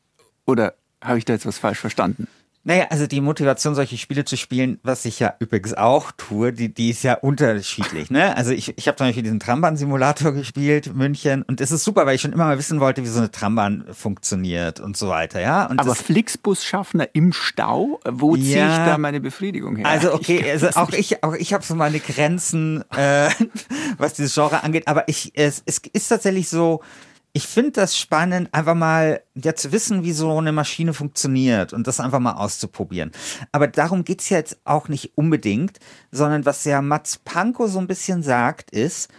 Oder 0.46 0.76
habe 1.04 1.18
ich 1.18 1.26
da 1.26 1.34
jetzt 1.34 1.48
was 1.48 1.58
falsch 1.58 1.80
verstanden? 1.80 2.28
Naja, 2.66 2.88
also 2.90 3.08
die 3.08 3.22
Motivation, 3.22 3.74
solche 3.74 3.98
Spiele 3.98 4.26
zu 4.26 4.36
spielen, 4.36 4.80
was 4.84 5.06
ich 5.06 5.20
ja 5.20 5.34
übrigens 5.40 5.74
auch 5.76 6.12
tue, 6.12 6.52
die, 6.52 6.74
die 6.74 6.90
ist 6.90 7.04
ja 7.04 7.14
unterschiedlich. 7.14 8.12
Ne? 8.12 8.36
Also 8.36 8.52
ich, 8.52 8.78
ich 8.78 8.88
habe 8.88 8.98
zum 8.98 9.08
Beispiel 9.08 9.24
diesen 9.24 9.40
Trambahn-Simulator 9.40 10.34
gespielt, 10.34 10.94
München, 10.94 11.44
und 11.44 11.62
es 11.62 11.72
ist 11.72 11.86
super, 11.86 12.06
weil 12.06 12.16
ich 12.16 12.22
schon 12.22 12.34
immer 12.34 12.46
mal 12.46 12.58
wissen 12.58 12.82
wollte, 12.82 13.02
wie 13.02 13.08
so 13.08 13.20
eine 13.20 13.32
Trambahn 13.32 13.86
funktioniert 13.94 14.82
und 14.82 14.98
so 14.98 15.08
weiter. 15.08 15.40
Ja? 15.40 15.68
Und 15.68 15.80
Aber 15.80 15.96
Flixbus-Schaffner 15.96 17.08
im 17.14 17.32
Stau, 17.32 18.02
wo 18.06 18.36
ja, 18.36 18.44
ziehe 18.44 18.70
ich 18.70 18.78
da 18.78 18.98
meine 18.98 19.22
Befriedigung 19.22 19.78
her? 19.78 19.88
Also 19.88 20.14
okay, 20.14 20.44
also 20.52 20.68
auch 20.76 20.92
ich, 20.92 21.24
auch 21.24 21.36
ich 21.36 21.54
habe 21.54 21.64
so 21.64 21.76
meine 21.76 22.02
Grenzen, 22.02 22.84
äh, 22.92 23.30
was 23.98 24.16
dieses 24.16 24.34
Genre 24.34 24.64
angeht, 24.64 24.88
aber 24.90 25.08
ich, 25.08 25.32
es, 25.34 25.64
es 25.66 25.80
ist 25.94 26.10
tatsächlich 26.10 26.50
so, 26.50 26.82
ich 27.34 27.48
finde 27.48 27.72
das 27.72 27.98
spannend, 27.98 28.50
einfach 28.54 28.76
mal 28.76 29.22
ja 29.36 29.56
zu 29.56 29.72
wissen, 29.72 30.04
wie 30.04 30.14
so 30.14 30.38
eine 30.38 30.52
Maschine 30.52 30.94
funktioniert 30.94 31.74
und 31.74 31.86
das 31.88 32.00
einfach 32.00 32.20
mal 32.20 32.34
auszuprobieren. 32.34 33.12
Aber 33.52 33.68
darum 33.68 34.04
geht's 34.04 34.30
jetzt 34.30 34.60
auch 34.64 34.88
nicht 34.88 35.18
unbedingt, 35.18 35.80
sondern 36.12 36.46
was 36.46 36.66
ja 36.66 36.82
Mats 36.82 37.20
Pankow 37.20 37.70
so 37.70 37.80
ein 37.80 37.88
bisschen 37.88 38.24
sagt, 38.24 38.72
ist, 38.72 39.10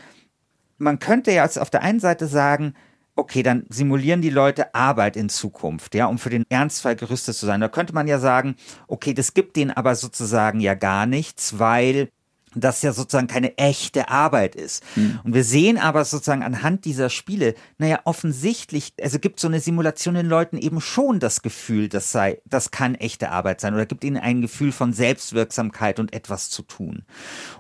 man 0.79 0.99
könnte 0.99 1.31
ja 1.31 1.45
jetzt 1.45 1.59
auf 1.59 1.71
der 1.71 1.83
einen 1.83 2.01
Seite 2.01 2.27
sagen, 2.27 2.75
okay, 3.15 3.43
dann 3.43 3.67
simulieren 3.69 4.23
die 4.23 4.31
Leute 4.31 4.75
Arbeit 4.75 5.17
in 5.17 5.29
Zukunft, 5.29 5.95
ja, 5.95 6.07
um 6.07 6.19
für 6.19 6.31
den 6.31 6.45
Ernstfall 6.49 6.97
gerüstet 6.97 7.37
zu 7.37 7.47
sein. 7.47 7.61
Da 7.61 7.69
könnte 7.69 7.93
man 7.95 8.09
ja 8.09 8.19
sagen, 8.19 8.57
okay, 8.89 9.15
das 9.15 9.35
gibt 9.35 9.57
denen 9.57 9.71
aber 9.71 9.95
sozusagen 9.95 10.61
ja 10.61 10.75
gar 10.75 11.07
nichts, 11.07 11.59
weil 11.59 12.09
das 12.55 12.83
ja 12.83 12.93
sozusagen 12.93 13.29
keine 13.29 13.57
echte 13.59 14.09
Arbeit 14.09 14.57
ist. 14.57 14.83
Mhm. 14.97 15.21
Und 15.23 15.35
wir 15.35 15.45
sehen 15.45 15.79
aber 15.79 16.05
sozusagen 16.05 16.43
anhand 16.43 16.85
dieser 16.85 17.09
Spiele, 17.09 17.55
naja, 17.79 18.01
offensichtlich, 18.05 18.93
also 19.01 19.19
gibt 19.19 19.39
so 19.39 19.47
eine 19.47 19.61
Simulation 19.61 20.15
den 20.15 20.27
Leuten 20.27 20.59
eben 20.59 20.81
schon 20.81 21.21
das 21.21 21.43
Gefühl, 21.43 21.89
das 21.89 22.11
sei, 22.11 22.41
das 22.45 22.71
kann 22.71 22.97
echte 22.97 23.31
Arbeit 23.31 23.61
sein 23.61 23.75
oder 23.75 23.87
gibt 23.87 24.03
ihnen 24.03 24.17
ein 24.17 24.41
Gefühl 24.41 24.73
von 24.73 24.93
Selbstwirksamkeit 24.93 26.01
und 26.01 26.13
etwas 26.13 26.51
zu 26.51 26.63
tun. 26.63 27.05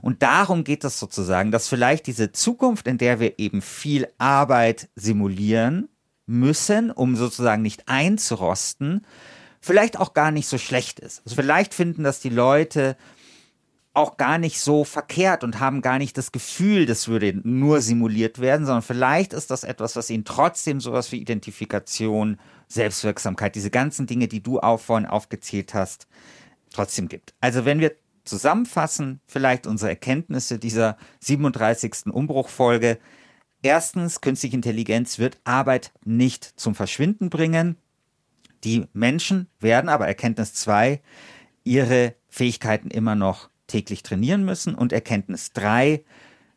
Und 0.02 0.22
darum 0.22 0.64
geht 0.64 0.82
es 0.82 0.98
sozusagen, 0.98 1.52
dass 1.52 1.68
vielleicht 1.68 2.06
diese 2.06 2.32
Zukunft, 2.32 2.88
in 2.88 2.98
der 2.98 3.20
wir 3.20 3.38
eben 3.38 3.62
viel 3.62 4.08
Arbeit 4.18 4.88
simulieren 4.96 5.88
müssen, 6.26 6.90
um 6.90 7.16
sozusagen 7.16 7.62
nicht 7.62 7.88
einzurosten, 7.88 9.06
vielleicht 9.60 9.98
auch 9.98 10.14
gar 10.14 10.30
nicht 10.30 10.48
so 10.48 10.58
schlecht 10.58 10.98
ist. 11.00 11.22
Also 11.24 11.36
vielleicht 11.36 11.74
finden 11.74 12.02
das 12.02 12.20
die 12.20 12.28
Leute 12.30 12.96
auch 14.00 14.16
gar 14.16 14.38
nicht 14.38 14.60
so 14.60 14.84
verkehrt 14.84 15.44
und 15.44 15.60
haben 15.60 15.82
gar 15.82 15.98
nicht 15.98 16.16
das 16.16 16.32
Gefühl, 16.32 16.86
das 16.86 17.08
würde 17.08 17.38
nur 17.44 17.80
simuliert 17.80 18.40
werden, 18.40 18.66
sondern 18.66 18.82
vielleicht 18.82 19.32
ist 19.32 19.50
das 19.50 19.62
etwas, 19.62 19.94
was 19.94 20.10
ihnen 20.10 20.24
trotzdem 20.24 20.80
sowas 20.80 21.12
wie 21.12 21.20
Identifikation, 21.20 22.38
Selbstwirksamkeit, 22.68 23.54
diese 23.54 23.70
ganzen 23.70 24.06
Dinge, 24.06 24.26
die 24.26 24.42
du 24.42 24.58
auch 24.60 24.80
vorhin 24.80 25.06
aufgezählt 25.06 25.74
hast, 25.74 26.06
trotzdem 26.72 27.08
gibt. 27.08 27.34
Also 27.40 27.64
wenn 27.64 27.80
wir 27.80 27.92
zusammenfassen, 28.24 29.20
vielleicht 29.26 29.66
unsere 29.66 29.90
Erkenntnisse 29.90 30.58
dieser 30.58 30.96
37. 31.20 32.06
Umbruchfolge. 32.06 32.98
Erstens, 33.62 34.20
künstliche 34.20 34.56
Intelligenz 34.56 35.18
wird 35.18 35.38
Arbeit 35.44 35.92
nicht 36.04 36.44
zum 36.44 36.74
Verschwinden 36.74 37.28
bringen. 37.28 37.76
Die 38.64 38.86
Menschen 38.92 39.48
werden 39.58 39.88
aber, 39.88 40.06
Erkenntnis 40.06 40.54
2, 40.54 41.00
ihre 41.64 42.14
Fähigkeiten 42.28 42.90
immer 42.90 43.14
noch 43.14 43.49
täglich 43.70 44.02
trainieren 44.02 44.44
müssen. 44.44 44.74
Und 44.74 44.92
Erkenntnis 44.92 45.52
3, 45.52 46.04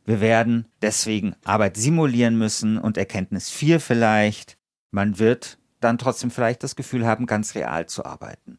wir 0.06 0.22
werden 0.22 0.68
deswegen 0.82 1.36
Arbeit 1.44 1.78
simulieren 1.78 2.38
müssen. 2.38 2.78
Und 2.78 2.98
Erkenntnis 2.98 3.50
4 3.50 3.80
vielleicht, 3.80 4.58
man 4.92 5.20
wird 5.20 5.58
dann 5.80 5.98
trotzdem 5.98 6.32
vielleicht 6.32 6.64
das 6.64 6.76
Gefühl 6.76 7.06
haben, 7.06 7.26
ganz 7.26 7.56
real 7.56 7.88
zu 7.88 8.06
arbeiten. 8.06 8.58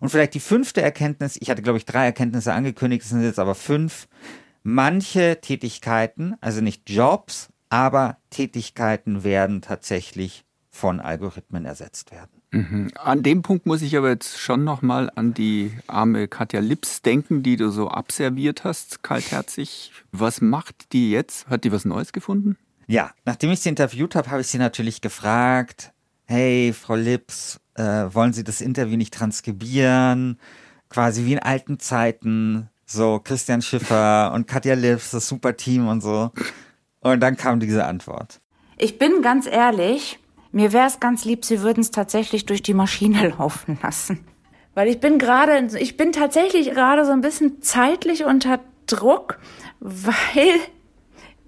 Und 0.00 0.10
vielleicht 0.10 0.34
die 0.34 0.40
fünfte 0.40 0.82
Erkenntnis, 0.82 1.36
ich 1.40 1.48
hatte 1.50 1.62
glaube 1.62 1.78
ich 1.78 1.86
drei 1.86 2.04
Erkenntnisse 2.04 2.52
angekündigt, 2.52 3.04
es 3.04 3.10
sind 3.10 3.22
jetzt 3.22 3.38
aber 3.38 3.54
fünf. 3.54 4.08
Manche 4.62 5.40
Tätigkeiten, 5.40 6.34
also 6.40 6.60
nicht 6.60 6.90
Jobs, 6.90 7.50
aber 7.68 8.18
Tätigkeiten 8.30 9.22
werden 9.22 9.62
tatsächlich 9.62 10.44
von 10.70 11.00
Algorithmen 11.00 11.64
ersetzt 11.64 12.10
werden. 12.10 12.42
Mhm. 12.56 12.90
An 12.96 13.22
dem 13.22 13.42
Punkt 13.42 13.66
muss 13.66 13.82
ich 13.82 13.96
aber 13.96 14.08
jetzt 14.08 14.38
schon 14.38 14.64
nochmal 14.64 15.10
an 15.14 15.34
die 15.34 15.72
arme 15.86 16.28
Katja 16.28 16.60
Lips 16.60 17.02
denken, 17.02 17.42
die 17.42 17.56
du 17.56 17.70
so 17.70 17.88
abserviert 17.88 18.64
hast, 18.64 19.02
kaltherzig. 19.02 19.92
Was 20.12 20.40
macht 20.40 20.92
die 20.92 21.10
jetzt? 21.10 21.48
Hat 21.48 21.64
die 21.64 21.72
was 21.72 21.84
Neues 21.84 22.12
gefunden? 22.12 22.56
Ja, 22.86 23.10
nachdem 23.24 23.50
ich 23.50 23.60
sie 23.60 23.68
interviewt 23.68 24.14
habe, 24.14 24.30
habe 24.30 24.40
ich 24.40 24.46
sie 24.46 24.58
natürlich 24.58 25.00
gefragt, 25.00 25.92
hey, 26.24 26.72
Frau 26.72 26.94
Lips, 26.94 27.60
äh, 27.74 27.82
wollen 27.82 28.32
Sie 28.32 28.44
das 28.44 28.60
Interview 28.60 28.96
nicht 28.96 29.12
transkribieren? 29.12 30.38
quasi 30.88 31.24
wie 31.24 31.34
in 31.34 31.38
alten 31.38 31.78
Zeiten, 31.78 32.68
so 32.84 33.20
Christian 33.22 33.62
Schiffer 33.62 34.32
und 34.34 34.46
Katja 34.46 34.74
Lips, 34.74 35.10
das 35.10 35.28
super 35.28 35.56
Team 35.56 35.88
und 35.88 36.00
so. 36.00 36.30
Und 37.00 37.20
dann 37.20 37.36
kam 37.36 37.60
diese 37.60 37.84
Antwort. 37.84 38.40
Ich 38.78 38.98
bin 38.98 39.22
ganz 39.22 39.46
ehrlich, 39.46 40.18
mir 40.56 40.72
wäre 40.72 40.86
es 40.86 41.00
ganz 41.00 41.26
lieb, 41.26 41.44
Sie 41.44 41.60
würden 41.60 41.82
es 41.82 41.90
tatsächlich 41.90 42.46
durch 42.46 42.62
die 42.62 42.72
Maschine 42.72 43.28
laufen 43.38 43.78
lassen. 43.82 44.24
Weil 44.72 44.88
ich 44.88 45.00
bin 45.00 45.18
gerade, 45.18 45.68
ich 45.78 45.98
bin 45.98 46.12
tatsächlich 46.12 46.70
gerade 46.70 47.04
so 47.04 47.12
ein 47.12 47.20
bisschen 47.20 47.60
zeitlich 47.60 48.24
unter 48.24 48.60
Druck, 48.86 49.38
weil 49.80 50.58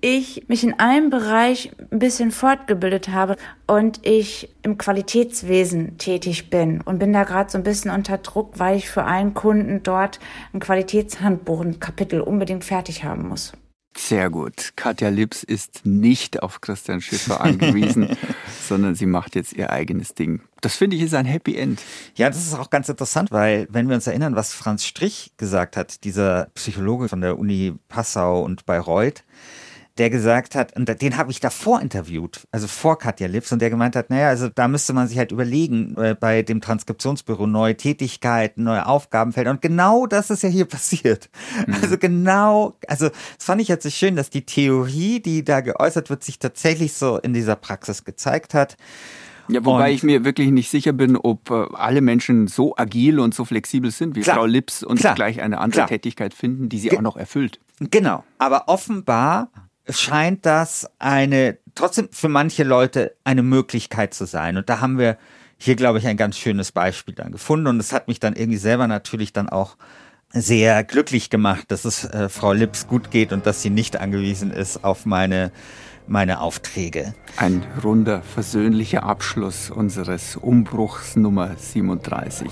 ich 0.03 0.47
mich 0.49 0.63
in 0.63 0.79
einem 0.79 1.09
Bereich 1.09 1.73
ein 1.91 1.99
bisschen 1.99 2.31
fortgebildet 2.31 3.09
habe 3.09 3.37
und 3.67 4.07
ich 4.07 4.55
im 4.63 4.77
Qualitätswesen 4.77 5.97
tätig 5.97 6.51
bin 6.51 6.83
und 6.83 6.99
bin 6.99 7.15
da 7.15 7.25
gerade 7.25 7.51
so 7.51 7.57
ein 7.57 7.65
bisschen 7.65 7.91
unter 7.91 8.19
Druck, 8.19 8.59
weil 8.59 8.77
ich 8.77 8.91
für 8.91 9.05
einen 9.05 9.33
Kunden 9.33 9.83
dort 9.83 10.21
ein 10.53 10.61
Qualitätshandbuch, 10.61 11.63
ein 11.63 11.81
Kapitel 11.81 12.21
unbedingt 12.21 12.65
fertig 12.65 13.05
haben 13.05 13.29
muss. 13.29 13.53
Sehr 13.99 14.31
gut. 14.31 14.73
Katja 14.77 15.09
Lips 15.09 15.43
ist 15.43 15.85
nicht 15.85 16.43
auf 16.43 16.61
Christian 16.61 17.01
Schiffer 17.01 17.41
angewiesen, 17.41 18.17
sondern 18.69 18.95
sie 18.95 19.07
macht 19.07 19.35
jetzt 19.35 19.53
ihr 19.53 19.71
eigenes 19.71 20.15
Ding. 20.15 20.41
Das 20.61 20.77
finde 20.77 20.97
ich 20.97 21.03
ist 21.03 21.15
ein 21.15 21.27
Happy 21.27 21.57
End. 21.57 21.83
Ja, 22.15 22.29
das 22.29 22.39
ist 22.39 22.55
auch 22.55 22.71
ganz 22.71 22.89
interessant, 22.89 23.33
weil 23.33 23.67
wenn 23.71 23.89
wir 23.89 23.97
uns 23.97 24.07
erinnern, 24.07 24.37
was 24.37 24.53
Franz 24.53 24.85
Strich 24.85 25.33
gesagt 25.37 25.77
hat, 25.77 26.05
dieser 26.05 26.49
Psychologe 26.55 27.09
von 27.09 27.21
der 27.21 27.39
Uni 27.39 27.75
Passau 27.89 28.43
und 28.43 28.67
Bayreuth, 28.67 29.25
der 29.99 30.11
gesagt 30.11 30.55
hat, 30.55 30.77
und 30.77 30.89
den 31.03 31.17
habe 31.17 31.31
ich 31.31 31.41
davor 31.41 31.81
interviewt, 31.81 32.47
also 32.53 32.67
vor 32.67 32.99
Katja 32.99 33.27
Lips, 33.27 33.53
und 33.53 33.61
der 33.61 33.71
gemeint 33.71 33.97
hat, 33.97 34.11
naja, 34.11 34.29
also 34.29 34.49
da 34.49 34.69
müsste 34.69 34.93
man 34.93 35.09
sich 35.09 35.19
halt 35.19 35.33
überlegen, 35.33 35.97
äh, 35.97 36.17
bei 36.19 36.43
dem 36.43 36.61
Transkriptionsbüro 36.61 37.47
neue 37.47 37.77
Tätigkeiten, 37.77 38.65
neue 38.65 38.87
Aufgabenfelder. 38.87 39.51
Und 39.51 39.63
genau 39.63 40.07
das 40.07 40.31
ist 40.31 40.43
ja 40.43 40.49
hier 40.49 40.65
passiert. 40.67 41.29
Mhm. 41.67 41.75
Also 41.83 41.99
genau, 41.99 42.77
also 42.87 43.09
das 43.09 43.45
fand 43.45 43.61
ich 43.61 43.69
jetzt 43.69 43.83
so 43.83 43.91
schön, 43.91 44.17
dass 44.17 44.31
die 44.31 44.47
Theorie, 44.47 45.21
die 45.21 45.45
da 45.45 45.61
geäußert 45.61 46.11
wird, 46.11 46.23
sich 46.23 46.39
tatsächlich 46.39 46.95
so 46.95 47.19
in 47.19 47.33
dieser 47.33 47.57
Praxis 47.57 48.05
gezeigt 48.05 48.55
hat. 48.55 48.77
Ja, 49.49 49.65
wobei 49.65 49.89
und 49.89 49.95
ich 49.95 50.03
mir 50.03 50.25
wirklich 50.25 50.51
nicht 50.51 50.71
sicher 50.71 50.93
bin, 50.93 51.17
ob 51.17 51.51
äh, 51.51 51.67
alle 51.73 52.03
Menschen 52.03 52.49
so 52.49 52.77
agil 52.77 53.19
und 53.19 53.35
so 53.35 53.45
flexibel 53.45 53.91
sind 53.91 54.15
wie 54.15 54.21
klar, 54.21 54.37
Frau 54.37 54.47
Lips 54.47 54.83
und 54.83 55.01
klar, 55.01 55.15
gleich 55.15 55.41
eine 55.41 55.59
andere 55.59 55.81
klar. 55.81 55.89
Tätigkeit 55.89 56.35
finden, 56.35 56.69
die 56.69 56.79
sie 56.79 56.97
auch 56.97 57.01
noch 57.01 57.17
erfüllt. 57.17 57.59
Genau. 57.81 58.25
Aber 58.39 58.69
offenbar 58.69 59.51
scheint 59.89 60.47
das 60.47 60.89
eine, 60.99 61.59
trotzdem 61.75 62.09
für 62.13 62.29
manche 62.29 62.65
Leute 62.65 63.15
eine 63.25 63.43
Möglichkeit 63.43 64.15
zu 64.15 64.27
sein. 64.27 64.57
Und 64.57 64.69
da 64.69 64.81
haben 64.81 64.99
wir 64.99 65.19
hier, 65.57 65.77
glaube 65.77 65.99
ich, 65.99 66.07
ein 66.07 66.17
ganz 66.17 66.39
schönes 66.39 66.73
Beispiel 66.73 67.15
dann 67.15 67.33
gefunden. 67.33 67.67
Und 67.67 67.81
es 67.81 67.93
hat 67.93 68.09
mich 68.09 68.21
dann 68.21 68.35
irgendwie 68.35 68.59
selber 68.59 68.87
natürlich 68.87 69.33
dann 69.33 69.49
auch 69.49 69.77
sehr 70.31 70.85
glücklich 70.85 71.31
gemacht, 71.31 71.65
dass 71.69 71.85
es 71.85 72.05
äh, 72.05 72.29
Frau 72.29 72.53
Lips 72.53 72.87
gut 72.87 73.11
geht 73.11 73.33
und 73.33 73.47
dass 73.47 73.63
sie 73.63 73.71
nicht 73.71 73.99
angewiesen 73.99 74.51
ist 74.51 74.85
auf 74.85 75.07
meine 75.07 75.51
meine 76.09 76.41
Aufträge. 76.41 77.15
Ein 77.37 77.63
runder, 77.85 78.23
versöhnlicher 78.23 79.03
Abschluss 79.03 79.71
unseres 79.71 80.37
Umbruchs 80.37 81.17
Nummer 81.17 81.55
37. 81.57 82.49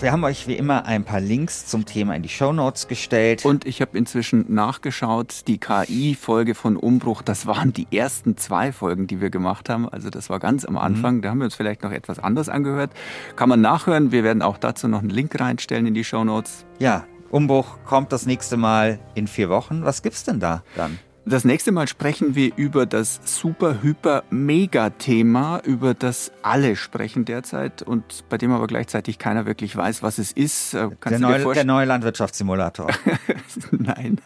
Wir 0.00 0.12
haben 0.12 0.24
euch 0.24 0.48
wie 0.48 0.54
immer 0.54 0.84
ein 0.84 1.04
paar 1.04 1.20
Links 1.20 1.66
zum 1.66 1.86
Thema 1.86 2.14
in 2.14 2.22
die 2.22 2.28
Show 2.28 2.52
Notes 2.52 2.88
gestellt. 2.88 3.44
Und 3.44 3.64
ich 3.64 3.80
habe 3.80 3.96
inzwischen 3.96 4.44
nachgeschaut, 4.52 5.42
die 5.46 5.58
KI-Folge 5.58 6.54
von 6.54 6.76
Umbruch, 6.76 7.22
das 7.22 7.46
waren 7.46 7.72
die 7.72 7.86
ersten 7.90 8.36
zwei 8.36 8.72
Folgen, 8.72 9.06
die 9.06 9.20
wir 9.20 9.30
gemacht 9.30 9.70
haben. 9.70 9.88
Also 9.88 10.10
das 10.10 10.28
war 10.28 10.40
ganz 10.40 10.64
am 10.64 10.76
Anfang. 10.76 11.16
Mhm. 11.16 11.22
Da 11.22 11.30
haben 11.30 11.38
wir 11.38 11.44
uns 11.44 11.54
vielleicht 11.54 11.82
noch 11.82 11.92
etwas 11.92 12.18
anders 12.18 12.48
angehört. 12.48 12.90
Kann 13.36 13.48
man 13.48 13.60
nachhören. 13.60 14.12
Wir 14.12 14.24
werden 14.24 14.42
auch 14.42 14.58
dazu 14.58 14.88
noch 14.88 15.00
einen 15.00 15.10
Link 15.10 15.40
reinstellen 15.40 15.86
in 15.86 15.94
die 15.94 16.04
Show 16.04 16.24
Notes. 16.24 16.66
Ja, 16.80 17.04
Umbruch 17.30 17.78
kommt 17.86 18.12
das 18.12 18.26
nächste 18.26 18.56
Mal 18.56 18.98
in 19.14 19.26
vier 19.26 19.48
Wochen. 19.48 19.84
Was 19.84 20.02
gibt's 20.02 20.24
denn 20.24 20.40
da 20.40 20.62
dann? 20.76 20.98
Das 21.26 21.44
nächste 21.44 21.72
Mal 21.72 21.88
sprechen 21.88 22.34
wir 22.34 22.52
über 22.56 22.84
das 22.84 23.20
super, 23.24 23.82
hyper, 23.82 24.24
mega 24.28 24.90
Thema, 24.90 25.60
über 25.64 25.94
das 25.94 26.32
alle 26.42 26.76
sprechen 26.76 27.24
derzeit 27.24 27.80
und 27.80 28.28
bei 28.28 28.36
dem 28.36 28.52
aber 28.52 28.66
gleichzeitig 28.66 29.18
keiner 29.18 29.46
wirklich 29.46 29.74
weiß, 29.74 30.02
was 30.02 30.18
es 30.18 30.32
ist. 30.32 30.74
Äh, 30.74 30.90
der, 31.08 31.18
neue, 31.18 31.54
der 31.54 31.64
neue 31.64 31.86
Landwirtschaftssimulator. 31.86 32.88
Nein. 33.70 34.18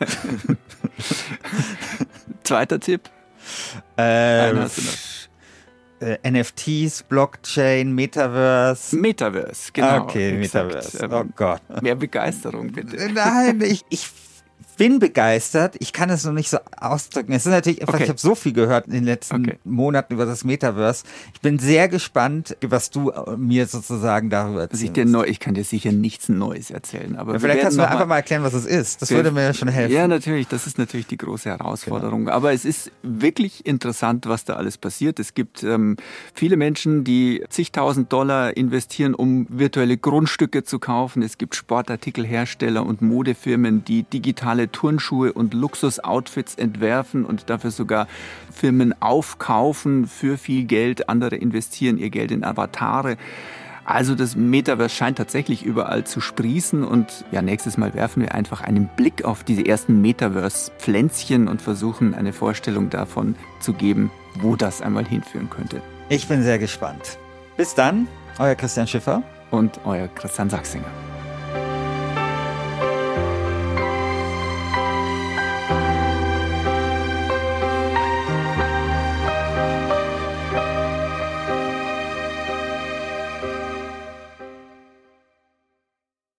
Zweiter 2.42 2.80
Tipp. 2.80 3.03
Ähm, 3.96 4.66
äh, 6.01 6.30
NFTs, 6.30 7.05
Blockchain, 7.05 7.92
Metaverse. 7.92 8.96
Metaverse, 8.96 9.70
genau. 9.72 10.03
Okay, 10.03 10.40
exakt. 10.40 10.66
Metaverse. 10.66 11.09
Oh 11.11 11.24
Gott. 11.36 11.82
Mehr 11.82 11.94
Begeisterung, 11.94 12.72
bitte. 12.72 13.09
Nein, 13.12 13.61
ich, 13.61 13.84
ich 13.88 14.11
bin 14.79 15.01
begeistert. 15.01 15.76
Ich 15.81 15.93
kann 15.93 16.09
es 16.09 16.24
noch 16.24 16.33
nicht 16.33 16.49
so 16.49 16.59
ausdrücken. 16.81 17.33
Es 17.33 17.45
ist 17.45 17.53
natürlich 17.53 17.87
okay. 17.87 18.05
ich 18.05 18.09
habe 18.09 18.18
so 18.18 18.35
viel 18.35 18.53
gehört 18.53 18.87
in 18.87 18.93
den 18.93 19.05
letzten 19.05 19.45
okay. 19.45 19.59
Monaten 19.64 20.14
über 20.14 20.24
das 20.24 20.45
Metaverse. 20.45 21.05
Ich 21.35 21.41
bin 21.41 21.59
sehr 21.59 21.89
gespannt, 21.89 22.57
was 22.64 22.91
du 22.91 23.11
äh, 23.11 23.37
mir 23.37 23.66
sozusagen 23.66 24.31
darüber 24.31 24.62
erzählst. 24.62 24.85
Ich, 24.85 24.93
dir 24.93 25.05
neu, 25.05 25.24
ich 25.24 25.41
kann 25.41 25.55
dir 25.55 25.64
sicher 25.64 25.93
nichts 25.93 26.29
Neues 26.29 26.70
erzählen. 26.70 27.16
Aber 27.16 27.35
ja, 27.35 27.39
vielleicht 27.41 27.61
kannst 27.61 27.76
du 27.76 27.83
mir 27.83 27.91
einfach 27.91 28.07
mal 28.07 28.16
erklären, 28.16 28.45
was 28.45 28.55
es 28.55 28.64
ist. 28.64 29.03
Das 29.03 29.11
würde 29.11 29.33
mir 29.33 29.53
schon 29.53 29.68
helfen. 29.68 29.93
Ja, 29.93 30.07
natürlich. 30.07 30.47
Das 30.47 30.66
ist 30.66 30.79
natürlich 30.79 31.09
die 31.09 31.18
große 31.18 31.51
Herausforderung. 31.51 32.26
Genau. 32.26 32.37
Aber 32.37 32.53
es 32.53 32.64
ist 32.64 32.93
wirklich 33.03 33.66
interessant, 33.66 34.26
was 34.26 34.45
da 34.45 34.55
alles 34.55 34.79
passiert. 34.79 35.18
Es 35.18 35.35
gibt 35.35 35.64
ähm, 35.64 35.97
viele 36.33 36.57
Menschen, 36.57 37.03
die 37.03 37.45
zigtausend 37.49 38.12
Dollar 38.12 38.57
investieren, 38.57 39.14
um 39.14 39.47
virtuelle 39.51 39.97
Grundstücke 39.97 40.62
zu 40.62 40.79
kaufen. 40.79 41.22
Es 41.22 41.37
gibt 41.37 41.57
Sportartikelhersteller 41.57 42.87
und 42.87 43.03
Modefirmen, 43.03 43.85
die 43.85 44.05
digitale 44.05 44.67
Turnschuhe 44.70 45.32
und 45.32 45.54
Luxusoutfits 45.54 46.54
entwerfen 46.54 47.24
und 47.24 47.50
dafür 47.50 47.70
sogar 47.70 48.06
Firmen 48.52 48.94
aufkaufen 49.00 50.06
für 50.06 50.38
viel 50.38 50.64
Geld. 50.64 51.08
Andere 51.08 51.36
investieren 51.36 51.98
ihr 51.98 52.10
Geld 52.10 52.30
in 52.30 52.44
Avatare. 52.44 53.16
Also 53.88 54.14
das 54.14 54.36
Metaverse 54.36 54.94
scheint 54.94 55.16
tatsächlich 55.16 55.64
überall 55.64 56.04
zu 56.04 56.20
sprießen 56.20 56.84
und 56.84 57.24
ja, 57.32 57.40
nächstes 57.40 57.78
Mal 57.78 57.94
werfen 57.94 58.22
wir 58.22 58.34
einfach 58.34 58.60
einen 58.60 58.86
Blick 58.96 59.24
auf 59.24 59.44
diese 59.44 59.64
ersten 59.64 60.02
Metaverse-Pflänzchen 60.02 61.48
und 61.48 61.62
versuchen 61.62 62.14
eine 62.14 62.34
Vorstellung 62.34 62.90
davon 62.90 63.34
zu 63.60 63.72
geben, 63.72 64.10
wo 64.40 64.56
das 64.56 64.82
einmal 64.82 65.06
hinführen 65.06 65.48
könnte. 65.48 65.80
Ich 66.10 66.28
bin 66.28 66.42
sehr 66.42 66.58
gespannt. 66.58 67.18
Bis 67.56 67.74
dann, 67.74 68.08
euer 68.38 68.56
Christian 68.56 68.86
Schiffer 68.86 69.22
und 69.50 69.80
euer 69.86 70.08
Christian 70.08 70.50
Sachsinger. 70.50 71.07